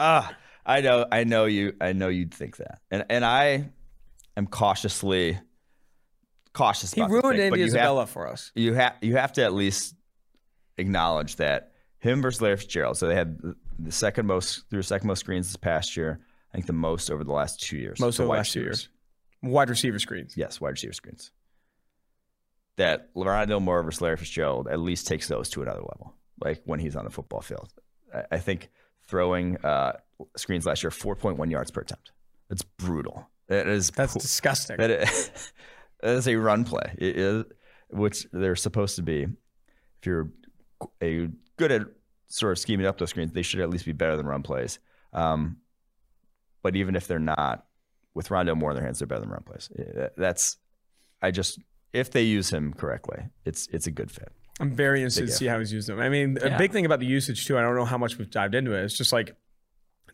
Ah, 0.00 0.36
I 0.64 0.80
know, 0.80 1.06
I 1.10 1.24
know 1.24 1.46
you, 1.46 1.74
I 1.80 1.92
know 1.92 2.06
you'd 2.06 2.32
think 2.32 2.58
that, 2.58 2.78
and 2.88 3.04
and 3.10 3.24
I 3.24 3.70
am 4.36 4.46
cautiously 4.46 5.40
cautious. 6.58 6.92
he 6.92 7.02
ruined 7.02 7.40
Andy 7.40 7.60
you 7.60 7.72
have- 7.74 8.10
for 8.10 8.26
us. 8.26 8.52
you 8.54 8.74
have 8.74 8.94
you 9.00 9.16
have 9.16 9.32
to 9.34 9.44
at 9.44 9.52
least 9.54 9.94
acknowledge 10.76 11.36
that 11.36 11.72
him 11.98 12.20
versus 12.22 12.40
Larry 12.40 12.56
Fitzgerald. 12.56 12.96
So 12.96 13.06
they 13.08 13.14
had 13.14 13.38
the- 13.38 13.92
second 13.92 14.26
most 14.26 14.68
through 14.70 14.82
second 14.82 15.06
most 15.08 15.20
screens 15.20 15.46
this 15.48 15.56
past 15.56 15.96
year. 15.96 16.20
I 16.52 16.56
think 16.56 16.66
the 16.66 16.72
most 16.72 17.10
over 17.10 17.24
the 17.24 17.32
last 17.32 17.60
two 17.60 17.76
years. 17.76 18.00
Most 18.00 18.16
for 18.16 18.22
of 18.22 18.28
the 18.28 18.32
last 18.32 18.52
two 18.52 18.60
years. 18.60 18.88
Wide 19.42 19.68
receiver 19.70 19.98
screens. 19.98 20.36
Yes, 20.36 20.60
wide 20.60 20.70
receiver 20.70 20.92
screens. 20.94 21.30
That 22.76 23.12
Rondale 23.14 23.60
Moore 23.60 23.82
versus 23.82 24.00
Larry 24.00 24.16
Fitzgerald 24.16 24.68
at 24.68 24.78
least 24.78 25.06
takes 25.06 25.26
those 25.28 25.48
to 25.50 25.62
another 25.62 25.80
level. 25.80 26.14
Like 26.42 26.62
when 26.64 26.78
he's 26.80 26.94
on 26.96 27.04
the 27.04 27.10
football 27.10 27.40
field, 27.40 27.72
I, 28.14 28.22
I 28.32 28.38
think 28.38 28.70
throwing 29.06 29.56
uh, 29.64 29.94
screens 30.36 30.64
last 30.66 30.82
year, 30.84 30.90
four 30.92 31.16
point 31.16 31.38
one 31.38 31.50
yards 31.50 31.70
per 31.70 31.80
attempt. 31.80 32.12
That's 32.48 32.62
brutal. 32.62 33.28
That 33.48 33.66
is 33.66 33.90
That's 33.90 34.14
disgusting. 34.14 34.76
that 34.76 34.90
is, 34.90 35.52
that 36.02 36.14
is 36.16 36.28
a 36.28 36.36
run 36.36 36.64
play, 36.64 36.94
it 36.98 37.16
is, 37.16 37.44
which 37.90 38.26
they're 38.32 38.56
supposed 38.56 38.96
to 38.96 39.02
be. 39.02 39.22
If 39.22 40.06
you're 40.06 40.30
a 41.02 41.28
good 41.56 41.72
at 41.72 41.82
sort 42.28 42.52
of 42.52 42.58
scheming 42.58 42.86
up 42.86 42.98
those 42.98 43.10
screens, 43.10 43.32
they 43.32 43.42
should 43.42 43.60
at 43.60 43.70
least 43.70 43.84
be 43.84 43.92
better 43.92 44.16
than 44.16 44.26
run 44.26 44.42
plays. 44.42 44.78
Um, 45.12 45.58
but 46.62 46.76
even 46.76 46.94
if 46.96 47.06
they're 47.06 47.18
not, 47.18 47.64
with 48.14 48.30
Rondo 48.30 48.54
more 48.54 48.70
in 48.70 48.76
their 48.76 48.84
hands, 48.84 48.98
they're 48.98 49.06
better 49.06 49.20
than 49.22 49.30
run 49.30 49.42
plays. 49.44 49.70
That's 50.16 50.56
I 51.22 51.30
just 51.30 51.58
if 51.92 52.10
they 52.10 52.22
use 52.22 52.50
him 52.50 52.72
correctly, 52.74 53.24
it's 53.44 53.68
it's 53.72 53.86
a 53.86 53.90
good 53.90 54.10
fit. 54.10 54.30
I'm 54.60 54.72
very 54.72 55.00
interested 55.00 55.26
to 55.26 55.32
see 55.32 55.46
how 55.46 55.58
he's 55.60 55.72
used 55.72 55.88
them. 55.88 56.00
I 56.00 56.08
mean, 56.08 56.36
a 56.42 56.48
Yeah. 56.48 56.58
big 56.58 56.72
thing 56.72 56.84
about 56.84 56.98
the 56.98 57.06
usage 57.06 57.46
too. 57.46 57.56
I 57.56 57.62
don't 57.62 57.76
know 57.76 57.84
how 57.84 57.96
much 57.98 58.18
we've 58.18 58.30
dived 58.30 58.54
into 58.56 58.72
it. 58.72 58.82
It's 58.84 58.96
just 58.96 59.12
like 59.12 59.36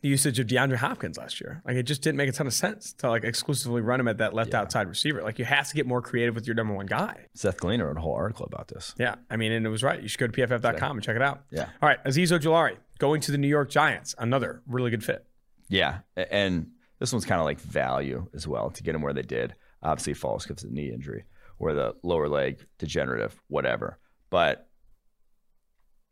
the 0.04 0.10
usage 0.10 0.38
of 0.38 0.46
DeAndre 0.46 0.76
Hopkins 0.76 1.16
last 1.16 1.40
year. 1.40 1.62
Like 1.64 1.76
it 1.76 1.84
just 1.84 2.02
didn't 2.02 2.18
make 2.18 2.28
a 2.28 2.32
ton 2.32 2.46
of 2.46 2.52
sense 2.52 2.92
to 2.98 3.08
like 3.08 3.24
exclusively 3.24 3.80
run 3.80 3.98
him 3.98 4.06
at 4.06 4.18
that 4.18 4.34
left 4.34 4.52
outside 4.52 4.86
receiver. 4.86 5.22
Like 5.22 5.38
you 5.38 5.46
have 5.46 5.66
to 5.68 5.74
get 5.74 5.86
more 5.86 6.02
creative 6.02 6.34
with 6.34 6.46
your 6.46 6.54
number 6.54 6.74
one 6.74 6.84
guy. 6.84 7.24
Seth 7.32 7.56
Galina 7.56 7.86
wrote 7.86 7.96
a 7.96 8.02
whole 8.02 8.12
article 8.12 8.44
about 8.44 8.68
this. 8.68 8.94
Yeah, 8.98 9.14
I 9.30 9.38
mean, 9.38 9.50
and 9.50 9.64
it 9.64 9.70
was 9.70 9.82
right. 9.82 10.02
You 10.02 10.06
should 10.06 10.20
go 10.20 10.26
to 10.26 10.32
pff.com 10.32 10.96
and 10.98 11.02
check 11.02 11.16
it 11.16 11.22
out. 11.22 11.44
Yeah. 11.50 11.70
All 11.80 11.88
right, 11.88 12.04
Azeez 12.04 12.38
Ojulari 12.38 12.76
going 12.98 13.22
to 13.22 13.32
the 13.32 13.38
New 13.38 13.48
York 13.48 13.70
Giants. 13.70 14.14
Another 14.18 14.60
really 14.66 14.90
good 14.90 15.02
fit. 15.02 15.24
Yeah, 15.70 16.00
and 16.18 16.72
this 16.98 17.10
one's 17.10 17.24
kind 17.24 17.40
of 17.40 17.46
like 17.46 17.58
value 17.58 18.26
as 18.34 18.46
well 18.46 18.68
to 18.72 18.82
get 18.82 18.94
him 18.94 19.00
where 19.00 19.14
they 19.14 19.22
did. 19.22 19.54
Obviously, 19.82 20.12
falls 20.12 20.44
because 20.44 20.62
of 20.64 20.68
the 20.68 20.76
knee 20.76 20.92
injury 20.92 21.24
or 21.58 21.72
the 21.72 21.94
lower 22.02 22.28
leg 22.28 22.62
degenerative, 22.76 23.40
whatever. 23.48 23.98
But 24.28 24.68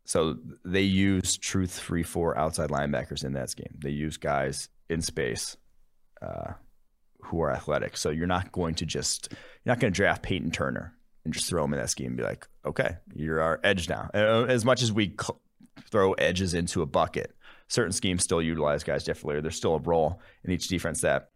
so 0.05 0.37
they 0.65 0.83
use 0.83 1.37
true 1.37 1.67
three 1.67 2.03
four 2.03 2.37
outside 2.37 2.71
linebackers 2.71 3.25
in 3.25 3.33
that 3.35 3.51
scheme. 3.51 3.75
They 3.79 3.91
use 3.91 4.17
guys 4.17 4.69
in 4.89 5.01
space 5.03 5.57
uh, 6.21 6.53
who 7.23 7.41
are 7.41 7.51
athletic. 7.51 7.97
So 7.97 8.11
you're 8.11 8.27
not 8.27 8.53
going 8.53 8.75
to 8.77 8.87
just 8.87 9.29
you're 9.31 9.73
not 9.73 9.81
going 9.81 9.93
to 9.93 9.97
draft 9.97 10.23
Payton 10.23 10.51
Turner 10.51 10.95
and 11.25 11.33
just 11.33 11.49
throw 11.49 11.65
him 11.65 11.73
in 11.73 11.79
that 11.79 11.91
scheme 11.91 12.09
and 12.09 12.17
be 12.17 12.23
like, 12.25 12.47
okay, 12.65 12.97
you're 13.15 13.41
our 13.41 13.61
edge 13.63 13.89
now. 13.89 14.11
As 14.13 14.65
much 14.65 14.83
as 14.83 14.93
we 14.93 15.15
cl- 15.21 15.41
throw 15.89 16.13
edges 16.15 16.53
into 16.53 16.83
a 16.83 16.87
bucket, 16.87 17.35
certain 17.69 17.93
schemes 17.93 18.25
still 18.25 18.43
utilize 18.43 18.83
guys 18.83 19.05
differently. 19.05 19.41
There's 19.41 19.57
still 19.57 19.77
a 19.77 19.81
role 19.81 20.21
in 20.45 20.51
each 20.51 20.69
defense 20.69 21.01
that 21.03 21.31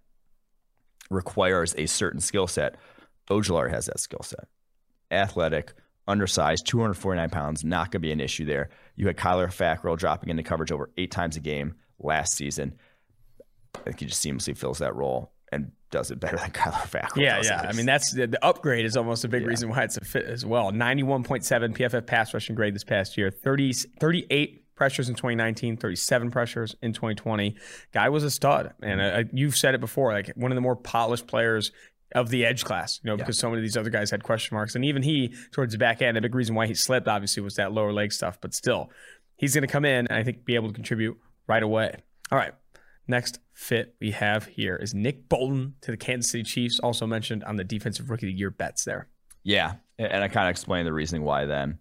requires 1.08 1.74
a 1.78 1.86
certain 1.86 2.20
skill 2.20 2.48
set. 2.48 2.76
Ojulari 3.30 3.70
has 3.70 3.86
that 3.86 4.00
skill 4.00 4.22
set. 4.22 4.48
Athletic, 5.10 5.74
undersized, 6.08 6.66
249 6.66 7.30
pounds, 7.30 7.64
not 7.64 7.86
going 7.86 7.92
to 7.92 7.98
be 8.00 8.12
an 8.12 8.20
issue 8.20 8.44
there. 8.44 8.70
You 8.94 9.06
had 9.06 9.16
Kyler 9.16 9.48
Fackrell 9.48 9.98
dropping 9.98 10.30
into 10.30 10.42
coverage 10.42 10.72
over 10.72 10.90
eight 10.96 11.10
times 11.10 11.36
a 11.36 11.40
game 11.40 11.74
last 11.98 12.34
season. 12.34 12.74
I 13.74 13.78
think 13.80 14.00
he 14.00 14.06
just 14.06 14.24
seamlessly 14.24 14.56
fills 14.56 14.78
that 14.78 14.94
role 14.94 15.32
and 15.52 15.72
does 15.90 16.10
it 16.10 16.20
better 16.20 16.36
than 16.36 16.50
Kyler 16.52 16.88
Fackrell. 16.88 17.22
Yeah, 17.22 17.38
does. 17.38 17.48
yeah. 17.48 17.66
I 17.68 17.72
mean, 17.72 17.86
that's 17.86 18.12
the, 18.12 18.26
the 18.26 18.44
upgrade 18.44 18.84
is 18.84 18.96
almost 18.96 19.24
a 19.24 19.28
big 19.28 19.46
reason 19.46 19.68
why 19.68 19.82
it's 19.82 19.96
a 19.96 20.04
fit 20.04 20.24
as 20.24 20.44
well. 20.44 20.72
91.7 20.72 21.76
PFF 21.76 22.06
pass 22.06 22.32
rushing 22.32 22.54
grade 22.54 22.74
this 22.74 22.84
past 22.84 23.16
year, 23.16 23.30
30, 23.30 23.72
38 24.00 24.62
pressures 24.76 25.08
in 25.08 25.14
2019, 25.14 25.76
37 25.76 26.30
pressures 26.30 26.76
in 26.82 26.92
2020. 26.92 27.56
Guy 27.92 28.08
was 28.08 28.24
a 28.24 28.30
stud. 28.30 28.74
And 28.82 29.00
uh, 29.00 29.24
you've 29.32 29.56
said 29.56 29.74
it 29.74 29.80
before, 29.80 30.12
like 30.12 30.32
one 30.36 30.52
of 30.52 30.56
the 30.56 30.60
more 30.60 30.76
polished 30.76 31.26
players 31.26 31.72
of 32.14 32.30
the 32.30 32.44
edge 32.44 32.64
class, 32.64 33.00
you 33.02 33.10
know, 33.10 33.16
because 33.16 33.38
so 33.38 33.48
many 33.48 33.58
of 33.58 33.62
these 33.62 33.76
other 33.76 33.90
guys 33.90 34.10
had 34.10 34.22
question 34.22 34.54
marks. 34.54 34.74
And 34.74 34.84
even 34.84 35.02
he, 35.02 35.34
towards 35.50 35.72
the 35.72 35.78
back 35.78 36.02
end, 36.02 36.16
a 36.16 36.20
big 36.20 36.34
reason 36.34 36.54
why 36.54 36.66
he 36.66 36.74
slipped, 36.74 37.08
obviously, 37.08 37.42
was 37.42 37.56
that 37.56 37.72
lower 37.72 37.92
leg 37.92 38.12
stuff. 38.12 38.38
But 38.40 38.54
still, 38.54 38.90
he's 39.36 39.54
going 39.54 39.66
to 39.66 39.72
come 39.72 39.84
in 39.84 40.06
and 40.06 40.16
I 40.16 40.22
think 40.22 40.44
be 40.44 40.54
able 40.54 40.68
to 40.68 40.74
contribute 40.74 41.18
right 41.46 41.62
away. 41.62 41.96
All 42.30 42.38
right. 42.38 42.52
Next 43.08 43.38
fit 43.52 43.94
we 44.00 44.10
have 44.12 44.46
here 44.46 44.76
is 44.76 44.94
Nick 44.94 45.28
Bolton 45.28 45.74
to 45.82 45.90
the 45.90 45.96
Kansas 45.96 46.30
City 46.30 46.42
Chiefs, 46.42 46.80
also 46.80 47.06
mentioned 47.06 47.44
on 47.44 47.56
the 47.56 47.64
defensive 47.64 48.10
rookie 48.10 48.26
of 48.26 48.32
the 48.32 48.38
year 48.38 48.50
bets 48.50 48.84
there. 48.84 49.08
Yeah, 49.44 49.74
and 49.96 50.10
and 50.10 50.24
I 50.24 50.28
kind 50.28 50.48
of 50.48 50.50
explained 50.50 50.88
the 50.88 50.92
reasoning 50.92 51.22
why 51.22 51.44
then, 51.44 51.78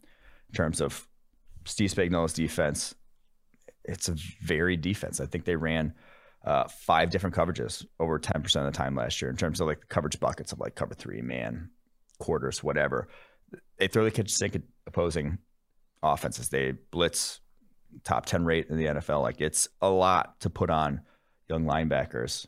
in 0.49 0.55
terms 0.55 0.81
of 0.81 1.07
Steve 1.65 1.91
Spagnuolo's 1.91 2.33
defense. 2.33 2.95
It's 3.83 4.09
a 4.09 4.15
varied 4.41 4.81
defense. 4.81 5.19
I 5.19 5.25
think 5.25 5.45
they 5.45 5.55
ran 5.55 5.93
uh, 6.45 6.67
five 6.67 7.10
different 7.10 7.36
coverages 7.36 7.86
over 7.99 8.19
ten 8.19 8.41
percent 8.41 8.65
of 8.67 8.73
the 8.73 8.77
time 8.77 8.95
last 8.95 9.21
year 9.21 9.29
in 9.29 9.38
terms 9.38 9.60
of 9.60 9.67
like 9.67 9.81
the 9.81 9.88
coverage 9.88 10.19
buckets 10.19 10.51
of 10.51 10.60
like 10.60 10.75
cover 10.75 10.93
three, 10.93 11.21
man, 11.21 11.69
quarters, 12.19 12.63
whatever. 12.63 13.08
They 13.77 13.88
throw 13.88 14.03
the 14.03 14.12
kitchen 14.12 14.29
sink 14.29 14.62
opposing 14.88 15.39
offenses. 16.03 16.49
They 16.49 16.73
blitz 16.91 17.41
top 18.03 18.25
10 18.25 18.45
rate 18.45 18.67
in 18.69 18.77
the 18.77 18.86
NFL. 18.86 19.21
Like 19.21 19.41
it's 19.41 19.67
a 19.81 19.89
lot 19.89 20.39
to 20.41 20.49
put 20.49 20.69
on 20.69 21.01
young 21.49 21.65
linebackers. 21.65 22.45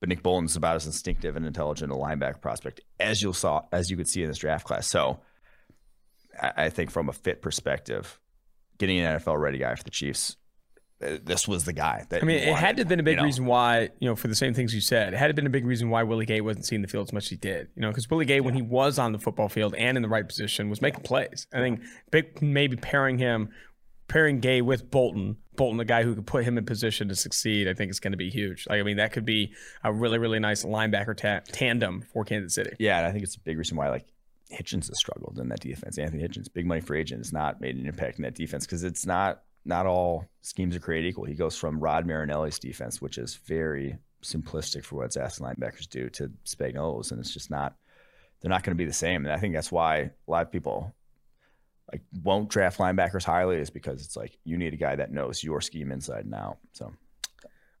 But 0.00 0.08
Nick 0.08 0.22
Bolton's 0.22 0.56
about 0.56 0.76
as 0.76 0.86
instinctive 0.86 1.36
and 1.36 1.46
intelligent 1.46 1.92
a 1.92 1.94
linebacker 1.94 2.40
prospect 2.40 2.80
as 3.00 3.22
you 3.22 3.32
saw 3.32 3.62
as 3.72 3.90
you 3.90 3.96
could 3.96 4.08
see 4.08 4.22
in 4.22 4.28
this 4.28 4.38
draft 4.38 4.66
class. 4.66 4.86
So 4.86 5.20
I 6.38 6.68
think 6.68 6.90
from 6.90 7.08
a 7.08 7.12
fit 7.12 7.40
perspective, 7.40 8.20
getting 8.78 9.00
an 9.00 9.18
NFL 9.18 9.40
ready 9.40 9.58
guy 9.58 9.74
for 9.74 9.84
the 9.84 9.90
Chiefs 9.90 10.36
this 10.98 11.46
was 11.46 11.64
the 11.64 11.72
guy. 11.72 12.06
That 12.08 12.22
I 12.22 12.26
mean, 12.26 12.38
it 12.38 12.54
had 12.54 12.76
to 12.76 12.80
have 12.80 12.88
been 12.88 13.00
a 13.00 13.02
big 13.02 13.12
you 13.12 13.16
know? 13.18 13.24
reason 13.24 13.46
why, 13.46 13.90
you 14.00 14.08
know, 14.08 14.16
for 14.16 14.28
the 14.28 14.34
same 14.34 14.54
things 14.54 14.74
you 14.74 14.80
said, 14.80 15.12
it 15.12 15.16
had 15.16 15.26
to 15.26 15.28
have 15.30 15.36
been 15.36 15.46
a 15.46 15.50
big 15.50 15.66
reason 15.66 15.90
why 15.90 16.02
Willie 16.02 16.26
Gay 16.26 16.40
wasn't 16.40 16.64
seeing 16.64 16.82
the 16.82 16.88
field 16.88 17.08
as 17.08 17.12
much 17.12 17.24
as 17.24 17.30
he 17.30 17.36
did. 17.36 17.68
You 17.76 17.82
know, 17.82 17.88
because 17.88 18.08
Willie 18.08 18.24
Gay, 18.24 18.40
when 18.40 18.54
he 18.54 18.62
was 18.62 18.98
on 18.98 19.12
the 19.12 19.18
football 19.18 19.48
field 19.48 19.74
and 19.74 19.96
in 19.96 20.02
the 20.02 20.08
right 20.08 20.26
position, 20.26 20.70
was 20.70 20.80
making 20.80 21.02
plays. 21.02 21.46
I 21.52 21.58
think 21.58 21.82
big, 22.10 22.40
maybe 22.40 22.76
pairing 22.76 23.18
him, 23.18 23.50
pairing 24.08 24.40
Gay 24.40 24.62
with 24.62 24.90
Bolton, 24.90 25.36
Bolton, 25.54 25.76
the 25.78 25.84
guy 25.84 26.02
who 26.02 26.14
could 26.14 26.26
put 26.26 26.44
him 26.44 26.56
in 26.56 26.64
position 26.64 27.08
to 27.08 27.14
succeed, 27.16 27.68
I 27.68 27.74
think 27.74 27.90
is 27.90 28.00
going 28.00 28.12
to 28.12 28.18
be 28.18 28.30
huge. 28.30 28.66
Like, 28.68 28.80
I 28.80 28.82
mean, 28.82 28.96
that 28.96 29.12
could 29.12 29.24
be 29.24 29.52
a 29.84 29.92
really, 29.92 30.18
really 30.18 30.38
nice 30.38 30.64
linebacker 30.64 31.16
ta- 31.16 31.40
tandem 31.52 32.02
for 32.12 32.24
Kansas 32.24 32.54
City. 32.54 32.74
Yeah, 32.78 32.98
and 32.98 33.06
I 33.06 33.12
think 33.12 33.24
it's 33.24 33.36
a 33.36 33.40
big 33.40 33.58
reason 33.58 33.76
why 33.76 33.90
like 33.90 34.06
Hitchens 34.52 34.88
has 34.88 34.98
struggled 34.98 35.38
in 35.38 35.48
that 35.48 35.60
defense. 35.60 35.98
Anthony 35.98 36.22
Hitchens, 36.22 36.52
big 36.52 36.66
money 36.66 36.80
for 36.80 36.94
agent, 36.94 37.20
has 37.20 37.32
not 37.32 37.60
made 37.60 37.76
an 37.76 37.86
impact 37.86 38.18
in 38.18 38.22
that 38.22 38.34
defense 38.34 38.64
because 38.64 38.84
it's 38.84 39.04
not 39.04 39.42
not 39.66 39.86
all 39.86 40.26
schemes 40.42 40.76
are 40.76 40.80
created 40.80 41.08
equal. 41.08 41.24
He 41.24 41.34
goes 41.34 41.56
from 41.56 41.80
Rod 41.80 42.06
Marinelli's 42.06 42.58
defense, 42.58 43.00
which 43.02 43.18
is 43.18 43.36
very 43.46 43.98
simplistic 44.22 44.84
for 44.84 44.96
what 44.96 45.16
asked 45.16 45.40
linebackers 45.40 45.88
do, 45.88 46.08
to 46.10 46.30
Spagnuolo's, 46.44 47.10
and 47.10 47.20
it's 47.20 47.32
just 47.32 47.50
not. 47.50 47.74
They're 48.40 48.50
not 48.50 48.62
going 48.62 48.76
to 48.76 48.82
be 48.82 48.86
the 48.86 48.92
same, 48.92 49.24
and 49.24 49.32
I 49.32 49.38
think 49.38 49.54
that's 49.54 49.72
why 49.72 49.96
a 49.98 50.10
lot 50.30 50.42
of 50.42 50.52
people 50.52 50.94
like 51.90 52.02
won't 52.22 52.48
draft 52.48 52.78
linebackers 52.78 53.24
highly 53.24 53.56
is 53.56 53.70
because 53.70 54.04
it's 54.04 54.16
like 54.16 54.38
you 54.44 54.58
need 54.58 54.74
a 54.74 54.78
guy 54.78 54.96
that 54.96 55.12
knows 55.12 55.42
your 55.42 55.60
scheme 55.60 55.92
inside 55.92 56.24
and 56.24 56.34
out. 56.34 56.58
So 56.72 56.92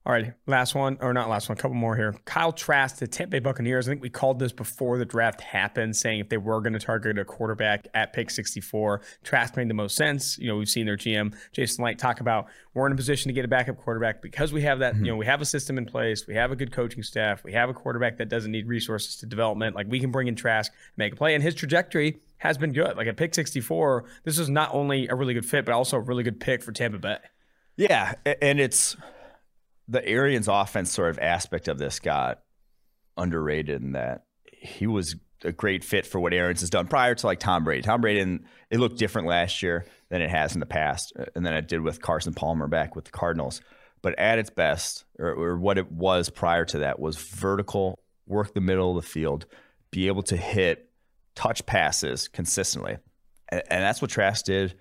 All 0.06 0.12
right, 0.12 0.34
last 0.46 0.76
one, 0.76 0.98
or 1.00 1.12
not 1.12 1.28
last 1.28 1.48
one, 1.48 1.58
a 1.58 1.60
couple 1.60 1.74
more 1.74 1.96
here. 1.96 2.14
Kyle 2.26 2.52
Trask, 2.52 2.98
the 2.98 3.08
Tampa 3.08 3.32
Bay 3.32 3.38
Buccaneers. 3.40 3.88
I 3.88 3.90
think 3.90 4.02
we 4.02 4.08
called 4.08 4.38
this 4.38 4.52
before 4.52 4.98
the 4.98 5.04
draft 5.04 5.40
happened, 5.40 5.96
saying 5.96 6.20
if 6.20 6.28
they 6.28 6.36
were 6.36 6.60
going 6.60 6.74
to 6.74 6.78
target 6.78 7.18
a 7.18 7.24
quarterback 7.24 7.88
at 7.92 8.12
pick 8.12 8.30
64, 8.30 9.00
Trask 9.24 9.56
made 9.56 9.68
the 9.68 9.74
most 9.74 9.96
sense. 9.96 10.38
You 10.38 10.46
know, 10.46 10.58
we've 10.58 10.68
seen 10.68 10.86
their 10.86 10.96
GM, 10.96 11.34
Jason 11.50 11.84
Licht, 11.84 11.98
talk 11.98 12.20
about 12.20 12.46
we're 12.72 12.86
in 12.86 12.92
a 12.92 12.94
position 12.94 13.30
to 13.30 13.32
get 13.32 13.44
a 13.44 13.48
backup 13.48 13.78
quarterback 13.78 14.22
because 14.22 14.52
we 14.52 14.62
have 14.62 14.78
that, 14.78 14.94
mm-hmm. 14.94 15.06
you 15.06 15.10
know, 15.10 15.16
we 15.16 15.26
have 15.26 15.40
a 15.40 15.44
system 15.44 15.76
in 15.76 15.86
place, 15.86 16.24
we 16.28 16.36
have 16.36 16.52
a 16.52 16.56
good 16.56 16.70
coaching 16.70 17.02
staff, 17.02 17.42
we 17.42 17.52
have 17.54 17.68
a 17.68 17.74
quarterback 17.74 18.18
that 18.18 18.28
doesn't 18.28 18.52
need 18.52 18.68
resources 18.68 19.16
to 19.16 19.26
development. 19.26 19.74
Like 19.74 19.88
we 19.88 19.98
can 19.98 20.12
bring 20.12 20.28
in 20.28 20.36
Trask, 20.36 20.72
make 20.96 21.14
a 21.14 21.16
play, 21.16 21.34
and 21.34 21.42
his 21.42 21.56
trajectory 21.56 22.20
has 22.38 22.56
been 22.56 22.72
good. 22.72 22.96
Like 22.96 23.08
at 23.08 23.16
pick 23.16 23.34
64, 23.34 24.04
this 24.22 24.38
is 24.38 24.48
not 24.48 24.72
only 24.72 25.08
a 25.08 25.16
really 25.16 25.34
good 25.34 25.46
fit, 25.46 25.64
but 25.64 25.74
also 25.74 25.96
a 25.96 26.00
really 26.00 26.22
good 26.22 26.38
pick 26.38 26.62
for 26.62 26.70
Tampa 26.70 26.98
Bay. 26.98 27.18
Yeah, 27.76 28.14
and 28.40 28.60
it's 28.60 28.96
the 29.88 30.06
Arians 30.06 30.48
offense 30.48 30.90
sort 30.92 31.10
of 31.10 31.18
aspect 31.18 31.68
of 31.68 31.78
this 31.78 32.00
got 32.00 32.40
underrated 33.16 33.82
in 33.82 33.92
that 33.92 34.24
he 34.52 34.86
was 34.86 35.16
a 35.44 35.52
great 35.52 35.84
fit 35.84 36.06
for 36.06 36.18
what 36.18 36.32
Arians 36.32 36.60
has 36.60 36.70
done 36.70 36.86
prior 36.86 37.14
to 37.14 37.26
like 37.26 37.38
Tom 37.38 37.64
Brady. 37.64 37.82
Tom 37.82 38.00
Brady, 38.00 38.20
and 38.20 38.44
it 38.70 38.78
looked 38.78 38.98
different 38.98 39.28
last 39.28 39.62
year 39.62 39.84
than 40.08 40.22
it 40.22 40.30
has 40.30 40.54
in 40.54 40.60
the 40.60 40.66
past, 40.66 41.12
uh, 41.18 41.24
and 41.34 41.44
then 41.44 41.54
it 41.54 41.68
did 41.68 41.80
with 41.80 42.00
Carson 42.00 42.34
Palmer 42.34 42.66
back 42.66 42.96
with 42.96 43.04
the 43.04 43.10
Cardinals. 43.10 43.60
But 44.02 44.18
at 44.18 44.38
its 44.38 44.50
best, 44.50 45.04
or, 45.18 45.28
or 45.28 45.56
what 45.56 45.78
it 45.78 45.90
was 45.90 46.30
prior 46.30 46.64
to 46.66 46.78
that, 46.78 46.98
was 46.98 47.16
vertical, 47.16 48.00
work 48.26 48.54
the 48.54 48.60
middle 48.60 48.96
of 48.96 49.04
the 49.04 49.08
field, 49.08 49.46
be 49.90 50.06
able 50.06 50.22
to 50.24 50.36
hit 50.36 50.90
touch 51.34 51.64
passes 51.66 52.28
consistently, 52.28 52.98
and, 53.48 53.62
and 53.68 53.82
that's 53.82 54.00
what 54.00 54.10
Trask 54.10 54.44
did. 54.44 54.74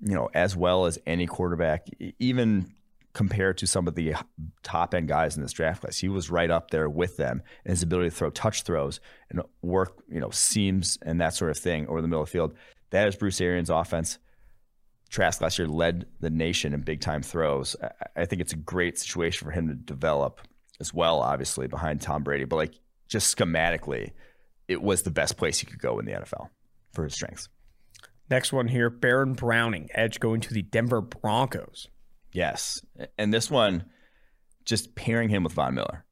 You 0.00 0.14
know, 0.14 0.30
as 0.32 0.54
well 0.54 0.86
as 0.86 0.98
any 1.06 1.26
quarterback, 1.26 1.88
even 2.20 2.72
compared 3.18 3.58
to 3.58 3.66
some 3.66 3.88
of 3.88 3.96
the 3.96 4.14
top 4.62 4.94
end 4.94 5.08
guys 5.08 5.36
in 5.36 5.42
this 5.42 5.50
draft 5.50 5.80
class. 5.80 5.98
He 5.98 6.08
was 6.08 6.30
right 6.30 6.52
up 6.52 6.70
there 6.70 6.88
with 6.88 7.16
them 7.16 7.42
in 7.64 7.72
his 7.72 7.82
ability 7.82 8.10
to 8.10 8.14
throw 8.14 8.30
touch 8.30 8.62
throws 8.62 9.00
and 9.28 9.42
work, 9.60 10.04
you 10.08 10.20
know, 10.20 10.30
seams 10.30 10.98
and 11.02 11.20
that 11.20 11.34
sort 11.34 11.50
of 11.50 11.58
thing 11.58 11.88
over 11.88 12.00
the 12.00 12.06
middle 12.06 12.22
of 12.22 12.28
the 12.28 12.30
field. 12.30 12.54
That 12.90 13.08
is 13.08 13.16
Bruce 13.16 13.40
Arians' 13.40 13.70
offense. 13.70 14.20
Trask 15.10 15.40
last 15.40 15.58
year 15.58 15.66
led 15.66 16.06
the 16.20 16.30
nation 16.30 16.72
in 16.72 16.82
big 16.82 17.00
time 17.00 17.20
throws. 17.20 17.74
I 18.14 18.24
think 18.24 18.40
it's 18.40 18.52
a 18.52 18.56
great 18.56 18.96
situation 19.00 19.44
for 19.44 19.50
him 19.50 19.66
to 19.66 19.74
develop 19.74 20.40
as 20.78 20.94
well, 20.94 21.18
obviously, 21.18 21.66
behind 21.66 22.00
Tom 22.00 22.22
Brady. 22.22 22.44
But 22.44 22.54
like 22.54 22.74
just 23.08 23.36
schematically, 23.36 24.12
it 24.68 24.80
was 24.80 25.02
the 25.02 25.10
best 25.10 25.36
place 25.36 25.58
he 25.58 25.66
could 25.66 25.80
go 25.80 25.98
in 25.98 26.06
the 26.06 26.12
NFL 26.12 26.50
for 26.92 27.02
his 27.02 27.14
strengths. 27.14 27.48
Next 28.30 28.52
one 28.52 28.68
here, 28.68 28.90
Baron 28.90 29.32
Browning, 29.32 29.88
edge 29.92 30.20
going 30.20 30.40
to 30.42 30.54
the 30.54 30.62
Denver 30.62 31.00
Broncos. 31.00 31.88
Yes. 32.32 32.80
And 33.16 33.32
this 33.32 33.50
one, 33.50 33.84
just 34.64 34.94
pairing 34.94 35.28
him 35.28 35.44
with 35.44 35.52
Von 35.54 35.74
Miller. 35.74 36.04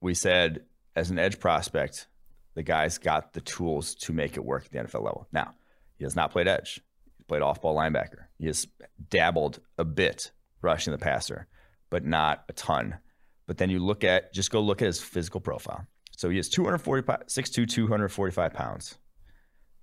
We 0.00 0.14
said 0.14 0.64
as 0.94 1.10
an 1.10 1.18
edge 1.18 1.40
prospect, 1.40 2.08
the 2.54 2.62
guy's 2.62 2.98
got 2.98 3.32
the 3.32 3.40
tools 3.40 3.94
to 3.96 4.12
make 4.12 4.36
it 4.36 4.44
work 4.44 4.64
at 4.66 4.72
the 4.72 4.78
NFL 4.78 5.04
level. 5.04 5.28
Now, 5.32 5.54
he 5.98 6.04
has 6.04 6.16
not 6.16 6.30
played 6.30 6.48
edge. 6.48 6.80
He's 7.16 7.26
played 7.26 7.42
off 7.42 7.60
ball 7.60 7.76
linebacker. 7.76 8.26
He 8.38 8.46
has 8.46 8.66
dabbled 9.10 9.60
a 9.78 9.84
bit 9.84 10.32
rushing 10.62 10.92
the 10.92 10.98
passer, 10.98 11.46
but 11.90 12.04
not 12.04 12.44
a 12.48 12.52
ton. 12.52 12.98
But 13.46 13.58
then 13.58 13.70
you 13.70 13.78
look 13.78 14.04
at, 14.04 14.32
just 14.32 14.50
go 14.50 14.60
look 14.60 14.82
at 14.82 14.86
his 14.86 15.00
physical 15.00 15.40
profile. 15.40 15.86
So 16.16 16.30
he 16.30 16.38
is 16.38 16.48
245, 16.48 17.26
6'2, 17.26 17.68
245 17.68 18.52
pounds. 18.54 18.98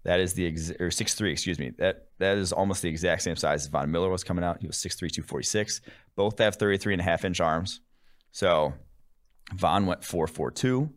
That 0.04 0.20
is 0.20 0.34
the 0.34 0.48
ex- 0.48 0.72
or 0.80 0.92
six 0.92 1.13
three, 1.13 1.32
excuse 1.32 1.60
me. 1.60 1.72
That 1.78 2.08
that 2.20 2.38
is 2.38 2.52
almost 2.52 2.82
the 2.82 2.89
exact 2.89 3.22
same 3.22 3.36
size 3.36 3.63
as 3.63 3.68
Von 3.68 3.89
Miller 3.89 4.10
was 4.10 4.24
coming 4.24 4.44
out. 4.44 4.60
He 4.60 4.68
was 4.68 4.78
6'3", 4.78 4.98
246. 4.98 5.82
Both 6.16 6.39
have 6.39 6.56
33 6.56 6.94
and 6.94 7.02
a 7.02 7.06
half 7.06 7.26
inch 7.26 7.39
arms. 7.39 7.80
So 8.32 8.74
Von 9.54 9.86
went 9.86 10.02
4'4'2. 10.02 10.89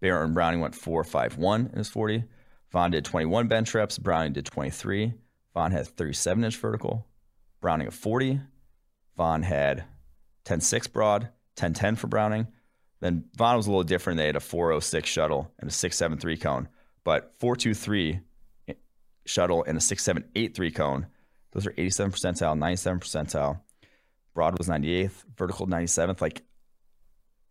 Baron 0.00 0.34
Browning 0.34 0.60
went 0.60 0.74
4'5'1 0.74 1.72
in 1.72 1.78
his 1.78 1.88
40. 1.88 2.24
Von 2.70 2.90
did 2.90 3.04
21 3.04 3.48
bench 3.48 3.74
reps. 3.74 3.98
Browning 3.98 4.32
did 4.32 4.44
23. 4.44 5.14
Von 5.54 5.72
had 5.72 5.86
37 5.86 6.44
inch 6.44 6.56
vertical. 6.56 7.06
Browning 7.60 7.86
a 7.86 7.90
40. 7.90 8.40
Von 9.16 9.42
had 9.42 9.84
10'6 10.44 10.92
broad, 10.92 11.28
10'10 11.56 11.96
for 11.96 12.08
Browning. 12.08 12.48
Then 13.00 13.24
Von 13.36 13.56
was 13.56 13.66
a 13.66 13.70
little 13.70 13.84
different. 13.84 14.18
They 14.18 14.26
had 14.26 14.36
a 14.36 14.40
406 14.40 15.08
shuttle 15.08 15.52
and 15.58 15.70
a 15.70 15.72
673 15.72 16.36
cone 16.36 16.68
but 17.04 17.34
423 17.38 18.20
eh, 18.68 18.72
shuttle 19.26 19.64
and 19.64 19.78
a 19.78 19.80
6783 19.80 20.70
cone. 20.70 21.06
Those 21.52 21.66
are 21.66 21.74
87 21.76 22.12
percentile, 22.12 22.58
97 22.58 23.00
percentile. 23.00 23.60
Broad 24.34 24.58
was 24.58 24.68
98th, 24.68 25.24
vertical 25.36 25.66
97th. 25.66 26.20
Like 26.20 26.42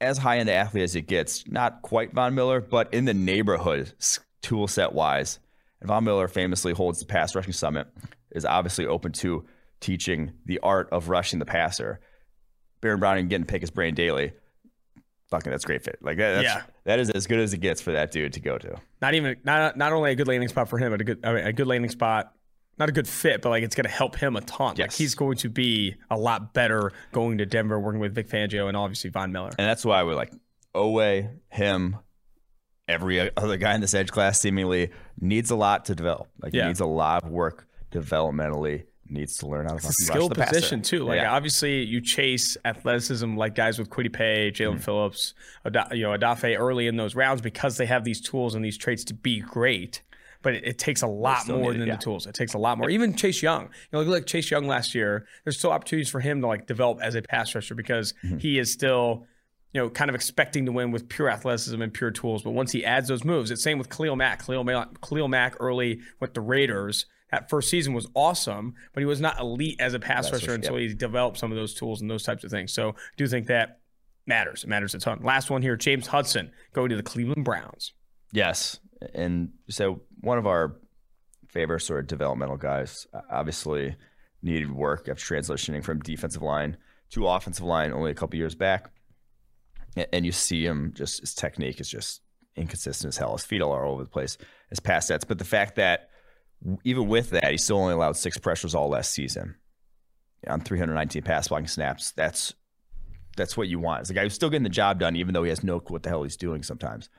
as 0.01 0.17
high 0.17 0.39
end 0.39 0.49
athlete 0.49 0.83
as 0.83 0.95
it 0.95 1.07
gets, 1.07 1.47
not 1.47 1.81
quite 1.81 2.13
Von 2.13 2.35
Miller, 2.35 2.59
but 2.59 2.93
in 2.93 3.05
the 3.05 3.13
neighborhood 3.13 3.93
tool 4.41 4.67
set 4.67 4.93
wise. 4.93 5.39
And 5.79 5.87
Von 5.87 6.03
Miller 6.03 6.27
famously 6.27 6.73
holds 6.73 6.99
the 6.99 7.05
pass 7.05 7.35
rushing 7.35 7.53
summit, 7.53 7.87
is 8.31 8.45
obviously 8.45 8.85
open 8.85 9.13
to 9.13 9.45
teaching 9.79 10.33
the 10.45 10.59
art 10.59 10.89
of 10.91 11.09
rushing 11.09 11.39
the 11.39 11.45
passer. 11.45 11.99
Baron 12.81 12.99
Browning 12.99 13.29
getting 13.29 13.45
pick 13.45 13.61
his 13.61 13.71
brain 13.71 13.95
daily 13.95 14.33
fucking 15.33 15.51
that's 15.51 15.65
great 15.65 15.83
fit. 15.83 15.97
Like 16.01 16.17
that, 16.17 16.33
that's, 16.33 16.43
Yeah. 16.45 16.61
that 16.83 16.99
is 16.99 17.09
as 17.09 17.25
good 17.25 17.39
as 17.39 17.53
it 17.53 17.57
gets 17.59 17.81
for 17.81 17.91
that 17.93 18.11
dude 18.11 18.33
to 18.33 18.39
go 18.39 18.57
to. 18.59 18.75
Not 19.01 19.15
even 19.15 19.35
not 19.43 19.75
not 19.77 19.91
only 19.93 20.11
a 20.11 20.15
good 20.15 20.27
landing 20.27 20.47
spot 20.49 20.69
for 20.69 20.77
him, 20.77 20.91
but 20.91 21.01
a 21.01 21.03
good 21.03 21.25
I 21.25 21.33
mean, 21.33 21.45
a 21.45 21.51
good 21.53 21.65
landing 21.67 21.89
spot. 21.89 22.31
Not 22.77 22.89
a 22.89 22.91
good 22.91 23.07
fit, 23.07 23.41
but 23.41 23.49
like 23.49 23.63
it's 23.63 23.75
going 23.75 23.85
to 23.85 23.89
help 23.91 24.15
him 24.15 24.35
a 24.35 24.41
ton. 24.41 24.75
Like 24.77 24.91
he's 24.93 25.15
going 25.15 25.37
to 25.37 25.49
be 25.49 25.95
a 26.11 26.17
lot 26.17 26.53
better 26.53 26.91
going 27.11 27.37
to 27.39 27.45
Denver, 27.45 27.79
working 27.79 27.99
with 27.99 28.13
Vic 28.15 28.27
Fangio 28.29 28.67
and 28.67 28.75
obviously 28.77 29.09
Von 29.09 29.31
Miller. 29.31 29.49
And 29.57 29.67
that's 29.67 29.83
why 29.85 30.01
we're 30.03 30.15
like, 30.15 30.31
Owe, 30.75 30.97
him, 31.49 31.97
every 32.87 33.29
other 33.37 33.57
guy 33.57 33.73
in 33.75 33.81
this 33.81 33.93
edge 33.93 34.11
class 34.11 34.39
seemingly 34.39 34.89
needs 35.19 35.51
a 35.51 35.55
lot 35.55 35.85
to 35.85 35.95
develop. 35.95 36.27
Like 36.41 36.53
Yeah. 36.53 36.63
he 36.63 36.67
needs 36.69 36.79
a 36.79 36.85
lot 36.85 37.23
of 37.23 37.29
work 37.29 37.67
developmentally. 37.91 38.85
Needs 39.13 39.37
to 39.37 39.47
learn 39.47 39.65
how 39.65 39.71
to 39.71 39.75
It's 39.77 39.89
a 39.89 39.93
skill 39.93 40.27
the 40.27 40.35
passer. 40.35 40.55
position 40.55 40.81
too. 40.81 41.03
Like 41.05 41.17
Yeah. 41.21 41.31
obviously 41.33 41.83
you 41.83 42.01
chase 42.01 42.57
athleticism 42.65 43.37
like 43.37 43.53
guys 43.55 43.77
with 43.77 43.89
Kwity 43.89 44.11
Paye, 44.11 44.51
Jaelan 44.51 44.71
Mm-hmm. 44.73 44.77
Phillips, 44.79 45.33
Ada- 45.65 45.89
you 45.91 46.01
know 46.03 46.17
Odafe 46.17 46.57
early 46.59 46.87
in 46.87 46.97
those 46.97 47.15
rounds 47.15 47.41
because 47.41 47.77
they 47.77 47.85
have 47.85 48.03
these 48.03 48.19
tools 48.19 48.55
and 48.55 48.65
these 48.65 48.77
traits 48.77 49.03
to 49.05 49.13
be 49.13 49.39
great. 49.39 50.01
But 50.41 50.55
it, 50.55 50.63
it 50.65 50.77
takes 50.79 51.01
a 51.03 51.07
lot 51.07 51.47
more 51.47 51.57
need 51.71 51.75
it, 51.75 51.79
than 51.79 51.87
yeah. 51.87 51.95
the 51.95 52.01
tools. 52.01 52.25
It 52.27 52.33
takes 52.35 52.53
a 52.53 52.57
lot 52.57 52.77
more. 52.77 52.89
Even 52.89 53.15
Chase 53.15 53.41
Young, 53.41 53.63
you 53.65 53.69
know, 53.93 53.99
look 53.99 54.07
like 54.09 54.25
Chase 54.25 54.49
Young 54.51 54.67
last 54.67 54.93
year. 54.93 55.25
There's 55.45 55.57
still 55.57 55.71
opportunities 55.71 56.09
for 56.09 56.19
him 56.19 56.41
to 56.41 56.47
like 56.47 56.65
develop 56.67 56.99
as 57.01 57.15
a 57.15 57.21
pass 57.21 57.53
rusher 57.55 57.75
because 57.75 58.13
Mm-hmm. 58.25 58.39
he 58.39 58.59
is 58.59 58.71
still 58.73 59.25
you 59.73 59.81
know, 59.81 59.89
kind 59.89 60.07
of 60.09 60.13
expecting 60.13 60.67
to 60.67 60.71
win 60.71 60.91
with 60.91 61.09
pure 61.09 61.29
athleticism 61.31 61.81
and 61.81 61.91
pure 61.91 62.11
tools. 62.11 62.43
But 62.43 62.51
once 62.51 62.71
he 62.71 62.85
adds 62.85 63.07
those 63.07 63.23
moves, 63.23 63.49
it's 63.49 63.63
same 63.63 63.79
with 63.79 63.89
Khalil 63.89 64.15
Mack. 64.15 64.45
Khalil 64.45 64.63
Mack, 64.63 65.01
Khalil 65.01 65.27
Mack 65.27 65.55
early 65.59 65.99
with 66.19 66.35
the 66.35 66.41
Raiders. 66.41 67.05
That 67.33 67.49
first 67.49 67.71
season 67.71 67.93
was 67.95 68.07
awesome, 68.13 68.75
but 68.93 69.01
he 69.01 69.07
was 69.07 69.19
not 69.19 69.39
elite 69.39 69.77
as 69.79 69.95
a 69.95 69.99
pass 69.99 70.29
That's 70.29 70.43
rusher 70.43 70.53
until 70.53 70.75
he 70.75 70.93
developed 70.93 71.39
some 71.39 71.51
of 71.51 71.55
those 71.57 71.73
tools 71.73 71.99
and 71.99 72.07
those 72.07 72.21
types 72.21 72.43
of 72.43 72.51
things. 72.51 72.71
So 72.71 72.89
I 72.89 72.93
do 73.17 73.25
think 73.25 73.47
that 73.47 73.79
matters. 74.27 74.63
It 74.63 74.67
matters 74.67 74.93
a 74.93 74.99
ton. 74.99 75.19
Last 75.23 75.49
one 75.49 75.63
here, 75.63 75.75
James 75.75 76.05
Hudson 76.05 76.51
going 76.73 76.89
to 76.89 76.95
the 76.95 77.01
Cleveland 77.01 77.43
Browns. 77.43 77.93
Yes, 78.33 78.79
and 79.15 79.49
so 79.67 80.03
one 80.21 80.37
of 80.37 80.45
our 80.45 80.75
favorite 81.47 81.79
sort 81.79 82.01
of 82.01 82.07
developmental 82.07 82.55
guys 82.55 83.07
obviously 83.31 83.95
needed 84.43 84.71
work 84.71 85.09
after 85.09 85.35
transitioning 85.35 85.83
from 85.83 86.01
defensive 86.01 86.43
line 86.43 86.77
to 87.09 87.27
offensive 87.27 87.65
line 87.65 87.91
only 87.91 88.11
a 88.11 88.13
couple 88.13 88.37
years 88.37 88.53
back, 88.53 88.91
and 90.11 90.23
you 90.23 90.31
see 90.31 90.63
him 90.63 90.93
just 90.95 91.21
his 91.21 91.33
technique 91.33 91.81
is 91.81 91.89
just 91.89 92.21
inconsistent 92.55 93.11
as 93.11 93.17
hell. 93.17 93.31
His 93.31 93.43
feet 93.43 93.63
are 93.63 93.83
all 93.83 93.93
over 93.93 94.03
the 94.03 94.09
place. 94.11 94.37
His 94.69 94.79
pass 94.79 95.07
sets, 95.07 95.25
but 95.25 95.39
the 95.39 95.45
fact 95.45 95.77
that 95.77 96.09
even 96.83 97.07
with 97.07 97.31
that, 97.31 97.51
he 97.51 97.57
still 97.57 97.77
only 97.77 97.93
allowed 97.93 98.17
six 98.17 98.37
pressures 98.37 98.75
all 98.75 98.89
last 98.89 99.11
season 99.11 99.55
on 100.47 100.61
319 100.61 101.21
pass 101.23 101.47
blocking 101.47 101.67
snaps. 101.67 102.11
That's 102.11 102.53
that's 103.35 103.57
what 103.57 103.67
you 103.67 103.79
want. 103.79 104.01
It's 104.01 104.09
a 104.09 104.13
guy 104.13 104.23
who's 104.23 104.33
still 104.33 104.49
getting 104.49 104.63
the 104.63 104.69
job 104.69 104.99
done, 104.99 105.15
even 105.15 105.33
though 105.33 105.43
he 105.43 105.49
has 105.49 105.63
no 105.63 105.79
clue 105.79 105.95
what 105.95 106.03
the 106.03 106.09
hell 106.09 106.23
he's 106.23 106.37
doing 106.37 106.63
sometimes. 106.63 107.09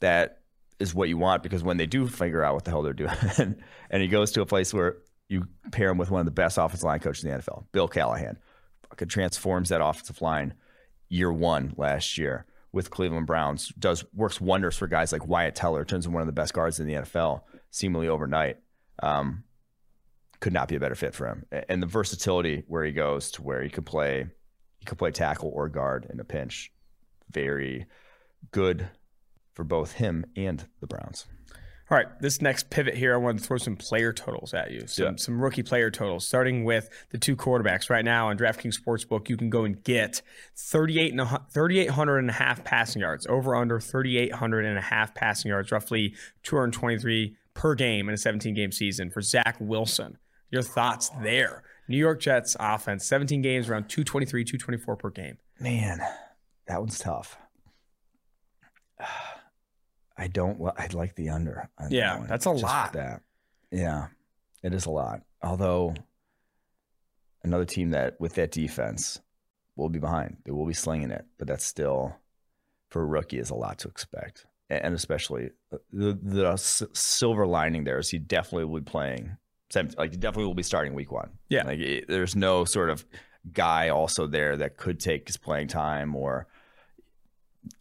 That 0.00 0.42
is 0.78 0.94
what 0.94 1.08
you 1.08 1.16
want 1.16 1.42
because 1.42 1.62
when 1.62 1.78
they 1.78 1.86
do 1.86 2.06
figure 2.06 2.44
out 2.44 2.54
what 2.54 2.64
the 2.64 2.70
hell 2.70 2.82
they're 2.82 2.92
doing, 2.92 3.14
and 3.90 4.02
he 4.02 4.08
goes 4.08 4.32
to 4.32 4.42
a 4.42 4.46
place 4.46 4.74
where 4.74 4.98
you 5.28 5.46
pair 5.72 5.90
him 5.90 5.98
with 5.98 6.10
one 6.10 6.20
of 6.20 6.26
the 6.26 6.32
best 6.32 6.58
offensive 6.58 6.84
line 6.84 7.00
coaches 7.00 7.24
in 7.24 7.30
the 7.30 7.38
NFL, 7.38 7.64
Bill 7.72 7.88
Callahan, 7.88 8.38
fucking 8.90 9.08
transforms 9.08 9.70
that 9.70 9.80
offensive 9.82 10.20
line 10.20 10.54
year 11.08 11.32
one 11.32 11.72
last 11.76 12.18
year 12.18 12.44
with 12.72 12.90
Cleveland 12.90 13.26
Browns, 13.26 13.72
does 13.78 14.04
works 14.12 14.40
wonders 14.40 14.76
for 14.76 14.86
guys 14.86 15.12
like 15.12 15.26
Wyatt 15.26 15.54
Teller, 15.54 15.84
turns 15.84 16.04
into 16.04 16.14
one 16.14 16.20
of 16.20 16.26
the 16.26 16.32
best 16.32 16.52
guards 16.52 16.78
in 16.78 16.86
the 16.86 16.94
NFL 16.94 17.40
seemingly 17.70 18.08
overnight. 18.08 18.58
Um, 19.02 19.44
could 20.40 20.52
not 20.52 20.68
be 20.68 20.76
a 20.76 20.80
better 20.80 20.94
fit 20.94 21.14
for 21.14 21.26
him, 21.26 21.46
and 21.68 21.82
the 21.82 21.86
versatility 21.86 22.62
where 22.66 22.84
he 22.84 22.92
goes 22.92 23.30
to 23.32 23.42
where 23.42 23.62
he 23.62 23.70
could 23.70 23.86
play 23.86 24.26
he 24.78 24.84
could 24.84 24.98
play 24.98 25.10
tackle 25.10 25.50
or 25.54 25.68
guard 25.68 26.06
in 26.10 26.20
a 26.20 26.24
pinch. 26.24 26.72
Very 27.30 27.86
good 28.52 28.88
for 29.54 29.64
both 29.64 29.92
him 29.92 30.26
and 30.36 30.66
the 30.80 30.86
Browns. 30.86 31.26
All 31.88 31.96
right, 31.96 32.06
this 32.20 32.42
next 32.42 32.68
pivot 32.68 32.96
here, 32.96 33.14
I 33.14 33.16
want 33.16 33.38
to 33.38 33.44
throw 33.44 33.58
some 33.58 33.76
player 33.76 34.12
totals 34.12 34.54
at 34.54 34.72
you, 34.72 34.88
some, 34.88 35.04
yeah. 35.04 35.12
some 35.16 35.40
rookie 35.40 35.62
player 35.62 35.88
totals, 35.88 36.26
starting 36.26 36.64
with 36.64 36.88
the 37.10 37.18
two 37.18 37.36
quarterbacks. 37.36 37.88
Right 37.88 38.04
now 38.04 38.28
on 38.28 38.36
DraftKings 38.36 38.76
Sportsbook, 38.76 39.28
you 39.28 39.36
can 39.36 39.50
go 39.50 39.64
and 39.64 39.82
get 39.84 40.20
38 40.56 41.12
and 41.12 41.20
a, 41.20 41.46
3,800 41.52 42.18
and 42.18 42.30
a 42.30 42.32
half 42.32 42.64
passing 42.64 43.02
yards, 43.02 43.24
over 43.28 43.54
under 43.54 43.78
3,800 43.78 44.64
and 44.64 44.76
a 44.76 44.82
half 44.82 45.14
passing 45.14 45.50
yards, 45.50 45.70
roughly 45.70 46.14
223 46.42 47.36
per 47.56 47.74
game 47.74 48.08
in 48.08 48.14
a 48.14 48.18
17 48.18 48.54
game 48.54 48.70
season 48.70 49.10
for 49.10 49.20
Zach 49.20 49.56
Wilson. 49.58 50.18
Your 50.50 50.62
thoughts 50.62 51.10
there? 51.22 51.64
New 51.88 51.96
York 51.96 52.20
Jets 52.20 52.56
offense, 52.58 53.04
17 53.06 53.42
games, 53.42 53.68
around 53.68 53.88
223, 53.88 54.44
224 54.44 54.96
per 54.96 55.10
game. 55.10 55.38
Man, 55.60 56.00
that 56.66 56.78
one's 56.78 56.98
tough. 56.98 57.36
I 60.18 60.28
don't. 60.28 60.58
I'd 60.78 60.94
like 60.94 61.14
the 61.14 61.28
under. 61.28 61.68
yeah, 61.90 62.20
that 62.20 62.28
that's 62.28 62.46
a 62.46 62.50
lot. 62.50 62.94
That, 62.94 63.20
yeah, 63.70 64.06
it 64.62 64.72
is 64.72 64.86
a 64.86 64.90
lot. 64.90 65.20
Although 65.42 65.94
another 67.44 67.66
team 67.66 67.90
that 67.90 68.18
with 68.18 68.34
that 68.34 68.50
defense 68.50 69.20
will 69.76 69.90
be 69.90 69.98
behind. 69.98 70.38
They 70.44 70.52
will 70.52 70.66
be 70.66 70.72
slinging 70.72 71.10
it, 71.10 71.26
but 71.38 71.46
that's 71.46 71.64
still 71.64 72.16
for 72.88 73.02
a 73.02 73.06
rookie 73.06 73.38
is 73.38 73.50
a 73.50 73.54
lot 73.54 73.78
to 73.80 73.88
expect, 73.88 74.46
and 74.68 74.94
especially 74.94 75.50
uh, 75.72 75.78
the 75.92 76.18
the 76.22 76.88
silver 76.92 77.46
lining 77.46 77.84
there 77.84 77.98
is 77.98 78.10
he 78.10 78.18
definitely 78.18 78.64
will 78.64 78.80
be 78.80 78.90
playing 78.90 79.36
like 79.74 80.12
he 80.12 80.16
definitely 80.16 80.46
will 80.46 80.54
be 80.54 80.62
starting 80.62 80.94
week 80.94 81.10
one. 81.10 81.30
Yeah, 81.48 81.64
like 81.64 81.80
it, 81.80 82.08
there's 82.08 82.36
no 82.36 82.64
sort 82.64 82.90
of 82.90 83.04
guy 83.52 83.88
also 83.88 84.26
there 84.26 84.56
that 84.56 84.76
could 84.76 84.98
take 85.00 85.26
his 85.26 85.36
playing 85.36 85.68
time 85.68 86.14
or 86.16 86.46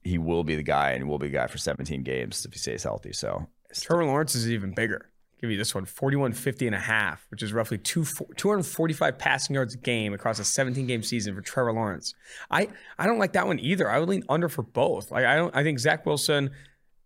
he 0.03 0.17
will 0.17 0.43
be 0.43 0.55
the 0.55 0.63
guy 0.63 0.91
and 0.91 1.03
he 1.03 1.03
will 1.03 1.19
be 1.19 1.27
the 1.27 1.33
guy 1.33 1.47
for 1.47 1.57
17 1.57 2.03
games 2.03 2.45
if 2.45 2.53
he 2.53 2.59
stays 2.59 2.83
healthy. 2.83 3.13
So 3.13 3.47
Trevor 3.73 4.05
Lawrence 4.05 4.35
is 4.35 4.49
even 4.49 4.73
bigger. 4.73 5.09
I'll 5.11 5.41
give 5.41 5.51
you 5.51 5.57
this 5.57 5.75
one 5.75 5.85
4150 5.85 6.67
and 6.67 6.75
a 6.75 6.79
half, 6.79 7.25
which 7.29 7.43
is 7.43 7.53
roughly 7.53 7.77
two, 7.77 8.05
245 8.35 9.17
passing 9.17 9.53
yards 9.53 9.75
a 9.75 9.77
game 9.77 10.13
across 10.13 10.39
a 10.39 10.45
17 10.45 10.87
game 10.87 11.03
season 11.03 11.35
for 11.35 11.41
Trevor 11.41 11.73
Lawrence. 11.73 12.13
I, 12.49 12.69
I 12.97 13.05
don't 13.05 13.19
like 13.19 13.33
that 13.33 13.45
one 13.45 13.59
either. 13.59 13.89
I 13.89 13.99
would 13.99 14.09
lean 14.09 14.23
under 14.29 14.49
for 14.49 14.63
both. 14.63 15.11
Like 15.11 15.25
I 15.25 15.35
don't 15.35 15.55
I 15.55 15.63
think 15.63 15.79
Zach 15.79 16.05
Wilson 16.05 16.51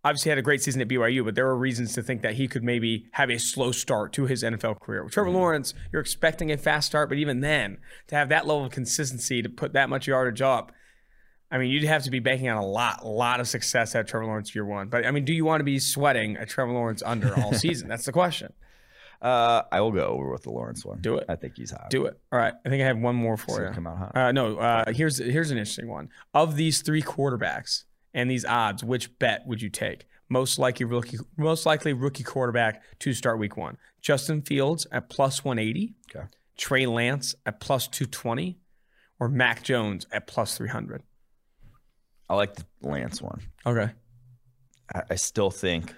obviously 0.03 0.29
had 0.29 0.37
a 0.37 0.43
great 0.43 0.61
season 0.61 0.81
at 0.81 0.87
BYU, 0.87 1.25
but 1.25 1.35
there 1.35 1.47
are 1.47 1.57
reasons 1.57 1.93
to 1.93 2.03
think 2.03 2.21
that 2.21 2.35
he 2.35 2.47
could 2.47 2.63
maybe 2.63 3.07
have 3.13 3.29
a 3.29 3.37
slow 3.37 3.71
start 3.71 4.13
to 4.13 4.25
his 4.25 4.43
NFL 4.43 4.79
career. 4.79 5.03
With 5.03 5.13
Trevor 5.13 5.29
mm-hmm. 5.29 5.37
Lawrence, 5.37 5.73
you're 5.91 6.01
expecting 6.01 6.51
a 6.51 6.57
fast 6.57 6.87
start, 6.87 7.09
but 7.09 7.17
even 7.17 7.41
then, 7.41 7.77
to 8.07 8.15
have 8.15 8.29
that 8.29 8.47
level 8.47 8.65
of 8.65 8.71
consistency 8.71 9.41
to 9.41 9.49
put 9.49 9.73
that 9.73 9.89
much 9.89 10.07
yardage 10.07 10.41
up, 10.41 10.71
I 11.51 11.57
mean, 11.57 11.71
you'd 11.71 11.83
have 11.83 12.03
to 12.03 12.11
be 12.11 12.19
banking 12.19 12.47
on 12.49 12.57
a 12.57 12.65
lot, 12.65 13.01
a 13.01 13.07
lot 13.07 13.39
of 13.39 13.47
success 13.47 13.95
at 13.95 14.07
Trevor 14.07 14.25
Lawrence 14.25 14.53
year 14.53 14.65
one. 14.65 14.87
But 14.87 15.05
I 15.05 15.11
mean, 15.11 15.25
do 15.25 15.33
you 15.33 15.45
want 15.45 15.61
to 15.61 15.65
be 15.65 15.79
sweating 15.79 16.37
a 16.37 16.45
Trevor 16.45 16.73
Lawrence 16.73 17.01
under 17.03 17.37
all 17.39 17.53
season? 17.53 17.87
That's 17.87 18.05
the 18.05 18.11
question. 18.11 18.53
Uh, 19.21 19.63
I 19.71 19.81
will 19.81 19.91
go 19.91 20.05
over 20.05 20.31
with 20.31 20.43
the 20.43 20.51
Lawrence 20.51 20.85
one. 20.85 21.01
Do 21.01 21.17
it. 21.17 21.25
I 21.27 21.35
think 21.35 21.57
he's 21.57 21.71
hot. 21.71 21.89
Do 21.89 22.05
it. 22.05 22.17
All 22.31 22.39
right. 22.39 22.53
I 22.65 22.69
think 22.69 22.81
I 22.81 22.85
have 22.85 22.97
one 22.97 23.15
more 23.15 23.35
for 23.35 23.55
so 23.55 23.63
you. 23.63 23.69
Come 23.71 23.87
out 23.87 23.97
hot. 23.97 24.15
Uh, 24.15 24.31
no. 24.31 24.57
Uh, 24.57 24.93
here's 24.93 25.17
here's 25.17 25.51
an 25.51 25.57
interesting 25.57 25.89
one. 25.89 26.09
Of 26.33 26.55
these 26.55 26.81
three 26.81 27.01
quarterbacks 27.01 27.83
and 28.13 28.29
these 28.29 28.45
odds, 28.45 28.83
which 28.83 29.17
bet 29.19 29.45
would 29.45 29.61
you 29.61 29.69
take? 29.69 30.05
Most 30.29 30.59
likely 30.59 30.85
rookie, 30.85 31.17
most 31.37 31.65
likely 31.65 31.93
rookie 31.93 32.23
quarterback 32.23 32.83
to 32.99 33.13
start 33.13 33.39
week 33.39 33.57
one. 33.57 33.77
Justin 34.01 34.41
Fields 34.41 34.85
at 34.91 35.09
plus 35.09 35.43
180. 35.43 35.95
Okay. 36.15 36.25
Trey 36.57 36.85
Lance 36.85 37.35
at 37.45 37.59
plus 37.59 37.87
220, 37.87 38.59
or 39.19 39.29
Mac 39.29 39.63
Jones 39.63 40.05
at 40.11 40.27
plus 40.27 40.57
300. 40.57 41.03
I 42.29 42.35
like 42.35 42.55
the 42.55 42.65
Lance 42.81 43.21
one. 43.21 43.41
Okay. 43.65 43.91
I, 44.93 45.01
I 45.11 45.15
still 45.15 45.49
think 45.49 45.93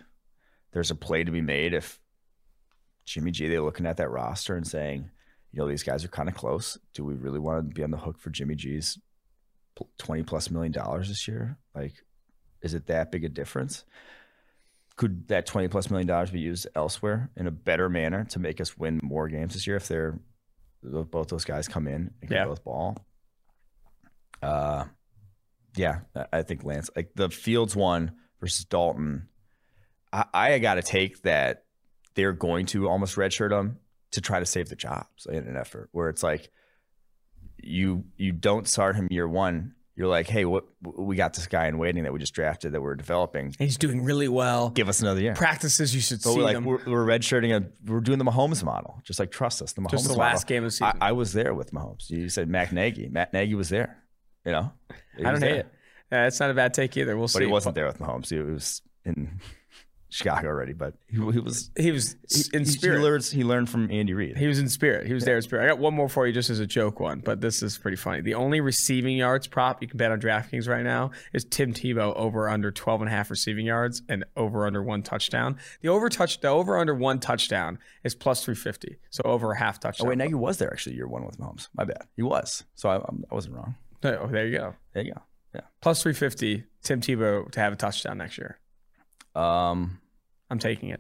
there's 0.72 0.92
a 0.92 0.96
play 0.96 1.24
to 1.24 1.32
be 1.32 1.42
made 1.42 1.74
if 1.74 2.00
Jimmy 3.06 3.32
G, 3.32 3.48
they're 3.48 3.62
looking 3.62 3.86
at 3.86 3.98
that 3.98 4.10
roster 4.10 4.56
and 4.56 4.66
saying, 4.66 5.10
you 5.52 5.60
know, 5.60 5.68
these 5.68 5.84
guys 5.84 6.06
are 6.06 6.10
kind 6.10 6.30
of 6.30 6.36
close. 6.36 6.78
Do 6.94 7.04
we 7.04 7.16
really 7.16 7.40
want 7.40 7.70
to 7.70 7.76
be 7.76 7.84
on 7.84 7.92
the 7.92 7.98
hook 7.98 8.20
for 8.20 8.30
Jimmy 8.30 8.56
G's 8.56 8.98
20 9.98 10.24
plus 10.24 10.50
million 10.50 10.72
dollars 10.72 11.10
this 11.10 11.28
year? 11.28 11.58
Like, 11.76 11.94
is 12.62 12.74
it 12.74 12.88
that 12.88 13.12
big 13.12 13.24
a 13.24 13.30
difference? 13.30 13.86
Could 14.98 15.28
that 15.30 15.46
20 15.46 15.68
plus 15.70 15.90
million 15.90 16.08
dollars 16.08 16.32
be 16.32 16.40
used 16.40 16.68
elsewhere 16.76 17.30
in 17.36 17.48
a 17.48 17.52
better 17.52 17.90
manner 17.90 18.26
to 18.26 18.40
make 18.40 18.62
us 18.62 18.78
win 18.78 19.00
more 19.04 19.28
games 19.28 19.54
this 19.54 19.66
year 19.66 19.78
if 19.78 19.88
they're 19.88 20.20
both 20.84 21.30
those 21.30 21.46
guys 21.46 21.68
come 21.68 21.88
in 21.88 22.12
and 22.22 22.30
can 22.30 22.32
yeah. 22.32 22.46
both 22.46 22.64
ball? 22.64 22.98
Uh, 24.42 24.86
yeah, 25.76 26.00
I 26.34 26.42
think 26.42 26.64
Lance, 26.64 26.90
like 26.96 27.12
the 27.16 27.30
Fields 27.30 27.76
one 27.76 28.12
versus 28.40 28.66
Dalton, 28.66 29.28
I, 30.12 30.26
I 30.34 30.60
got 30.60 30.76
to 30.76 30.82
take 30.82 31.22
that 31.22 31.64
they're 32.16 32.34
going 32.34 32.66
to 32.68 32.90
almost 32.90 33.16
redshirt 33.16 33.50
them 33.50 33.78
to 34.12 34.22
try 34.22 34.40
to 34.40 34.46
save 34.46 34.70
the 34.70 34.76
jobs 34.76 35.26
in 35.26 35.48
an 35.48 35.56
effort 35.56 35.90
where 35.94 36.10
it's 36.10 36.24
like 36.24 36.52
you 37.58 38.04
you 38.18 38.32
don't 38.32 38.68
start 38.68 38.96
him 38.96 39.08
year 39.10 39.28
one. 39.28 39.76
You're 40.02 40.10
like, 40.10 40.28
hey, 40.28 40.46
what 40.46 40.66
we 40.82 41.16
got 41.16 41.36
this 41.36 41.46
guy 41.46 41.68
in 41.68 41.78
waiting 41.78 42.06
that 42.06 42.12
we 42.12 42.18
just 42.18 42.34
drafted 42.34 42.72
that 42.72 42.82
we're 42.82 42.96
developing. 42.96 43.54
He's 43.60 43.78
doing 43.78 44.04
really 44.04 44.28
well. 44.28 44.72
Give 44.72 44.90
us 44.90 45.00
another 45.00 45.22
year. 45.22 45.36
Practices, 45.36 45.94
you 45.94 46.02
should 46.02 46.24
but 46.24 46.32
see 46.32 46.38
we're 46.38 46.44
like, 46.44 46.56
them. 46.56 46.66
We're, 46.66 46.84
we're 46.88 47.06
redshirting 47.06 47.56
a. 47.56 47.70
We're 47.86 48.00
doing 48.00 48.18
the 48.18 48.26
Mahomes 48.26 48.64
model. 48.64 49.00
Just 49.04 49.20
like 49.20 49.30
trust 49.30 49.62
us. 49.62 49.74
The 49.74 49.82
Mahomes 49.82 49.92
just 49.92 50.04
the 50.06 50.10
model. 50.18 50.24
last 50.24 50.48
game 50.48 50.64
of 50.64 50.74
season. 50.74 50.98
I, 51.00 51.10
I, 51.10 51.12
was 51.12 51.34
there 51.34 51.54
with 51.54 51.72
Mahomes. 51.72 52.10
You 52.10 52.30
said 52.30 52.50
Matt 52.50 52.72
Nagy. 52.72 53.10
Matt 53.10 53.32
Nagy 53.32 53.54
was 53.54 53.70
there. 53.70 54.02
You 54.44 54.54
know, 54.54 54.74
I 55.20 55.32
don't 55.34 55.44
hate 55.44 55.58
it. 55.58 55.68
Yeah, 56.12 56.26
it's 56.26 56.40
not 56.40 56.50
a 56.50 56.56
bad 56.56 56.74
take 56.74 56.98
either. 56.98 57.16
We'll 57.16 57.26
but 57.26 57.30
see. 57.30 57.38
But 57.38 57.46
he 57.46 57.52
wasn't 57.52 57.76
there 57.76 57.86
with 57.86 58.00
Mahomes. 58.00 58.32
He 58.32 58.40
was 58.40 58.82
in 59.06 59.40
Chicago 60.12 60.50
already, 60.50 60.74
but 60.74 60.94
he, 61.08 61.16
he 61.16 61.40
was 61.40 61.72
he 61.78 61.90
was 61.90 62.18
in 62.54 62.66
spirit. 62.66 62.98
He 62.98 63.04
learned, 63.04 63.24
he 63.24 63.44
learned 63.46 63.70
from 63.70 63.90
Andy 63.90 64.14
Reid. 64.14 64.38
He 64.38 64.46
was 64.46 64.60
in 64.60 64.68
spirit. 64.68 65.08
He 65.08 65.14
was 65.14 65.24
there 65.24 65.38
in 65.38 65.42
spirit. 65.42 65.64
I 65.64 65.70
got 65.70 65.80
one 65.80 65.94
more 65.94 66.10
for 66.10 66.28
you, 66.28 66.34
just 66.34 66.50
as 66.50 66.60
a 66.60 66.68
joke 66.68 67.00
one, 67.00 67.22
but 67.22 67.40
this 67.40 67.64
is 67.64 67.78
pretty 67.78 67.96
funny. 67.96 68.20
The 68.20 68.34
only 68.34 68.60
receiving 68.60 69.16
yards 69.16 69.48
prop 69.48 69.82
you 69.82 69.88
can 69.88 69.98
bet 69.98 70.12
on 70.12 70.20
DraftKings 70.20 70.68
right 70.68 70.84
now 70.84 71.12
is 71.32 71.46
Tim 71.46 71.74
Tebow 71.74 72.14
over 72.18 72.50
under 72.50 72.72
12 72.72 73.04
and 73.04 73.10
a 73.10 73.12
half 73.12 73.30
receiving 73.30 73.66
yards 73.66 74.02
and 74.10 74.26
over 74.36 74.68
under 74.68 74.84
one 74.84 75.02
touchdown. 75.02 75.58
The 75.80 75.88
over 75.88 76.10
touch 76.10 76.42
the 76.42 76.50
over 76.50 76.78
under 76.78 76.94
one 76.94 77.20
touchdown 77.20 77.80
is 78.04 78.14
plus 78.14 78.44
350, 78.44 78.98
so 79.12 79.22
over 79.24 79.54
a 79.54 79.58
half 79.58 79.80
touchdown. 79.80 80.08
Oh 80.08 80.10
wait, 80.10 80.18
Nagy 80.18 80.34
was 80.34 80.58
there 80.58 80.74
actually 80.74 80.98
year 80.98 81.08
one 81.08 81.26
with 81.26 81.40
Mahomes. 81.40 81.70
My 81.74 81.86
bad, 81.86 82.06
he 82.18 82.22
was. 82.22 82.66
So 82.76 82.90
I, 82.90 82.98
I 82.98 83.34
wasn't 83.34 83.56
wrong. 83.56 83.76
Oh, 84.04 84.28
there 84.28 84.46
you 84.46 84.58
go. 84.58 84.76
There 84.94 85.04
you 85.06 85.14
go. 85.14 85.22
Yeah. 85.56 85.62
Plus 85.82 86.04
350, 86.04 86.66
Tim 86.84 87.00
Tebow 87.00 87.50
to 87.50 87.60
have 87.62 87.72
a 87.72 87.78
touchdown 87.78 88.18
next 88.18 88.38
year. 88.38 88.58
Um, 89.36 90.01
I'm 90.52 90.60
taking 90.60 90.90
it. 90.90 91.00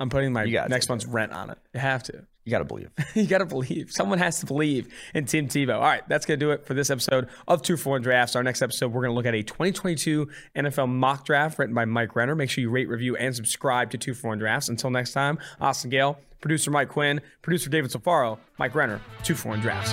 I'm 0.00 0.10
putting 0.10 0.32
my 0.32 0.44
next 0.44 0.88
month's 0.88 1.06
rent 1.06 1.32
on 1.32 1.50
it. 1.50 1.58
You 1.74 1.80
have 1.80 2.02
to. 2.04 2.26
You 2.44 2.50
got 2.50 2.58
to 2.58 2.64
believe. 2.64 2.90
you 3.14 3.26
got 3.26 3.38
to 3.38 3.46
believe. 3.46 3.92
Someone 3.92 4.18
has 4.18 4.40
to 4.40 4.46
believe 4.46 4.92
in 5.14 5.26
Tim 5.26 5.46
Tebow. 5.46 5.74
All 5.74 5.82
right, 5.82 6.02
that's 6.08 6.26
going 6.26 6.40
to 6.40 6.44
do 6.44 6.50
it 6.50 6.66
for 6.66 6.74
this 6.74 6.90
episode 6.90 7.28
of 7.46 7.62
Two 7.62 7.76
for 7.76 7.90
One 7.90 8.02
Drafts. 8.02 8.34
Our 8.34 8.42
next 8.42 8.62
episode, 8.62 8.90
we're 8.92 9.02
going 9.02 9.12
to 9.12 9.14
look 9.14 9.26
at 9.26 9.34
a 9.34 9.44
2022 9.44 10.28
NFL 10.56 10.88
mock 10.88 11.24
draft 11.24 11.58
written 11.58 11.74
by 11.74 11.84
Mike 11.84 12.16
Renner. 12.16 12.34
Make 12.34 12.50
sure 12.50 12.62
you 12.62 12.70
rate, 12.70 12.88
review, 12.88 13.14
and 13.16 13.36
subscribe 13.36 13.90
to 13.92 13.98
Two 13.98 14.14
for 14.14 14.28
One 14.28 14.38
Drafts. 14.38 14.68
Until 14.68 14.90
next 14.90 15.12
time, 15.12 15.38
Austin 15.60 15.90
Gayle, 15.90 16.18
producer 16.40 16.72
Mike 16.72 16.88
Quinn, 16.88 17.20
producer 17.42 17.70
David 17.70 17.92
Safaro, 17.92 18.38
Mike 18.58 18.74
Renner, 18.74 19.00
Two 19.22 19.34
for 19.36 19.50
One 19.50 19.60
Drafts. 19.60 19.92